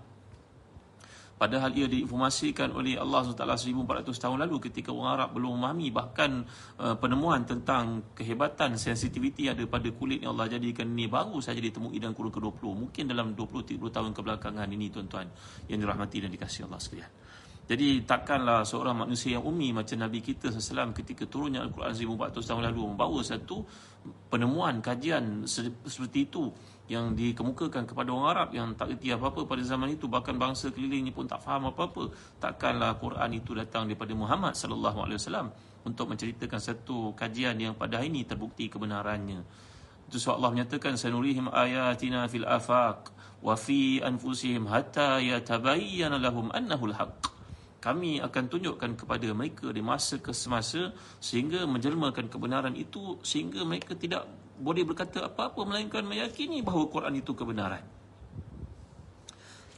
Padahal 1.38 1.70
ia 1.70 1.86
diinformasikan 1.86 2.74
oleh 2.74 2.98
Allah 2.98 3.22
SWT 3.22 3.46
1400 3.46 4.10
tahun 4.10 4.42
lalu 4.42 4.58
ketika 4.68 4.90
orang 4.90 5.22
Arab 5.22 5.38
belum 5.38 5.54
memahami 5.54 5.88
bahkan 5.94 6.42
uh, 6.82 6.98
penemuan 6.98 7.46
tentang 7.46 8.10
kehebatan 8.18 8.74
sensitiviti 8.74 9.46
ada 9.46 9.62
pada 9.70 9.86
kulit 9.94 10.26
yang 10.26 10.34
Allah 10.34 10.58
jadikan 10.58 10.90
ini 10.90 11.06
baru 11.06 11.38
saja 11.38 11.62
ditemui 11.62 11.94
dalam 12.02 12.18
kurun 12.18 12.34
ke-20. 12.34 12.66
Mungkin 12.66 13.04
dalam 13.06 13.38
20-30 13.38 13.78
tahun 13.78 14.10
kebelakangan 14.18 14.66
ini 14.66 14.90
tuan-tuan 14.90 15.30
yang 15.70 15.78
dirahmati 15.78 16.26
dan 16.26 16.34
dikasihi 16.34 16.66
Allah 16.66 16.82
sekalian. 16.82 17.12
Jadi 17.68 18.00
takkanlah 18.08 18.64
seorang 18.64 19.04
manusia 19.04 19.36
yang 19.36 19.44
umi 19.44 19.76
macam 19.76 20.00
Nabi 20.00 20.24
kita 20.24 20.48
SAW 20.48 20.96
ketika 20.96 21.28
turunnya 21.28 21.60
Al-Quran 21.60 21.92
1400 21.92 22.40
tahun 22.40 22.62
lalu 22.72 22.80
membawa 22.96 23.20
satu 23.20 23.60
penemuan 24.32 24.80
kajian 24.80 25.44
seperti 25.84 26.32
itu 26.32 26.48
yang 26.88 27.12
dikemukakan 27.12 27.84
kepada 27.84 28.08
orang 28.08 28.28
Arab 28.32 28.48
yang 28.56 28.72
tak 28.72 28.96
reti 28.96 29.12
apa-apa 29.12 29.44
pada 29.44 29.60
zaman 29.60 29.92
itu 29.92 30.08
bahkan 30.08 30.40
bangsa 30.40 30.72
kelilingnya 30.72 31.12
pun 31.12 31.28
tak 31.28 31.44
faham 31.44 31.68
apa-apa 31.68 32.08
takkanlah 32.40 32.96
Quran 32.96 33.30
itu 33.36 33.52
datang 33.52 33.84
daripada 33.84 34.16
Muhammad 34.16 34.56
sallallahu 34.56 35.04
alaihi 35.04 35.20
wasallam 35.20 35.52
untuk 35.84 36.08
menceritakan 36.08 36.60
satu 36.60 37.12
kajian 37.12 37.60
yang 37.60 37.76
pada 37.76 38.00
hari 38.00 38.08
ini 38.08 38.24
terbukti 38.24 38.72
kebenarannya. 38.72 39.44
Itu 40.08 40.16
sebab 40.16 40.40
Allah 40.40 40.50
menyatakan 40.56 40.96
sanurihim 40.96 41.52
ayatina 41.52 42.24
fil 42.32 42.48
afaq 42.48 43.12
wa 43.44 43.54
fi 43.54 44.00
anfusihim 44.00 44.64
hatta 44.66 45.20
yatabayyana 45.20 46.16
lahum 46.16 46.48
annahu 46.50 46.88
alhaq 46.90 47.38
kami 47.78 48.18
akan 48.18 48.50
tunjukkan 48.50 48.98
kepada 48.98 49.30
mereka 49.30 49.70
di 49.70 49.78
masa 49.78 50.18
ke 50.18 50.34
semasa 50.34 50.90
sehingga 51.22 51.62
menjelmakan 51.62 52.26
kebenaran 52.26 52.74
itu 52.74 53.22
sehingga 53.22 53.62
mereka 53.62 53.94
tidak 53.94 54.26
boleh 54.58 54.82
berkata 54.82 55.30
apa-apa 55.30 55.62
melainkan 55.62 56.02
meyakini 56.02 56.60
bahawa 56.60 56.90
Quran 56.90 57.14
itu 57.18 57.32
kebenaran. 57.32 57.82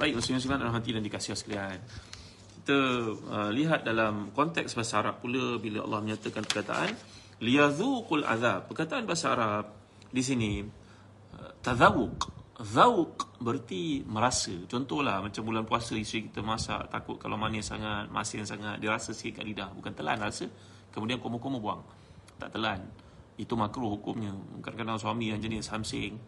Baik, 0.01 0.17
Rasulullah 0.17 0.57
SAW 0.65 0.73
hati 0.73 0.97
dan 0.97 1.05
dikasih 1.05 1.37
sekalian. 1.37 1.77
Kita 2.61 2.79
uh, 3.13 3.51
lihat 3.53 3.85
dalam 3.85 4.33
konteks 4.33 4.73
bahasa 4.73 5.05
Arab 5.05 5.21
pula 5.21 5.61
bila 5.61 5.85
Allah 5.85 6.01
menyatakan 6.01 6.41
perkataan 6.49 6.97
liyadhuqul 7.45 8.25
azab. 8.25 8.73
Perkataan 8.73 9.05
bahasa 9.05 9.37
Arab 9.37 9.65
di 10.09 10.23
sini 10.25 10.65
uh, 11.37 11.53
tadhawuq. 11.61 12.41
Zawuq 12.61 13.41
berarti 13.41 14.05
merasa. 14.05 14.53
Contohlah 14.69 15.25
macam 15.25 15.41
bulan 15.45 15.65
puasa 15.65 15.97
isteri 15.97 16.29
kita 16.29 16.45
masak 16.45 16.93
takut 16.93 17.17
kalau 17.17 17.41
manis 17.41 17.73
sangat, 17.73 18.09
masin 18.13 18.45
sangat, 18.45 18.77
dia 18.77 18.93
rasa 18.93 19.17
sikit 19.17 19.41
kat 19.41 19.45
lidah. 19.49 19.73
Bukan 19.73 19.97
telan 19.97 20.21
rasa. 20.21 20.45
Kemudian 20.93 21.21
komo-komo 21.21 21.57
buang. 21.57 21.81
Tak 22.37 22.53
telan 22.57 22.85
itu 23.41 23.57
makruh 23.57 23.97
hukumnya. 23.97 24.37
Kadang-kadang 24.61 25.01
suami 25.01 25.33
yang 25.33 25.41
jenis 25.41 25.73
hamsing 25.73 26.21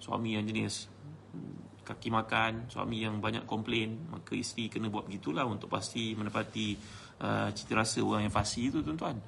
suami 0.00 0.34
yang 0.34 0.48
jenis 0.48 0.88
hmm, 1.36 1.84
kaki 1.84 2.08
makan 2.08 2.66
suami 2.72 3.04
yang 3.04 3.20
banyak 3.20 3.44
komplain 3.44 4.08
maka 4.08 4.32
isteri 4.32 4.72
kena 4.72 4.88
buat 4.88 5.04
begitulah 5.04 5.44
untuk 5.44 5.68
pasti 5.68 6.16
menepati 6.16 6.74
uh, 7.20 7.52
cita 7.52 7.76
rasa 7.76 8.00
orang 8.00 8.26
yang 8.26 8.34
fasih 8.34 8.72
itu 8.72 8.80
tuan-tuan. 8.80 9.20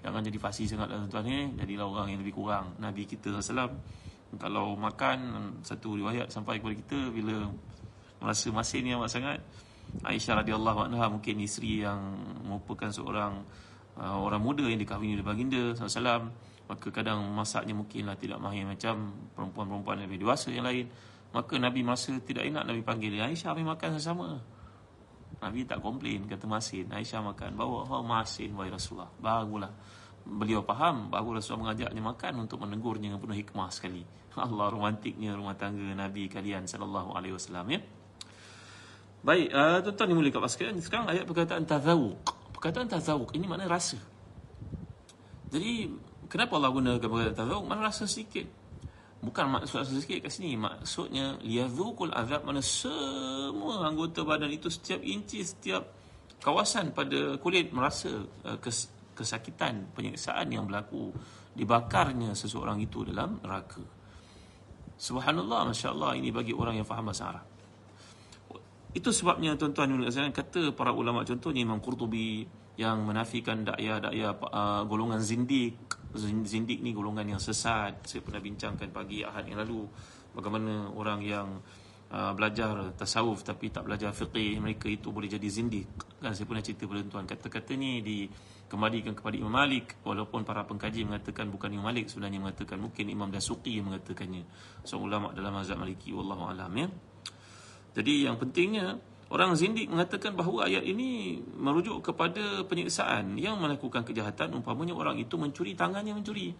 Jangan 0.00 0.20
jadi 0.24 0.38
fasih 0.40 0.64
sangatlah 0.68 1.04
tuan-tuan 1.04 1.24
eh. 1.28 1.44
Jadilah 1.60 1.86
orang 1.88 2.08
yang 2.16 2.20
lebih 2.24 2.34
kurang. 2.36 2.76
Nabi 2.80 3.04
kita 3.04 3.36
sallallahu 3.40 3.76
kalau 4.34 4.74
makan 4.74 5.18
satu 5.62 5.94
riwayat 5.94 6.26
sampai 6.26 6.58
kepada 6.58 6.74
kita 6.74 6.98
bila 7.14 7.46
merasa 8.18 8.50
masin 8.50 8.82
yang 8.82 8.98
amat 8.98 9.12
sangat 9.14 9.38
Aisyah 10.02 10.42
radhiyallahu 10.42 10.90
anha 10.90 11.06
mungkin 11.06 11.38
isteri 11.38 11.86
yang 11.86 12.00
merupakan 12.42 12.90
seorang 12.90 13.46
uh, 13.94 14.18
orang 14.18 14.42
muda 14.42 14.66
yang 14.66 14.80
dikahwini 14.80 15.20
oleh 15.20 15.26
baginda 15.26 15.62
sallallahu 15.78 16.34
maka 16.64 16.88
kadang 16.88 17.20
masaknya 17.36 17.76
mungkinlah 17.76 18.16
tidak 18.16 18.40
mahir. 18.40 18.64
Macam 18.64 19.12
perempuan-perempuan 19.36 20.00
yang 20.00 20.08
lebih 20.08 20.20
dewasa 20.24 20.48
yang 20.48 20.64
lain. 20.64 20.88
Maka 21.34 21.58
Nabi 21.58 21.80
masa 21.82 22.14
tidak 22.22 22.46
enak 22.46 22.64
Nabi 22.64 22.80
panggil 22.80 23.18
Aisyah 23.20 23.52
ambil 23.52 23.74
makan 23.74 23.88
sama-sama. 23.98 24.28
Nabi 25.44 25.66
tak 25.68 25.84
komplain 25.84 26.24
kata 26.24 26.48
masin. 26.48 26.88
Aisyah 26.88 27.20
makan 27.20 27.58
bawa. 27.58 27.84
Oh, 27.90 28.06
masin 28.06 28.56
wahai 28.56 28.72
Rasulullah. 28.72 29.10
Barulah. 29.20 29.72
Beliau 30.24 30.64
faham 30.64 31.12
baru 31.12 31.36
Rasulullah 31.36 31.68
mengajaknya 31.68 32.00
makan 32.00 32.32
untuk 32.48 32.64
menegurnya 32.64 33.12
dengan 33.12 33.20
penuh 33.20 33.36
hikmah 33.36 33.68
sekali. 33.68 34.00
Allah 34.40 34.72
romantiknya 34.72 35.36
rumah 35.36 35.52
tangga 35.52 35.84
Nabi 35.92 36.32
kalian 36.32 36.64
sallallahu 36.64 37.12
alaihi 37.12 37.36
wasallam 37.36 37.66
ya. 37.68 37.80
Baik 39.24 39.48
uh, 39.56 39.78
tuan-tuan 39.84 40.16
yang 40.16 40.32
kat 40.32 40.52
sekalian 40.52 40.76
sekarang 40.80 41.06
ayat 41.12 41.24
perkataan 41.28 41.64
tazawuq. 41.68 42.24
Perkataan 42.56 42.88
tazawuq 42.88 43.36
ini 43.36 43.44
makna 43.48 43.68
rasa. 43.68 43.96
Jadi 45.48 45.86
kenapa 46.28 46.56
Allah 46.56 46.70
gunakan 46.72 47.00
perkataan 47.00 47.36
tazawuq 47.36 47.64
mana 47.64 47.88
rasa 47.88 48.04
sikit 48.08 48.46
bukan 49.24 49.56
maksud 49.56 49.80
rasa 49.80 49.92
sikit 49.96 50.28
kat 50.28 50.32
sini 50.32 50.60
maksudnya 50.60 51.40
liyadzuqul 51.40 52.12
azab 52.12 52.44
mana 52.44 52.60
semua 52.60 53.88
anggota 53.88 54.20
badan 54.20 54.52
itu 54.52 54.68
setiap 54.68 55.00
inci 55.00 55.40
setiap 55.40 56.04
kawasan 56.44 56.92
pada 56.92 57.40
kulit 57.40 57.72
merasa 57.72 58.12
uh, 58.20 58.60
kes, 58.60 58.92
kesakitan, 59.16 59.88
penyiksaan 59.96 60.52
yang 60.52 60.68
berlaku 60.68 61.08
dibakarnya 61.56 62.36
seseorang 62.36 62.84
itu 62.84 63.06
dalam 63.08 63.40
neraka. 63.40 63.80
Subhanallah, 65.00 65.72
Masya 65.72 65.88
Allah, 65.94 66.12
ini 66.20 66.28
bagi 66.28 66.52
orang 66.52 66.78
yang 66.82 66.86
faham 66.86 67.08
bahasa 67.08 67.32
Arab. 67.32 67.46
Itu 68.94 69.10
sebabnya 69.10 69.58
tuan-tuan 69.58 70.06
dan 70.06 70.30
kata 70.30 70.70
para 70.70 70.94
ulama 70.94 71.26
contohnya 71.26 71.66
Imam 71.66 71.82
Qurtubi 71.82 72.46
yang 72.74 73.06
menafikan 73.06 73.62
da'ya-da'ya 73.62 74.30
uh, 74.34 74.82
golongan 74.86 75.22
zindik. 75.22 75.78
Zindik 76.46 76.78
ni 76.82 76.94
golongan 76.94 77.36
yang 77.36 77.42
sesat. 77.42 78.06
Saya 78.06 78.22
pernah 78.22 78.42
bincangkan 78.42 78.90
pagi 78.94 79.26
Ahad 79.26 79.50
yang 79.50 79.62
lalu 79.62 79.86
bagaimana 80.34 80.90
orang 80.94 81.20
yang 81.22 81.48
uh, 82.10 82.32
belajar 82.34 82.94
tasawuf 82.98 83.46
tapi 83.46 83.70
tak 83.70 83.86
belajar 83.86 84.10
fiqih 84.14 84.58
mereka 84.58 84.90
itu 84.90 85.10
boleh 85.10 85.30
jadi 85.30 85.46
zindik. 85.50 85.86
Kan 86.18 86.34
saya 86.34 86.46
pernah 86.46 86.62
cerita 86.62 86.86
pada 86.86 87.02
tuan 87.06 87.26
kata-kata 87.26 87.72
ni 87.78 88.02
di 88.02 88.26
kembalikan 88.70 89.14
kepada 89.14 89.38
Imam 89.38 89.54
Malik 89.54 90.02
walaupun 90.02 90.42
para 90.42 90.66
pengkaji 90.66 91.06
mengatakan 91.06 91.46
bukan 91.52 91.70
Imam 91.70 91.86
Malik 91.86 92.10
sebenarnya 92.10 92.42
mengatakan 92.42 92.82
mungkin 92.82 93.06
Imam 93.06 93.30
Dasuqi 93.30 93.78
yang 93.78 93.92
mengatakannya 93.92 94.42
seorang 94.82 95.06
ulama 95.06 95.26
dalam 95.30 95.52
mazhab 95.54 95.78
Maliki 95.78 96.10
wallahu 96.10 96.48
alam 96.48 96.72
ya 96.74 96.88
jadi 97.94 98.26
yang 98.26 98.36
pentingnya 98.40 98.98
orang 99.34 99.58
zindik 99.58 99.90
mengatakan 99.90 100.38
bahawa 100.38 100.70
ayat 100.70 100.86
ini 100.86 101.42
merujuk 101.58 102.06
kepada 102.06 102.62
penyiksaan 102.70 103.34
yang 103.34 103.58
melakukan 103.58 104.06
kejahatan. 104.06 104.54
Umpamanya 104.54 104.94
orang 104.94 105.18
itu 105.18 105.34
mencuri 105.34 105.74
tangannya 105.74 106.14
mencuri. 106.14 106.54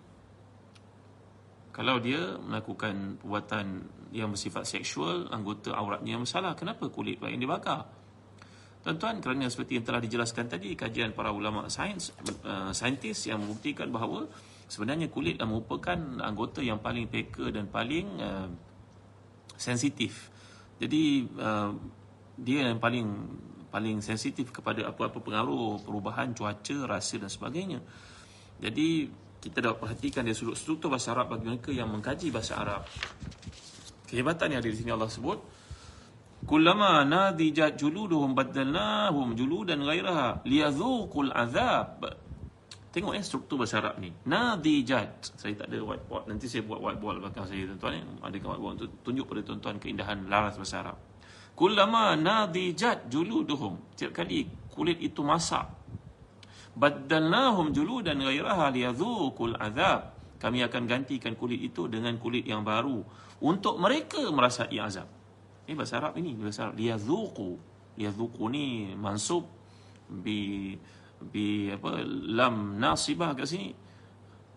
Kalau 1.70 2.02
dia 2.02 2.34
melakukan 2.38 3.22
perbuatan 3.22 3.66
yang 4.10 4.34
bersifat 4.34 4.66
seksual 4.66 5.30
anggota 5.30 5.74
auratnya 5.74 6.18
yang 6.18 6.26
bersalah 6.26 6.58
kenapa 6.58 6.90
kulit 6.90 7.22
yang 7.22 7.38
dibakar? 7.38 7.86
Tuan-tuan, 8.84 9.16
kerana 9.24 9.48
seperti 9.48 9.80
yang 9.80 9.86
telah 9.88 10.02
dijelaskan 10.04 10.44
tadi, 10.44 10.76
kajian 10.76 11.16
para 11.16 11.32
ulama 11.32 11.72
sains, 11.72 12.12
uh, 12.44 12.68
saintis 12.68 13.24
yang 13.24 13.40
membuktikan 13.40 13.88
bahawa 13.88 14.28
sebenarnya 14.68 15.08
kulit 15.08 15.40
merupakan 15.40 15.96
anggota 16.20 16.60
yang 16.60 16.76
paling 16.84 17.08
peka 17.08 17.48
dan 17.48 17.64
paling 17.72 18.06
uh, 18.20 18.44
sensitif. 19.56 20.28
Jadi, 20.76 21.24
uh, 21.32 21.72
dia 22.34 22.66
yang 22.66 22.82
paling 22.82 23.06
paling 23.74 23.98
sensitif 23.98 24.54
kepada 24.54 24.86
apa-apa 24.86 25.18
pengaruh 25.18 25.82
perubahan 25.82 26.30
cuaca, 26.30 26.76
rasa 26.86 27.18
dan 27.18 27.26
sebagainya. 27.26 27.82
Jadi, 28.62 29.10
kita 29.42 29.58
dapat 29.58 29.78
perhatikan 29.82 30.22
dia 30.22 30.32
struktur 30.32 30.94
bahasa 30.94 31.10
Arab 31.10 31.34
bagi 31.34 31.50
mereka 31.50 31.74
yang 31.74 31.90
mengkaji 31.90 32.30
bahasa 32.30 32.54
Arab. 32.54 32.86
Kehebatan 34.06 34.54
yang 34.54 34.62
ada 34.62 34.70
di 34.70 34.78
sini 34.78 34.94
Allah 34.94 35.10
sebut, 35.10 35.42
Kullama 36.44 37.08
nadijat 37.08 37.80
juluduhum 37.80 38.36
badalnahum 38.36 39.32
juludan 39.32 39.80
ghairaha 39.80 40.44
liyadhuqul 40.44 41.32
azab. 41.32 42.04
Tengok 42.92 43.16
eh 43.16 43.24
struktur 43.24 43.64
bahasa 43.64 43.80
Arab 43.80 43.96
ni. 43.98 44.12
Nadijat. 44.28 45.34
Saya 45.40 45.56
tak 45.56 45.72
ada 45.72 45.80
whiteboard. 45.80 46.28
Nanti 46.28 46.46
saya 46.46 46.62
buat 46.68 46.84
whiteboard 46.84 47.24
belakang 47.24 47.48
saya 47.48 47.64
tuan-tuan. 47.64 47.96
Eh. 47.96 48.04
Ada 48.22 48.36
whiteboard 48.38 48.74
untuk 48.76 48.90
tunjuk 49.02 49.24
pada 49.24 49.40
tuan-tuan 49.40 49.76
keindahan 49.80 50.28
laras 50.28 50.54
bahasa 50.60 50.84
Arab. 50.84 50.96
Kullama 51.54 52.18
nadijat 52.18 53.06
juluduhum. 53.06 53.78
Setiap 53.94 54.22
kali 54.22 54.46
kulit 54.74 54.98
itu 54.98 55.22
masak. 55.22 55.70
Badalnahum 56.74 57.70
juludan 57.70 58.18
ghairaha 58.18 58.74
liyadhuqul 58.74 59.54
azab. 59.58 60.14
Kami 60.42 60.66
akan 60.66 60.82
gantikan 60.84 61.38
kulit 61.38 61.62
itu 61.62 61.86
dengan 61.86 62.18
kulit 62.18 62.44
yang 62.44 62.66
baru 62.66 63.00
untuk 63.40 63.78
mereka 63.78 64.20
merasai 64.34 64.76
azab. 64.76 65.06
Ini 65.64 65.72
bahasa 65.72 65.96
Arab 65.96 66.12
ini 66.20 66.36
bahasa 66.36 66.68
Arab 66.68 66.76
liyazuqu 66.76 67.56
liyazuqu 67.96 68.42
ni 68.52 68.92
mansub 68.92 69.48
bi 70.10 70.74
bi 71.24 71.72
apa 71.72 72.04
lam 72.28 72.76
nasibah 72.76 73.32
kat 73.32 73.48
sini 73.48 73.72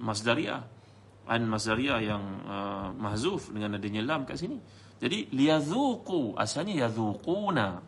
masdariyah 0.03 0.59
an 1.31 1.41
masdariyah 1.47 1.99
yang 2.03 2.23
uh, 2.43 2.91
mahzuf 2.99 3.55
dengan 3.55 3.79
adanya 3.79 4.03
lam 4.03 4.27
kat 4.27 4.35
sini 4.35 4.59
jadi 4.97 5.29
liyazuqu 5.29 6.33
asalnya 6.33 6.89
yazuquna. 6.89 7.81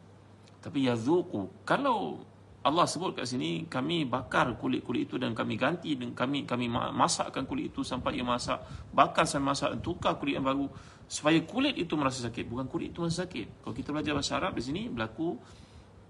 Tapi 0.60 0.86
yazuqu 0.86 1.66
kalau 1.66 2.22
Allah 2.60 2.84
sebut 2.84 3.16
kat 3.16 3.24
sini 3.24 3.66
kami 3.72 4.04
bakar 4.04 4.60
kulit-kulit 4.60 5.08
itu 5.08 5.16
dan 5.16 5.32
kami 5.32 5.56
ganti 5.56 5.96
dan 5.96 6.12
kami 6.12 6.44
kami 6.44 6.68
masakkan 6.70 7.48
kulit 7.48 7.72
itu 7.72 7.88
sampai 7.88 8.20
ia 8.20 8.26
masak 8.28 8.60
bakar 8.92 9.24
sampai 9.24 9.56
masak 9.56 9.70
dan 9.74 9.80
tukar 9.80 10.20
kulit 10.20 10.36
yang 10.36 10.44
baru 10.44 10.68
supaya 11.08 11.40
kulit 11.48 11.80
itu 11.80 11.96
merasa 11.96 12.22
sakit. 12.28 12.46
Bukan 12.46 12.68
kulit 12.68 12.94
itu 12.94 13.00
merasa 13.02 13.26
sakit. 13.26 13.64
Kalau 13.66 13.74
kita 13.74 13.90
belajar 13.96 14.14
bahasa 14.14 14.34
Arab 14.38 14.54
di 14.60 14.64
sini 14.64 14.92
berlaku 14.92 15.40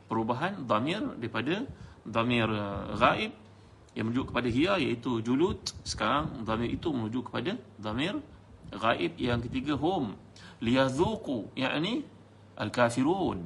perubahan 0.09 0.65
dhamir 0.65 1.05
daripada 1.21 1.63
dhamir 2.03 2.49
uh, 2.49 2.97
ghaib 2.97 3.31
yang 3.93 4.05
menuju 4.09 4.33
kepada 4.33 4.47
hiya 4.49 4.73
iaitu 4.81 5.21
julut. 5.21 5.61
Sekarang 5.85 6.43
dhamir 6.43 6.73
itu 6.73 6.89
menuju 6.89 7.29
kepada 7.29 7.55
dhamir 7.77 8.17
ghaib 8.73 9.13
yang 9.21 9.39
ketiga 9.39 9.77
hum 9.77 10.17
liyazuqu 10.59 11.55
yakni 11.55 12.03
al-kafirun 12.59 13.39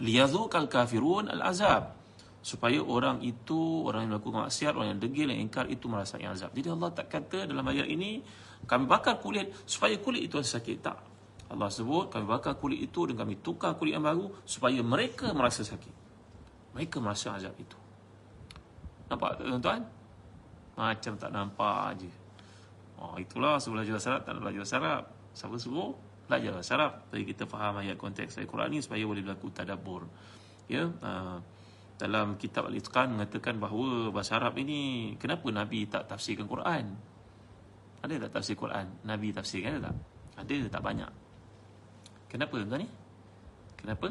liyazuq 0.00 0.52
al-kafirun 0.52 1.32
al-azab 1.32 1.96
supaya 2.40 2.80
orang 2.80 3.20
itu 3.20 3.84
orang 3.84 4.08
yang 4.08 4.10
melakukan 4.16 4.48
maksiat 4.48 4.72
orang 4.72 4.96
yang 4.96 5.00
degil 5.00 5.28
yang 5.28 5.40
ingkar 5.44 5.68
itu 5.68 5.88
merasa 5.92 6.16
azab 6.16 6.52
jadi 6.56 6.72
Allah 6.72 6.88
tak 6.92 7.12
kata 7.12 7.44
dalam 7.44 7.64
ayat 7.68 7.88
ini 7.88 8.20
kami 8.66 8.84
bakar 8.84 9.16
kulit 9.22 9.64
supaya 9.64 9.96
kulit 10.00 10.28
itu 10.28 10.36
sakit. 10.40 10.76
Tak. 10.82 10.98
Allah 11.50 11.66
sebut 11.66 12.12
kami 12.12 12.26
bakar 12.28 12.54
kulit 12.58 12.78
itu 12.78 13.10
dan 13.10 13.16
kami 13.24 13.40
tukar 13.40 13.74
kulit 13.74 13.96
yang 13.96 14.04
baru 14.04 14.30
supaya 14.44 14.80
mereka 14.84 15.32
merasa 15.32 15.64
sakit. 15.64 15.94
Mereka 16.76 17.02
merasa 17.02 17.34
azab 17.34 17.54
itu. 17.58 17.78
Nampak 19.10 19.42
tak 19.42 19.46
tuan-tuan? 19.50 19.82
Macam 20.78 21.12
tak 21.18 21.30
nampak 21.34 21.78
aje. 21.94 22.10
Oh, 23.00 23.16
itulah 23.18 23.58
sebelum 23.58 23.82
belajar 23.82 23.94
bahasa 23.98 24.12
tak 24.22 24.32
belajar 24.38 24.60
bahasa 24.62 24.76
Arab. 24.78 25.04
Siapa 25.34 25.56
suruh? 25.58 25.92
Belajar 26.30 26.54
bahasa 26.54 26.72
Arab. 26.78 26.92
Jadi 27.10 27.24
kita 27.26 27.44
faham 27.50 27.82
ayat 27.82 27.98
konteks 27.98 28.38
ayat 28.38 28.46
Quran 28.46 28.70
ini 28.70 28.80
supaya 28.86 29.02
boleh 29.02 29.22
berlaku 29.26 29.50
tadabur. 29.50 30.06
Ya, 30.70 30.86
uh, 30.86 31.42
dalam 31.98 32.38
kitab 32.38 32.70
Al-Itqan 32.70 33.18
mengatakan 33.18 33.58
bahawa 33.58 34.14
bahasa 34.14 34.38
Arab 34.38 34.54
ini 34.62 35.12
kenapa 35.18 35.50
Nabi 35.50 35.90
tak 35.90 36.06
tafsirkan 36.06 36.46
Quran? 36.46 36.94
Ada 38.06 38.30
tak 38.30 38.38
tafsir 38.38 38.54
Quran? 38.54 38.86
Nabi 39.02 39.34
tafsir 39.34 39.66
kan 39.66 39.82
tak? 39.82 39.96
Ada 40.46 40.70
tak 40.70 40.82
banyak? 40.86 41.10
Kenapa 42.30 42.54
tuan 42.62 42.78
ni? 42.78 42.88
Kenapa? 43.74 44.08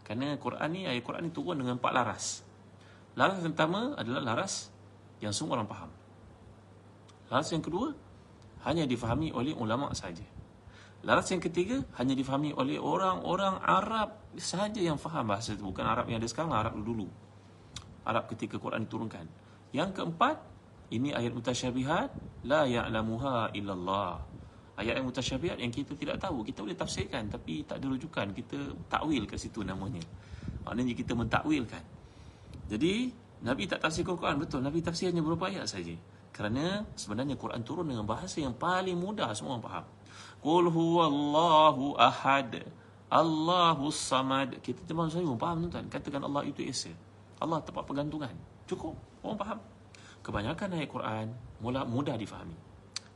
Kerana 0.00 0.34
Quran 0.40 0.68
ni, 0.72 0.80
ayat 0.88 1.04
Quran 1.04 1.22
ni 1.28 1.30
turun 1.30 1.60
dengan 1.60 1.76
empat 1.76 1.92
laras. 1.92 2.40
Laras 3.20 3.38
pertama 3.44 3.94
adalah 4.00 4.32
laras 4.32 4.72
yang 5.20 5.30
semua 5.30 5.60
orang 5.60 5.68
faham. 5.68 5.90
Laras 7.28 7.52
yang 7.52 7.62
kedua, 7.62 7.92
hanya 8.64 8.88
difahami 8.88 9.30
oleh 9.30 9.52
ulama 9.54 9.92
saja. 9.92 10.24
Laras 11.00 11.32
yang 11.32 11.40
ketiga, 11.40 11.80
hanya 11.96 12.12
difahami 12.12 12.52
oleh 12.52 12.76
orang-orang 12.76 13.56
Arab 13.64 14.20
sahaja 14.36 14.80
yang 14.84 15.00
faham 15.00 15.32
bahasa 15.32 15.56
itu. 15.56 15.64
Bukan 15.64 15.84
Arab 15.84 16.12
yang 16.12 16.20
ada 16.20 16.28
sekarang, 16.28 16.52
Arab 16.52 16.76
dulu. 16.76 17.08
Arab 18.04 18.28
ketika 18.28 18.60
Quran 18.60 18.84
diturunkan. 18.84 19.24
Yang 19.72 19.90
keempat, 19.96 20.36
Ini 20.90 21.14
ayat 21.14 21.32
mutasyabihat 21.38 22.08
la 22.50 22.66
ya'lamuha 22.66 23.54
illallah. 23.54 24.18
Ayat 24.74 24.98
yang 24.98 25.06
mutasyabihat 25.06 25.62
yang 25.62 25.70
kita 25.70 25.94
tidak 25.94 26.18
tahu, 26.18 26.42
kita 26.42 26.66
boleh 26.66 26.74
tafsirkan 26.74 27.30
tapi 27.30 27.62
tak 27.62 27.78
ada 27.78 27.86
rujukan. 27.86 28.34
Kita 28.34 28.58
takwil 28.90 29.22
ke 29.22 29.38
situ 29.38 29.62
namanya. 29.62 30.02
Maknanya 30.66 30.94
kita 30.98 31.14
mentakwilkan. 31.14 31.84
Jadi 32.66 33.14
Nabi 33.46 33.70
tak 33.70 33.86
tafsir 33.86 34.02
Quran 34.02 34.42
betul. 34.42 34.66
Nabi 34.66 34.82
tafsir 34.82 35.14
hanya 35.14 35.22
beberapa 35.22 35.46
ayat 35.46 35.70
saja. 35.70 35.94
Kerana 36.34 36.82
sebenarnya 36.98 37.38
Quran 37.38 37.62
turun 37.62 37.86
dengan 37.86 38.02
bahasa 38.02 38.42
yang 38.42 38.58
paling 38.58 38.98
mudah 38.98 39.30
semua 39.30 39.62
orang 39.62 39.62
faham. 39.62 39.84
Qul 40.40 40.72
huwallahu 40.72 41.96
ahad. 42.00 42.64
Allahu 43.10 43.92
samad. 43.92 44.56
Kita 44.64 44.80
cuma 44.88 45.10
saya 45.12 45.26
pun 45.26 45.36
faham 45.36 45.68
tuan. 45.68 45.86
Katakan 45.92 46.24
Allah 46.24 46.46
itu 46.48 46.64
esa. 46.64 46.92
Allah 47.40 47.60
tempat 47.60 47.84
pergantungan. 47.84 48.32
Cukup. 48.64 48.96
Orang 49.20 49.36
faham. 49.36 49.58
Kebanyakan 50.20 50.68
ayat 50.76 50.88
Quran 50.88 51.26
mula 51.60 51.84
mudah 51.84 52.16
difahami. 52.16 52.56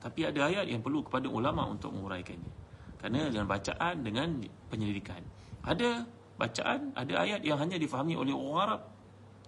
Tapi 0.00 0.20
ada 0.28 0.52
ayat 0.52 0.68
yang 0.68 0.84
perlu 0.84 1.00
kepada 1.00 1.28
ulama 1.32 1.64
untuk 1.68 1.92
menguraikannya. 1.96 2.52
Kerana 3.00 3.28
dengan 3.32 3.48
bacaan 3.48 3.94
dengan 4.04 4.28
penyelidikan. 4.68 5.20
Ada 5.64 6.04
bacaan, 6.36 6.92
ada 6.92 7.14
ayat 7.24 7.40
yang 7.40 7.56
hanya 7.56 7.80
difahami 7.80 8.16
oleh 8.16 8.36
orang 8.36 8.60
Arab 8.68 8.80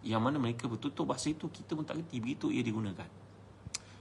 yang 0.07 0.23
mana 0.23 0.39
mereka 0.39 0.71
betul-betul 0.71 1.05
bahasa 1.05 1.29
itu 1.35 1.51
kita 1.51 1.75
pun 1.75 1.83
tak 1.83 1.99
kerti 2.01 2.23
begitu 2.23 2.47
ia 2.49 2.63
digunakan. 2.63 3.26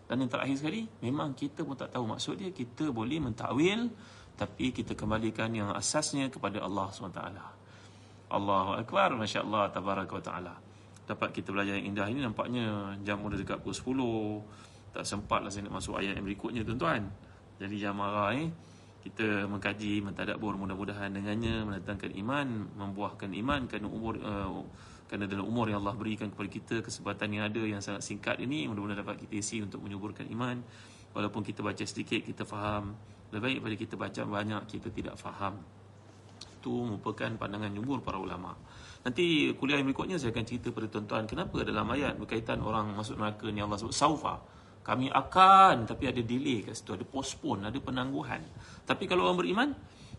Dan 0.05 0.21
yang 0.21 0.29
terakhir 0.29 0.61
sekali, 0.61 0.85
memang 1.01 1.33
kita 1.33 1.65
pun 1.65 1.73
tak 1.73 1.93
tahu 1.93 2.05
maksud 2.05 2.37
dia, 2.37 2.53
kita 2.53 2.93
boleh 2.93 3.17
mentakwil 3.17 3.89
tapi 4.35 4.75
kita 4.75 4.93
kembalikan 4.93 5.47
yang 5.55 5.71
asasnya 5.71 6.27
kepada 6.27 6.59
Allah 6.59 6.91
SWT. 6.91 7.21
Allahu 8.25 8.71
Akbar, 8.75 9.15
Masya 9.15 9.47
Allah, 9.47 9.71
Tabaraka 9.71 10.13
wa 10.13 10.23
Ta'ala. 10.23 10.55
Dapat 11.07 11.29
kita 11.31 11.55
belajar 11.55 11.79
yang 11.79 11.95
indah 11.95 12.07
ini 12.09 12.19
nampaknya 12.19 12.97
jam 13.05 13.21
sudah 13.21 13.37
dekat 13.37 13.61
pukul 13.61 14.43
10 14.43 14.65
tak 14.95 15.03
sempat 15.03 15.43
lah 15.43 15.51
saya 15.51 15.67
nak 15.67 15.83
masuk 15.83 15.99
ayat 15.99 16.15
yang 16.15 16.23
berikutnya 16.23 16.63
tuan-tuan 16.63 17.03
jadi 17.59 17.75
jangan 17.75 17.97
marah 17.99 18.31
eh 18.39 18.47
kita 19.03 19.43
mengkaji 19.51 19.99
mentadabur 19.99 20.55
mudah-mudahan 20.55 21.11
dengannya 21.11 21.67
mendatangkan 21.67 22.15
iman 22.23 22.47
membuahkan 22.79 23.29
iman 23.35 23.67
kerana 23.67 23.91
umur 23.91 24.15
uh, 24.23 24.63
kerana 25.05 25.29
dalam 25.29 25.45
umur 25.45 25.69
yang 25.69 25.85
Allah 25.85 25.93
berikan 25.93 26.33
kepada 26.33 26.49
kita 26.49 26.75
kesempatan 26.81 27.29
yang 27.29 27.45
ada 27.45 27.61
yang 27.61 27.77
sangat 27.77 28.01
singkat 28.01 28.41
ini 28.41 28.65
mudah-mudahan 28.65 29.05
dapat 29.05 29.21
kita 29.21 29.37
isi 29.37 29.61
untuk 29.61 29.85
menyuburkan 29.85 30.25
iman. 30.33 30.57
Walaupun 31.13 31.45
kita 31.45 31.61
baca 31.61 31.85
sedikit 31.85 32.25
kita 32.25 32.43
faham. 32.43 32.97
Lebih 33.29 33.41
baik 33.41 33.57
pada 33.61 33.75
kita 33.77 33.95
baca 33.95 34.21
banyak 34.25 34.61
kita 34.65 34.89
tidak 34.89 35.15
faham. 35.15 35.61
Itu 36.57 36.73
merupakan 36.89 37.29
pandangan 37.37 37.69
nyubur 37.69 38.01
para 38.01 38.17
ulama. 38.17 38.57
Nanti 39.05 39.53
kuliah 39.53 39.77
yang 39.77 39.85
berikutnya 39.85 40.17
saya 40.17 40.33
akan 40.33 40.45
cerita 40.49 40.73
pada 40.73 40.89
tuan-tuan 40.89 41.29
kenapa 41.29 41.61
dalam 41.61 41.85
ayat 41.93 42.17
berkaitan 42.17 42.57
orang 42.65 42.97
masuk 42.97 43.21
neraka 43.21 43.45
ni 43.53 43.61
Allah 43.61 43.77
sebut 43.77 43.93
saufa. 43.93 44.41
Kami 44.81 45.13
akan 45.13 45.85
tapi 45.85 46.09
ada 46.09 46.21
delay 46.25 46.65
kat 46.65 46.73
situ 46.73 46.97
ada 46.97 47.05
postpone 47.05 47.69
ada 47.69 47.77
penangguhan. 47.77 48.41
Tapi 48.89 49.05
kalau 49.05 49.29
orang 49.29 49.37
beriman 49.37 49.69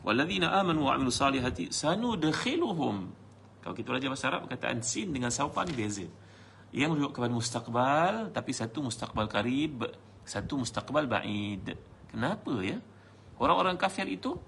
walladzina 0.07 0.55
amanu 0.55 0.87
wa 0.87 0.95
amilus 0.95 1.19
salihati 1.19 1.75
sanudkhiluhum 1.75 3.26
kalau 3.67 3.75
kita 3.75 3.91
belajar 3.91 4.09
bahasa 4.15 4.27
Arab 4.31 4.47
perkataan 4.47 4.79
sin 4.87 5.11
dengan 5.11 5.35
saufa 5.35 5.67
ni 5.67 5.75
beza 5.75 6.07
yang 6.71 6.95
merujuk 6.95 7.19
kepada 7.19 7.35
mustaqbal 7.35 8.15
tapi 8.31 8.51
satu 8.55 8.79
mustaqbal 8.87 9.27
karib 9.27 9.83
satu 10.23 10.63
mustaqbal 10.63 11.11
ba'id 11.11 11.75
kenapa 12.15 12.55
ya 12.63 12.79
orang-orang 13.43 13.75
kafir 13.75 14.07
itu 14.07 14.39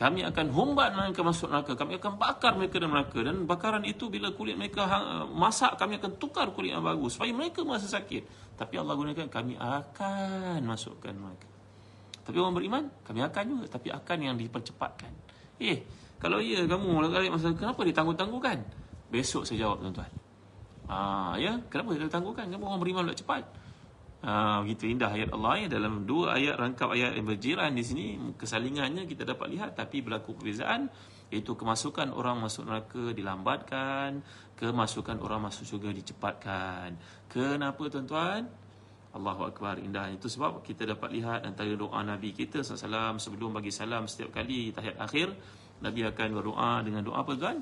kami 0.00 0.24
akan 0.24 0.48
humbat 0.52 0.96
mereka 0.96 1.20
masuk 1.20 1.52
neraka 1.52 1.76
kami 1.76 2.00
akan 2.00 2.16
bakar 2.16 2.56
mereka 2.56 2.80
dalam 2.80 2.96
neraka 2.96 3.20
dan 3.20 3.44
bakaran 3.44 3.84
itu 3.84 4.08
bila 4.08 4.32
kulit 4.32 4.56
mereka 4.56 4.88
masak 5.28 5.76
kami 5.76 6.00
akan 6.00 6.16
tukar 6.16 6.56
kulit 6.56 6.72
yang 6.72 6.80
bagus 6.80 7.20
supaya 7.20 7.36
mereka 7.36 7.64
merasa 7.68 7.84
sakit 7.84 8.46
tapi 8.56 8.74
Allah 8.80 8.96
gunakan 8.96 9.28
kami 9.28 9.60
akan 9.60 10.64
masukkan 10.64 11.12
mereka. 11.12 11.48
Tapi 12.24 12.36
orang 12.40 12.56
beriman, 12.56 12.84
kami 13.04 13.20
akan 13.22 13.44
juga. 13.46 13.64
Tapi 13.70 13.88
akan 13.92 14.18
yang 14.18 14.34
dipercepatkan. 14.40 15.12
Eh, 15.60 15.84
kalau 16.16 16.40
iya 16.40 16.64
kamu 16.64 17.12
lagi 17.12 17.28
masa 17.28 17.52
kenapa 17.52 17.84
ditangguh-tangguhkan? 17.84 18.58
Besok 19.12 19.44
saya 19.44 19.68
jawab 19.68 19.84
tuan-tuan. 19.84 20.10
Ah, 20.86 21.34
ya, 21.36 21.58
kenapa 21.66 21.98
ditangguhkan? 21.98 22.46
Kenapa 22.48 22.64
orang 22.70 22.80
beriman 22.80 23.02
lebih 23.10 23.20
cepat? 23.26 23.42
Ah, 24.26 24.64
begitu 24.64 24.90
indah 24.90 25.12
ayat 25.12 25.30
Allah 25.30 25.54
ya 25.60 25.68
dalam 25.70 26.02
dua 26.08 26.40
ayat 26.40 26.56
rangkap 26.56 26.88
ayat 26.96 27.14
yang 27.14 27.28
berjiran 27.28 27.70
di 27.76 27.84
sini 27.84 28.04
kesalingannya 28.34 29.04
kita 29.06 29.22
dapat 29.22 29.54
lihat 29.54 29.76
tapi 29.76 30.02
berlaku 30.02 30.34
perbezaan 30.34 30.88
iaitu 31.30 31.54
kemasukan 31.54 32.10
orang 32.10 32.40
masuk 32.42 32.66
neraka 32.66 33.12
dilambatkan 33.12 34.24
kemasukan 34.56 35.20
orang 35.20 35.46
masuk 35.46 35.68
syurga 35.68 35.92
dicepatkan. 35.92 36.96
Kenapa 37.28 37.86
tuan-tuan? 37.92 38.48
Allahu 39.16 39.48
Akbar 39.48 39.80
indah 39.80 40.12
itu 40.12 40.28
sebab 40.28 40.60
kita 40.60 40.84
dapat 40.84 41.08
lihat 41.12 41.40
antara 41.44 41.72
doa 41.72 42.00
Nabi 42.04 42.36
kita 42.36 42.60
SAW 42.60 43.16
sebelum 43.16 43.56
bagi 43.56 43.72
salam 43.72 44.04
setiap 44.04 44.32
kali 44.32 44.76
tahiyat 44.76 45.00
akhir 45.00 45.32
Nabi 45.82 46.00
akan 46.08 46.28
berdoa 46.32 46.80
dengan 46.84 47.02
doa 47.04 47.20
apa 47.20 47.34
kan? 47.36 47.60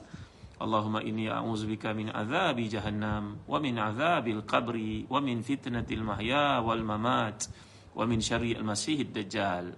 Allahumma 0.54 1.02
inni 1.02 1.26
a'udzubika 1.26 1.90
min 1.92 2.14
azabi 2.14 2.70
jahannam 2.70 3.42
wa 3.42 3.58
min 3.58 3.74
azabil 3.74 4.46
qabri 4.46 5.02
wa 5.10 5.18
min 5.18 5.42
fitnatil 5.42 6.06
mahya 6.06 6.62
wal 6.62 6.78
mamat 6.78 7.50
wa 7.94 8.06
min 8.06 8.22
syarri 8.22 8.54
al-masih 8.54 9.02
dajjal. 9.10 9.74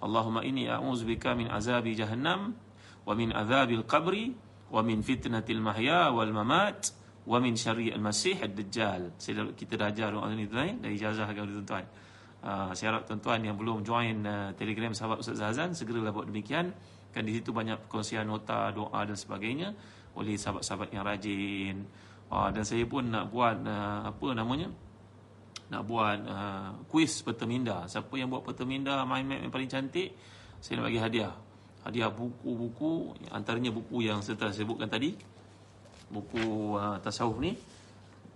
Allahumma 0.00 0.44
inni 0.44 0.68
a'udzubika 0.68 1.32
min 1.32 1.48
azabi 1.48 1.96
jahannam 1.96 2.52
wa 3.04 3.12
min 3.16 3.32
azabil 3.32 3.84
qabri 3.88 4.36
wa 4.68 4.84
min 4.84 5.00
fitnatil 5.00 5.60
mahya 5.60 6.12
wal 6.12 6.30
mamat 6.30 6.92
wa 7.24 7.40
min 7.40 7.56
syarri 7.56 7.88
al 7.88 8.00
masih 8.04 8.36
ad 8.44 8.52
dajjal. 8.52 9.16
Saya 9.16 9.48
kita 9.56 9.80
dah 9.80 9.88
ajar 9.88 10.12
doa 10.12 10.28
ni 10.36 10.44
tuan 10.44 10.84
dari 10.84 11.00
ijazah 11.00 11.28
kepada 11.32 11.52
tuan-tuan? 11.52 11.84
Uh, 12.40 12.72
saya 12.72 12.96
harap 12.96 13.04
tuan-tuan 13.04 13.44
yang 13.44 13.56
belum 13.60 13.84
join 13.84 14.24
uh, 14.24 14.56
telegram 14.56 14.96
sahabat 14.96 15.20
Ustaz 15.20 15.36
Zazan 15.36 15.76
segeralah 15.76 16.08
buat 16.08 16.24
demikian 16.24 16.72
kan 17.10 17.22
di 17.26 17.34
situ 17.34 17.50
banyak 17.50 17.86
perkongsian 17.86 18.26
nota 18.26 18.70
doa 18.70 19.02
dan 19.02 19.18
sebagainya 19.18 19.74
oleh 20.14 20.34
sahabat-sahabat 20.38 20.88
yang 20.94 21.02
rajin. 21.06 21.76
Uh, 22.30 22.46
dan 22.54 22.62
saya 22.62 22.86
pun 22.86 23.10
nak 23.10 23.26
buat 23.34 23.58
uh, 23.66 24.06
apa 24.06 24.26
namanya 24.38 24.70
nak 25.70 25.82
buat 25.86 26.18
uh, 26.26 26.70
kuis 26.86 27.22
peteminda 27.26 27.86
siapa 27.90 28.14
yang 28.14 28.30
buat 28.30 28.46
peteminda 28.46 29.02
main 29.02 29.26
map 29.26 29.42
yang 29.42 29.50
paling 29.50 29.70
cantik 29.70 30.14
saya 30.62 30.78
nak 30.78 30.90
bagi 30.90 31.00
hadiah. 31.02 31.34
Hadiah 31.80 32.10
buku-buku 32.12 33.16
antaranya 33.32 33.72
buku 33.72 34.04
yang 34.04 34.22
saya 34.22 34.38
telah 34.38 34.54
sebutkan 34.54 34.86
tadi 34.86 35.16
buku 36.10 36.76
uh, 36.78 36.98
tasawuf 37.02 37.38
ni 37.42 37.54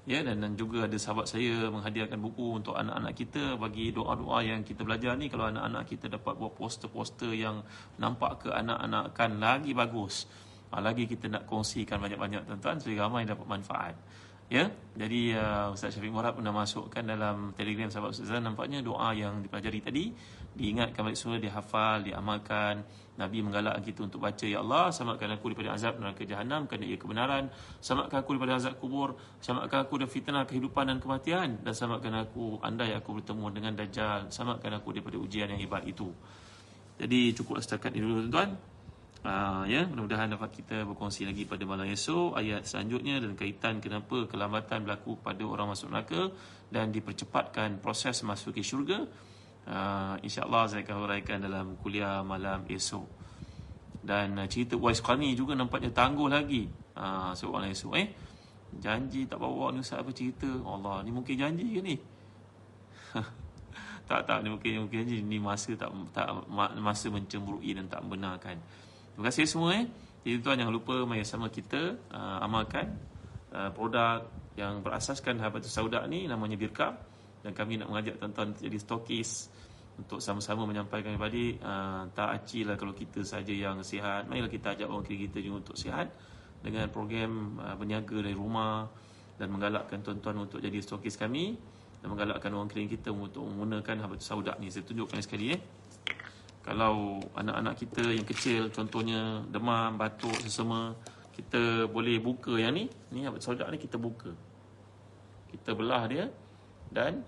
ya 0.05 0.21
dan, 0.21 0.45
dan 0.45 0.53
juga 0.53 0.85
ada 0.85 0.97
sahabat 1.01 1.33
saya 1.33 1.73
menghadiahkan 1.73 2.21
buku 2.21 2.61
untuk 2.61 2.77
anak-anak 2.77 3.13
kita. 3.17 3.57
Bagi 3.57 3.91
doa-doa 3.91 4.45
yang 4.45 4.61
kita 4.61 4.85
belajar 4.85 5.17
ni 5.17 5.33
kalau 5.33 5.49
anak-anak 5.49 5.85
kita 5.89 6.13
dapat 6.13 6.37
buat 6.37 6.53
poster-poster 6.53 7.33
yang 7.33 7.65
nampak 7.97 8.47
ke 8.47 8.49
anak-anak 8.53 9.17
kan 9.17 9.41
lagi 9.41 9.73
bagus. 9.73 10.29
Uh, 10.75 10.83
lagi 10.83 11.07
kita 11.07 11.31
nak 11.31 11.49
kongsikan 11.49 12.03
banyak-banyak 12.03 12.45
tuan-tuan. 12.45 12.77
Supaya 12.81 13.09
ramai 13.09 13.25
dapat 13.25 13.47
manfaat 13.49 13.97
ya 14.55 14.65
jadi 14.95 15.23
uh, 15.35 15.75
Ustaz 15.75 15.99
Syafiq 15.99 16.15
Murad 16.15 16.39
pernah 16.39 16.55
masukkan 16.55 17.03
dalam 17.03 17.51
telegram 17.59 17.91
sahabat 17.91 18.15
Ustaz 18.15 18.31
nampaknya 18.39 18.79
doa 18.87 19.11
yang 19.11 19.43
dipelajari 19.43 19.81
tadi 19.83 20.05
diingatkan 20.55 21.11
balik 21.11 21.19
semula 21.19 21.43
dihafal 21.43 22.07
diamalkan 22.07 22.87
Nabi 23.15 23.47
menggalak 23.47 23.79
kita 23.87 24.11
untuk 24.11 24.27
baca 24.27 24.43
Ya 24.43 24.59
Allah 24.59 24.91
selamatkan 24.91 25.39
aku 25.39 25.55
daripada 25.55 25.79
azab 25.79 26.03
neraka 26.03 26.27
jahanam 26.27 26.67
kerana 26.67 26.83
ia 26.83 26.99
kebenaran. 26.99 27.47
Selamatkan 27.79 28.27
aku 28.27 28.31
daripada 28.35 28.59
azab 28.59 28.75
kubur. 28.83 29.15
Selamatkan 29.39 29.87
aku 29.87 30.03
dari 30.03 30.11
fitnah 30.11 30.43
kehidupan 30.43 30.91
dan 30.91 30.99
kematian. 30.99 31.63
Dan 31.63 31.73
selamatkan 31.79 32.27
aku 32.27 32.59
andai 32.59 32.91
aku 32.91 33.23
bertemu 33.23 33.47
dengan 33.55 33.73
Dajjal. 33.79 34.35
Selamatkan 34.35 34.83
aku 34.83 34.99
daripada 34.99 35.15
ujian 35.23 35.47
yang 35.47 35.63
hebat 35.63 35.87
itu. 35.87 36.11
Jadi 36.99 37.21
cukup 37.39 37.63
setakat 37.63 37.95
ini 37.95 38.03
dulu 38.03 38.27
tuan-tuan 38.27 38.51
uh, 39.25 39.65
ya 39.65 39.89
mudah-mudahan 39.89 40.37
dapat 40.37 40.63
kita 40.63 40.85
berkongsi 40.85 41.25
lagi 41.25 41.49
pada 41.49 41.65
malam 41.65 41.89
esok 41.89 42.37
ayat 42.37 42.69
selanjutnya 42.69 43.19
dan 43.25 43.33
kaitan 43.35 43.81
kenapa 43.81 44.29
kelambatan 44.29 44.85
berlaku 44.85 45.17
pada 45.19 45.43
orang 45.43 45.73
masuk 45.73 45.89
neraka 45.91 46.29
dan 46.69 46.93
dipercepatkan 46.93 47.81
proses 47.81 48.21
masuk 48.23 48.55
ke 48.55 48.63
syurga. 48.63 49.09
Uh, 49.65 50.21
InsyaAllah 50.21 50.69
saya 50.69 50.85
akan 50.85 50.97
huraikan 51.09 51.41
dalam 51.41 51.81
kuliah 51.81 52.21
malam 52.21 52.69
esok. 52.69 53.09
Dan 54.05 54.37
uh, 54.37 54.45
cerita 54.45 54.77
Wais 54.77 55.01
Qarni 55.01 55.33
juga 55.33 55.57
nampaknya 55.57 55.89
tangguh 55.89 56.29
lagi. 56.29 56.69
Uh, 56.93 57.33
Seorang 57.33 57.73
esok 57.73 57.97
eh. 57.97 58.13
Janji 58.75 59.25
tak 59.25 59.39
bawa 59.39 59.71
ni 59.71 59.81
Ustaz 59.81 60.03
apa 60.03 60.11
cerita? 60.11 60.51
Allah 60.67 61.01
ni 61.07 61.15
mungkin 61.15 61.39
janji 61.39 61.67
ke 61.79 61.81
ni? 61.81 61.97
Tak 64.05 64.29
tak 64.29 64.45
ni 64.45 64.53
mungkin, 64.53 64.85
mungkin 64.85 65.01
janji. 65.01 65.25
Ni 65.25 65.41
masa 65.41 65.73
tak, 65.81 65.89
tak 66.13 66.29
masa 66.77 67.09
mencemburui 67.09 67.73
dan 67.73 67.89
tak 67.89 68.05
membenarkan 68.05 68.61
Terima 69.15 69.31
kasih 69.31 69.47
semua 69.47 69.79
eh 69.79 69.87
Jadi 70.27 70.43
tuan 70.43 70.59
jangan 70.59 70.75
lupa 70.75 70.95
mari 71.07 71.23
sama 71.23 71.47
kita 71.47 71.95
uh, 72.11 72.39
amalkan 72.43 72.91
uh, 73.55 73.71
Produk 73.71 74.27
yang 74.59 74.83
berasaskan 74.83 75.39
Habatus 75.39 75.71
Sauda 75.71 76.03
ni 76.11 76.27
namanya 76.27 76.59
Birka 76.59 76.95
dan 77.45 77.53
kami 77.53 77.77
nak 77.77 77.93
mengajak 77.93 78.17
tuan-tuan 78.17 78.57
jadi 78.57 78.79
stokis 78.81 79.53
untuk 80.01 80.19
sama-sama 80.19 80.65
menyampaikan 80.65 81.15
kepada 81.15 81.43
uh, 81.61 82.03
tak 82.17 82.29
aci 82.41 82.65
lah 82.65 82.75
kalau 82.75 82.97
kita 82.97 83.21
saja 83.23 83.53
yang 83.53 83.83
sihat 83.85 84.27
marilah 84.27 84.49
kita 84.49 84.75
ajak 84.75 84.89
orang 84.89 85.05
kiri 85.05 85.29
kita 85.29 85.45
juga 85.45 85.69
untuk 85.69 85.77
sihat 85.77 86.09
dengan 86.65 86.89
program 86.89 87.61
uh, 87.61 87.75
berniaga 87.77 88.17
dari 88.17 88.33
rumah 88.33 88.89
dan 89.37 89.51
menggalakkan 89.51 90.01
tuan-tuan 90.01 90.47
untuk 90.47 90.63
jadi 90.63 90.79
stokis 90.81 91.19
kami 91.19 91.59
dan 92.01 92.07
menggalakkan 92.09 92.51
orang 92.55 92.69
keliling 92.71 92.93
kita 92.95 93.11
untuk 93.11 93.45
menggunakan 93.49 94.07
habatus 94.07 94.29
sauda 94.29 94.55
ni. 94.61 94.69
Saya 94.69 94.85
tunjukkan 94.87 95.21
sekali 95.25 95.57
eh. 95.57 95.61
Kalau 96.65 97.21
anak-anak 97.37 97.75
kita 97.77 98.05
yang 98.09 98.25
kecil 98.25 98.73
contohnya 98.73 99.45
demam, 99.53 100.01
batuk, 100.01 100.33
sesama, 100.41 100.97
kita 101.37 101.85
boleh 101.93 102.17
buka 102.17 102.57
yang 102.57 102.73
ni. 102.73 102.89
Ni 103.13 103.29
habatus 103.29 103.53
sauda 103.53 103.69
ni 103.69 103.77
kita 103.77 104.01
buka. 104.01 104.33
Kita 105.53 105.77
belah 105.77 106.09
dia 106.09 106.27
dan 106.89 107.21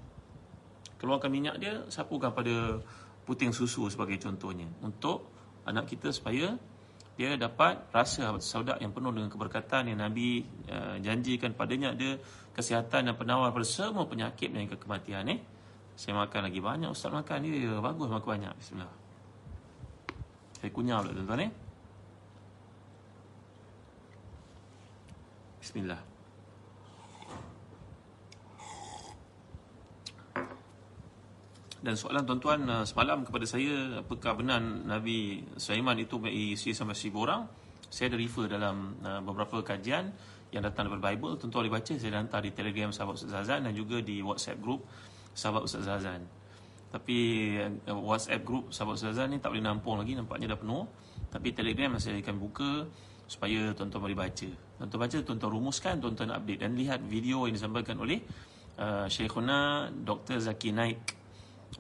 keluarkan 0.97 1.29
minyak 1.29 1.61
dia, 1.61 1.85
sapukan 1.93 2.33
pada 2.33 2.81
puting 3.29 3.53
susu 3.53 3.93
sebagai 3.93 4.17
contohnya 4.23 4.71
untuk 4.81 5.29
anak 5.67 5.91
kita 5.91 6.15
supaya 6.15 6.57
dia 7.17 7.35
dapat 7.35 7.91
rasa 7.91 8.33
saudak 8.39 8.79
yang 8.79 8.93
penuh 8.93 9.11
dengan 9.11 9.33
keberkatan 9.33 9.89
yang 9.89 9.99
Nabi 9.99 10.45
uh, 10.69 10.97
janjikan 11.01 11.57
padanya 11.57 11.97
ada 11.97 12.21
kesihatan 12.53 13.09
dan 13.11 13.15
penawar 13.17 13.51
pada 13.51 13.67
semua 13.67 14.05
penyakit 14.07 14.53
dan 14.53 14.69
kematian 14.69 15.29
eh. 15.33 15.41
Saya 15.97 16.13
makan 16.13 16.53
lagi 16.53 16.61
banyak 16.61 16.93
ustaz 16.93 17.09
makan 17.09 17.41
dia 17.41 17.73
bagus 17.81 18.09
makan 18.13 18.29
banyak 18.37 18.53
bismillah. 18.61 19.06
Saya 20.67 20.75
kunyah 20.75 20.99
pula 20.99 21.15
tuan-tuan 21.15 21.47
eh. 21.47 21.51
Bismillah. 25.63 26.03
Dan 31.87 31.95
soalan 31.95 32.27
tuan-tuan 32.27 32.67
uh, 32.67 32.83
semalam 32.83 33.23
kepada 33.23 33.47
saya 33.47 34.03
apakah 34.03 34.43
benar 34.43 34.59
Nabi 34.59 35.47
Sulaiman 35.55 36.03
itu 36.03 36.19
berisi 36.19 36.75
sampai 36.75 36.99
seribu 36.99 37.31
orang? 37.31 37.47
Saya 37.87 38.11
ada 38.11 38.19
refer 38.19 38.51
dalam 38.51 38.99
uh, 39.07 39.23
beberapa 39.23 39.63
kajian 39.63 40.11
yang 40.51 40.67
datang 40.67 40.91
daripada 40.91 41.15
Bible. 41.15 41.39
Tuan-tuan 41.39 41.71
boleh 41.71 41.79
baca 41.79 41.95
saya 41.95 42.11
dah 42.11 42.27
hantar 42.27 42.43
di 42.43 42.51
Telegram 42.51 42.91
sahabat 42.91 43.23
Ustaz 43.23 43.31
Zazan 43.31 43.71
dan 43.71 43.71
juga 43.71 44.03
di 44.03 44.19
WhatsApp 44.19 44.59
group 44.59 44.83
sahabat 45.31 45.63
Ustaz 45.63 45.87
Zazan. 45.87 46.27
Tapi 46.91 47.19
uh, 47.91 47.99
WhatsApp 47.99 48.43
group 48.47 48.71
sahabat 48.71 48.99
Ustaz 48.99 49.19
Zazan 49.19 49.35
ni 49.35 49.39
tak 49.43 49.53
boleh 49.53 49.65
nampung 49.65 49.99
lagi 49.99 50.15
nampaknya 50.15 50.55
dah 50.55 50.61
penuh. 50.61 50.85
Tapi 51.31 51.49
Telegram 51.53 51.99
masih 51.99 52.17
akan 52.23 52.37
buka 52.39 52.71
supaya 53.27 53.75
tuan-tuan 53.75 54.07
boleh 54.07 54.19
baca. 54.19 54.49
Tuan-tuan 54.79 55.01
baca, 55.03 55.19
tuan-tuan 55.21 55.51
rumuskan, 55.51 55.99
tuan-tuan 55.99 56.31
update 56.31 56.61
dan 56.63 56.79
lihat 56.79 57.03
video 57.03 57.51
yang 57.51 57.59
disampaikan 57.59 57.99
oleh 57.99 58.23
uh, 58.79 59.11
Syekhuna 59.11 59.91
Dr. 59.91 60.39
Zaki 60.39 60.71
Naik 60.71 61.01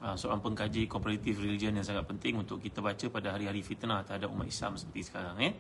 uh, 0.03 0.19
seorang 0.19 0.43
pengkaji 0.43 0.91
comparative 0.91 1.39
religion 1.39 1.73
yang 1.79 1.87
sangat 1.87 2.05
penting 2.05 2.37
untuk 2.43 2.59
kita 2.59 2.83
baca 2.83 3.07
pada 3.09 3.33
hari-hari 3.33 3.63
fitnah 3.63 4.03
terhadap 4.03 4.29
umat 4.35 4.51
Islam 4.51 4.75
seperti 4.75 5.07
sekarang 5.07 5.39
eh. 5.41 5.55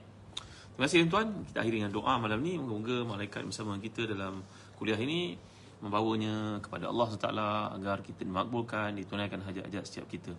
Terima 0.76 0.84
kasih 0.92 1.08
tuan-tuan. 1.08 1.28
Kita 1.48 1.58
akhiri 1.64 1.76
dengan 1.80 1.92
doa 1.94 2.20
malam 2.20 2.44
ni. 2.44 2.60
Moga-moga 2.60 3.16
malaikat 3.16 3.48
bersama 3.48 3.80
kita 3.80 4.04
dalam 4.04 4.44
kuliah 4.76 5.00
ini 5.00 5.32
membawanya 5.80 6.58
kepada 6.64 6.88
Allah 6.88 7.06
SWT 7.12 7.28
agar 7.76 8.00
kita 8.00 8.24
dimakbulkan, 8.24 8.96
ditunaikan 8.96 9.44
hajat-hajat 9.44 9.84
setiap 9.84 10.08
kita. 10.08 10.32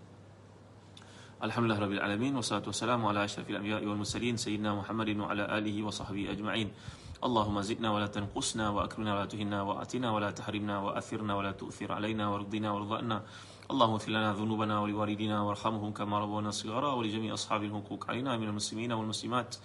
Alhamdulillah 1.38 1.77
Rabbil 1.77 2.01
Alamin 2.01 2.33
Wassalatu 2.33 2.73
wassalamu 2.73 3.13
ala 3.13 3.29
ashrafil 3.29 3.61
anbiya 3.61 3.77
wal 3.85 4.01
mursalin 4.01 4.41
Sayyidina 4.41 4.73
Muhammadin 4.73 5.21
wa 5.21 5.29
ala 5.29 5.45
alihi 5.53 5.85
wa 5.85 5.93
sahbihi 5.93 6.33
ajma'in 6.33 6.73
Allahumma 7.21 7.61
zidna 7.61 7.93
wa 7.93 8.01
la 8.01 8.09
tanqusna 8.09 8.73
wa 8.73 8.89
akrimna 8.89 9.13
wa 9.13 9.21
la 9.21 9.29
tuhinna 9.29 9.61
wa 9.61 9.77
atina 9.77 10.09
wa 10.09 10.17
la 10.17 10.33
tahrimna 10.33 10.81
wa 10.81 10.97
اللهم 13.68 13.91
اغفر 13.91 14.11
لنا 14.11 14.34
ذنوبنا 14.34 14.80
ولوالدينا 14.80 15.41
وارحمهم 15.43 15.91
كما 15.91 16.20
ربونا 16.20 16.51
صغارا 16.55 16.91
ولجميع 16.93 17.34
أصحاب 17.34 17.63
الحقوق. 17.63 18.07
علينا 18.07 18.38
من 18.38 18.47
المسلمين 18.47 18.91
والمسلمات 18.95 19.55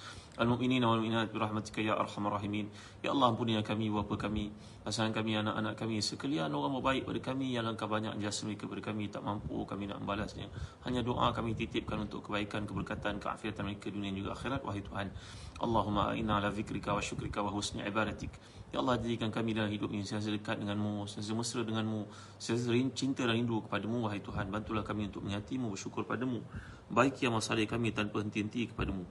المؤمنين 0.42 0.84
والمؤمنات 0.84 1.30
برحمتك 1.30 1.78
يا 1.78 1.94
أرحم 2.00 2.26
الراحمين. 2.26 2.66
يا 3.05 3.14
الله 3.14 3.30
بني 3.30 3.62
كمي 3.62 3.90
وب 3.90 4.14
كمي 4.18 4.50
اسان 4.90 5.12
كمي 5.14 5.40
أنا 5.40 5.59
أنا 5.59 5.72
كمي 5.78 6.00
سكليا 6.00 6.48
نو 6.48 6.66
امو 6.66 6.80
باي 6.82 7.07
بر 7.07 7.18
كمي 7.18 7.55
يا 7.55 7.62
لأن 7.62 7.78
كبانيا 7.78 8.18
جاسمي 8.18 8.55
كبر 8.59 8.82
كمي 8.82 9.07
تا 9.07 9.20
مامبو 9.22 9.70
كمي 9.70 9.86
نام 9.86 10.03
بالاسنيا 10.03 10.48
هانيا 10.82 11.00
دعاء 11.07 11.30
كمي 11.30 11.55
تيتيبكن 11.55 12.03
untuk 12.03 12.26
kebaikan 12.26 12.66
keberkatan 12.66 13.22
keafiatan 13.22 13.70
ke 13.78 13.94
dunia 13.94 14.11
juga 14.11 14.34
akhirat. 14.34 14.66
Wahai 14.66 14.82
tuhan 14.82 15.14
اللهم 15.62 15.98
أنا 15.98 16.34
على 16.34 16.48
ذكرك 16.48 16.90
وشكرك 16.90 17.36
وحسن 17.38 17.86
عبادتك 17.86 18.30
Ya 18.72 18.80
Allah 18.80 18.96
jadikan 18.96 19.28
kami 19.28 19.52
dalam 19.52 19.68
hidup 19.68 19.92
ini 19.92 20.00
sentiasa 20.00 20.32
dekat 20.32 20.56
denganmu, 20.56 21.04
sentiasa 21.04 21.36
mesra 21.36 21.60
denganmu, 21.60 22.08
sentiasa 22.40 22.72
cinta 22.96 23.28
dan 23.28 23.36
rindu 23.36 23.60
kepadamu 23.68 24.08
wahai 24.08 24.24
Tuhan. 24.24 24.48
Bantulah 24.48 24.80
kami 24.80 25.12
untuk 25.12 25.28
menyatimu, 25.28 25.68
bersyukur 25.68 26.08
padamu. 26.08 26.40
Baik 26.88 27.20
yang 27.20 27.36
masalah 27.36 27.68
kami 27.68 27.92
tanpa 27.92 28.24
henti-henti 28.24 28.72
kepadamu. 28.72 29.04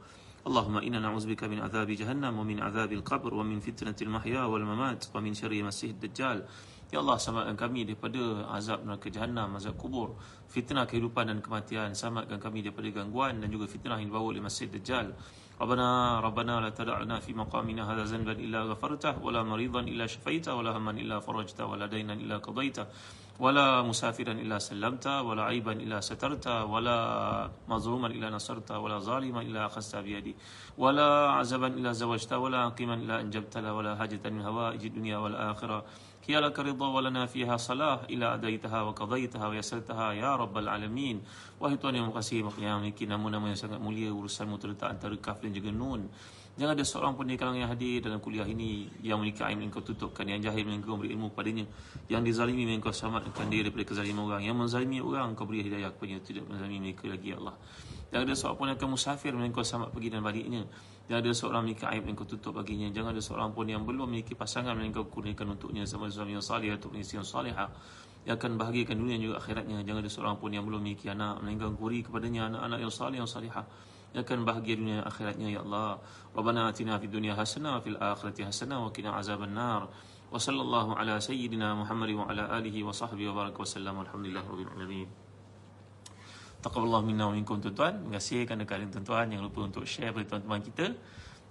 Allahumma 0.50 0.82
inna 0.82 0.98
na'udzubika 0.98 1.46
min 1.46 1.62
azabi 1.62 1.94
jahannam 1.94 2.42
wa 2.42 2.42
min 2.42 2.58
azabil 2.58 3.06
qabr 3.06 3.30
wa 3.30 3.46
min 3.46 3.62
fitnatil 3.62 4.10
mahya 4.10 4.50
wal 4.50 4.66
mamat 4.66 5.06
wa 5.14 5.22
min 5.22 5.38
syarri 5.38 5.62
masih 5.62 5.94
dajjal. 5.94 6.42
Ya 6.90 6.98
Allah 6.98 7.22
selamatkan 7.22 7.54
kami 7.54 7.86
daripada 7.86 8.50
azab 8.58 8.82
neraka 8.82 9.14
jahannam, 9.14 9.62
azab 9.62 9.78
kubur, 9.78 10.18
fitnah 10.50 10.90
kehidupan 10.90 11.30
dan 11.30 11.38
kematian. 11.38 11.94
Selamatkan 11.94 12.42
kami 12.42 12.66
daripada 12.66 12.90
gangguan 12.90 13.38
dan 13.38 13.54
juga 13.54 13.70
fitnah 13.70 14.02
yang 14.02 14.10
dibawa 14.10 14.34
oleh 14.34 14.42
masih 14.42 14.74
dajjal. 14.74 15.14
ربنا 15.62 16.20
ربنا 16.20 16.60
لا 16.60 16.70
تدع 16.70 17.00
لنا 17.06 17.20
في 17.20 17.34
مقامنا 17.34 17.94
هذا 17.94 18.04
ذنبا 18.04 18.32
إلا 18.32 18.64
غفرته 18.74 19.22
ولا 19.22 19.44
مريضا 19.44 19.80
إلا 19.80 20.06
شفيته 20.08 20.56
ولا 20.56 20.78
هما 20.78 20.92
إلا 20.92 21.20
فرجته 21.20 21.66
ولا 21.66 21.86
دينا 21.86 22.14
إلا 22.14 22.38
قضيته 22.38 22.86
ولا 23.40 23.82
مسافرا 23.82 24.32
إلا 24.32 24.58
سلمته 24.58 25.22
ولا 25.22 25.44
عيبا 25.44 25.72
إلا 25.72 26.02
سترته 26.02 26.66
ولا 26.66 26.98
مظلوما 27.70 28.08
إلا 28.08 28.30
نصرته 28.30 28.80
ولا 28.80 28.98
ظالما 29.00 29.42
إلا 29.42 29.66
أخذته 29.66 30.02
بيدي 30.02 30.36
ولا 30.78 31.30
عزبا 31.38 31.68
إلا 31.68 31.92
زوجته 31.92 32.38
ولا 32.38 32.58
عقيما 32.58 32.94
إلا 32.94 33.22
انجبت 33.22 33.58
له 33.58 33.74
ولا 33.74 33.96
حاجة 33.96 34.22
من 34.30 34.42
هوائج 34.42 34.86
الدنيا 34.86 35.18
والآخرة. 35.18 35.86
هي 36.27 36.35
لك 36.43 36.59
رضا 36.59 36.89
ولنا 36.91 37.27
فيها 37.27 37.57
صلاح 37.57 38.11
إلى 38.11 38.35
أديتها 38.35 38.83
وقضيتها 38.83 39.47
ويسرتها 39.47 40.13
يا 40.13 40.37
رب 40.37 40.59
العالمين 40.59 41.23
Wahai 41.57 41.79
Tuhan 41.81 41.97
yang 41.97 42.13
mengasihi 42.13 42.45
yang 42.61 42.83
memiliki 42.83 43.09
nama-nama 43.09 43.49
yang 43.49 43.57
sangat 43.57 43.81
mulia 43.81 44.13
Urusanmu 44.13 44.61
terletak 44.61 44.99
antara 44.99 45.15
kaf 45.17 45.41
dan 45.41 45.55
juga 45.55 45.71
nun 45.73 46.11
Jangan 46.57 46.73
ada 46.73 46.85
seorang 46.85 47.13
pun 47.17 47.29
di 47.29 47.37
kalangan 47.37 47.65
yang 47.65 47.71
hadir 47.73 48.05
dalam 48.05 48.21
kuliah 48.21 48.45
ini 48.45 48.91
Yang 49.01 49.17
memiliki 49.23 49.41
aim 49.47 49.61
engkau 49.65 49.81
tutupkan 49.81 50.27
Yang 50.29 50.51
jahil 50.51 50.69
engkau 50.69 51.01
beri 51.01 51.15
ilmu 51.15 51.33
kepadanya 51.33 51.65
Yang 52.13 52.23
dizalimi 52.33 52.69
engkau 52.75 52.93
selamatkan 52.93 53.47
dia 53.49 53.65
daripada 53.65 53.85
kezaliman 53.89 54.25
orang 54.29 54.43
Yang 54.45 54.57
menzalimi 54.61 54.99
orang 55.01 55.33
engkau 55.33 55.49
beri 55.49 55.65
hidayah 55.65 55.95
kepadanya 55.97 56.21
Tidak 56.27 56.45
menzalimi 56.45 56.91
mereka 56.91 57.09
lagi 57.09 57.29
ya 57.33 57.37
Allah 57.41 57.57
Jangan 58.12 58.28
ada 58.28 58.36
seorang 58.36 58.58
pun 58.60 58.66
yang 58.68 58.78
akan 58.78 58.90
musafir 58.92 59.32
Engkau 59.32 59.64
selamat 59.64 59.90
pergi 59.96 60.10
dan 60.12 60.20
baliknya. 60.20 60.68
Jangan 61.08 61.22
ada 61.24 61.32
seorang 61.32 61.62
memiliki 61.64 61.86
aib 61.88 62.04
yang 62.04 62.16
kau 62.20 62.28
tutup 62.28 62.54
baginya. 62.60 62.88
Jangan 62.92 63.10
ada 63.16 63.24
seorang 63.24 63.50
pun 63.56 63.66
yang 63.72 63.88
belum 63.88 64.12
memiliki 64.12 64.36
pasangan 64.36 64.76
Yang 64.76 65.00
kau 65.00 65.08
kurniakan 65.08 65.56
untuknya. 65.56 65.88
Sama 65.88 66.12
suami 66.12 66.36
yang 66.36 66.44
salih 66.44 66.76
atau 66.76 66.92
isteri 66.92 67.24
yang 67.24 67.28
salihah 67.28 67.72
Yang 68.28 68.36
akan 68.36 68.52
bahagiakan 68.60 68.96
dunia 69.00 69.16
juga 69.16 69.40
akhiratnya. 69.40 69.88
Jangan 69.88 70.00
ada 70.04 70.12
seorang 70.12 70.36
pun 70.44 70.52
yang 70.52 70.68
belum 70.68 70.84
memiliki 70.84 71.08
anak 71.08 71.40
Melainkan 71.40 71.72
kuri 71.80 72.04
kepadanya. 72.04 72.52
Anak-anak 72.52 72.80
yang 72.84 72.92
salih 72.92 73.18
yang 73.24 73.32
salihah 73.32 73.66
yang 74.12 74.28
akan 74.28 74.44
bahagia 74.44 74.76
dunia 74.76 75.08
akhiratnya 75.08 75.48
ya 75.56 75.64
Allah. 75.64 76.04
Rabbana 76.36 76.68
atina 76.68 77.00
fid 77.00 77.16
dunya 77.16 77.32
hasanah 77.32 77.80
fil 77.80 77.96
akhirati 77.96 78.44
hasanah 78.44 78.84
wa 78.84 78.92
qina 78.92 79.16
azaban 79.16 79.56
nar. 79.56 79.88
Wa 80.28 80.36
sallallahu 80.36 81.00
ala 81.00 81.16
sayyidina 81.16 81.80
Muhammad 81.80 82.12
wa 82.20 82.28
ala 82.28 82.52
alihi 82.60 82.84
wa 82.84 82.92
sahbihi 82.92 83.32
wa 83.32 83.48
baraka 83.48 83.64
wa 83.64 83.68
sallam. 83.72 83.96
Alhamdulillah 84.04 84.44
rabbil 84.44 84.72
alamin 84.76 85.21
Taqabbalallahu 86.62 87.10
minna 87.10 87.26
wa 87.26 87.34
minkum 87.34 87.58
tuan-tuan. 87.58 87.98
Terima 87.98 88.22
kasih 88.22 88.46
kerana 88.46 88.70
kalian 88.70 88.94
tuan-tuan 88.94 89.34
yang 89.34 89.42
lupa 89.42 89.66
untuk 89.66 89.82
share 89.90 90.14
kepada 90.14 90.38
tuan-tuan 90.38 90.62
kita. 90.62 90.94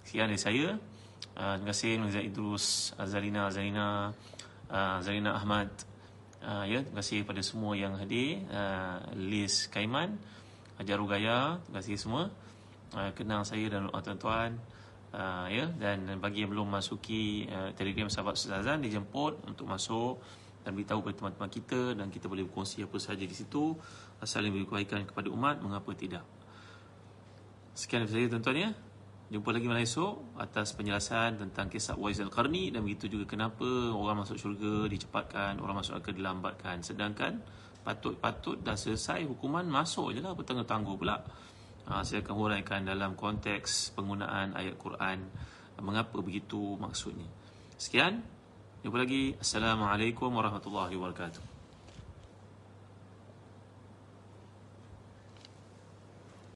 Sekian 0.07 0.31
dari 0.31 0.39
saya. 0.39 0.79
Uh, 1.35 1.55
terima 1.59 1.75
kasih 1.75 1.91
Nuzat 1.99 2.25
Idrus, 2.31 2.95
Azalina, 2.95 3.51
Azalina, 3.51 4.15
uh, 4.71 5.03
Azalina 5.03 5.35
Ahmad. 5.35 5.67
Uh, 6.39 6.63
ya, 6.63 6.87
terima 6.87 7.03
kasih 7.03 7.27
kepada 7.27 7.43
semua 7.43 7.75
yang 7.75 7.99
hadir. 7.99 8.47
Liz 9.19 9.67
Kaiman, 9.67 10.15
Hajar 10.79 11.03
Ugaya, 11.03 11.59
terima 11.59 11.79
kasih 11.83 11.97
semua. 11.99 12.31
Kenal 13.19 13.43
saya 13.43 13.67
dan 13.67 13.91
tuan-tuan. 13.91 14.63
Ya, 15.51 15.67
dan 15.75 16.07
bagi 16.23 16.47
yang 16.47 16.55
belum 16.55 16.71
masuki 16.71 17.51
Telegram 17.75 18.07
sahabat 18.07 18.39
Sazan 18.39 18.79
dijemput 18.79 19.43
untuk 19.43 19.67
masuk 19.67 20.23
dan 20.63 20.77
beritahu 20.77 21.01
kepada 21.03 21.17
teman-teman 21.19 21.51
kita 21.51 21.81
dan 21.97 22.07
kita 22.13 22.29
boleh 22.29 22.45
berkongsi 22.45 22.85
apa 22.85 22.97
sahaja 23.01 23.25
di 23.25 23.33
situ 23.33 23.73
saling 24.29 24.53
beri 24.53 24.69
kebaikan 24.69 25.09
kepada 25.09 25.29
umat 25.33 25.61
mengapa 25.65 25.91
tidak? 25.97 26.25
Sekian 27.73 28.05
dari 28.05 28.13
saya 28.13 28.27
tuan-tuan 28.37 28.59
ya. 28.61 28.71
Jumpa 29.31 29.55
lagi 29.55 29.71
malam 29.71 29.87
esok 29.87 30.35
atas 30.43 30.75
penjelasan 30.75 31.39
tentang 31.39 31.71
kisah 31.71 31.95
Wais 31.95 32.19
Al-Qarni 32.19 32.75
dan 32.75 32.83
begitu 32.83 33.07
juga 33.07 33.31
kenapa 33.31 33.95
orang 33.95 34.27
masuk 34.27 34.35
syurga 34.35 34.91
dicepatkan 34.91 35.63
orang 35.63 35.79
masuk 35.79 35.97
neraka 35.97 36.11
dilambatkan. 36.11 36.77
Sedangkan 36.83 37.39
patut-patut 37.87 38.59
dah 38.59 38.75
selesai 38.75 39.25
hukuman 39.31 39.63
masuk 39.71 40.13
je 40.13 40.21
lah 40.21 40.35
bertangguh-tangguh 40.35 40.99
pula. 40.99 41.23
Ha, 41.87 42.03
saya 42.03 42.27
akan 42.27 42.35
huraikan 42.35 42.83
dalam 42.83 43.15
konteks 43.15 43.95
penggunaan 43.95 44.59
ayat 44.59 44.75
Quran. 44.75 45.23
Mengapa 45.79 46.19
begitu 46.21 46.77
maksudnya? 46.77 47.31
Sekian. 47.79 48.21
Jumpa 48.83 48.99
lagi. 49.01 49.39
Assalamualaikum 49.39 50.29
warahmatullahi 50.35 50.99
wabarakatuh. 50.99 51.50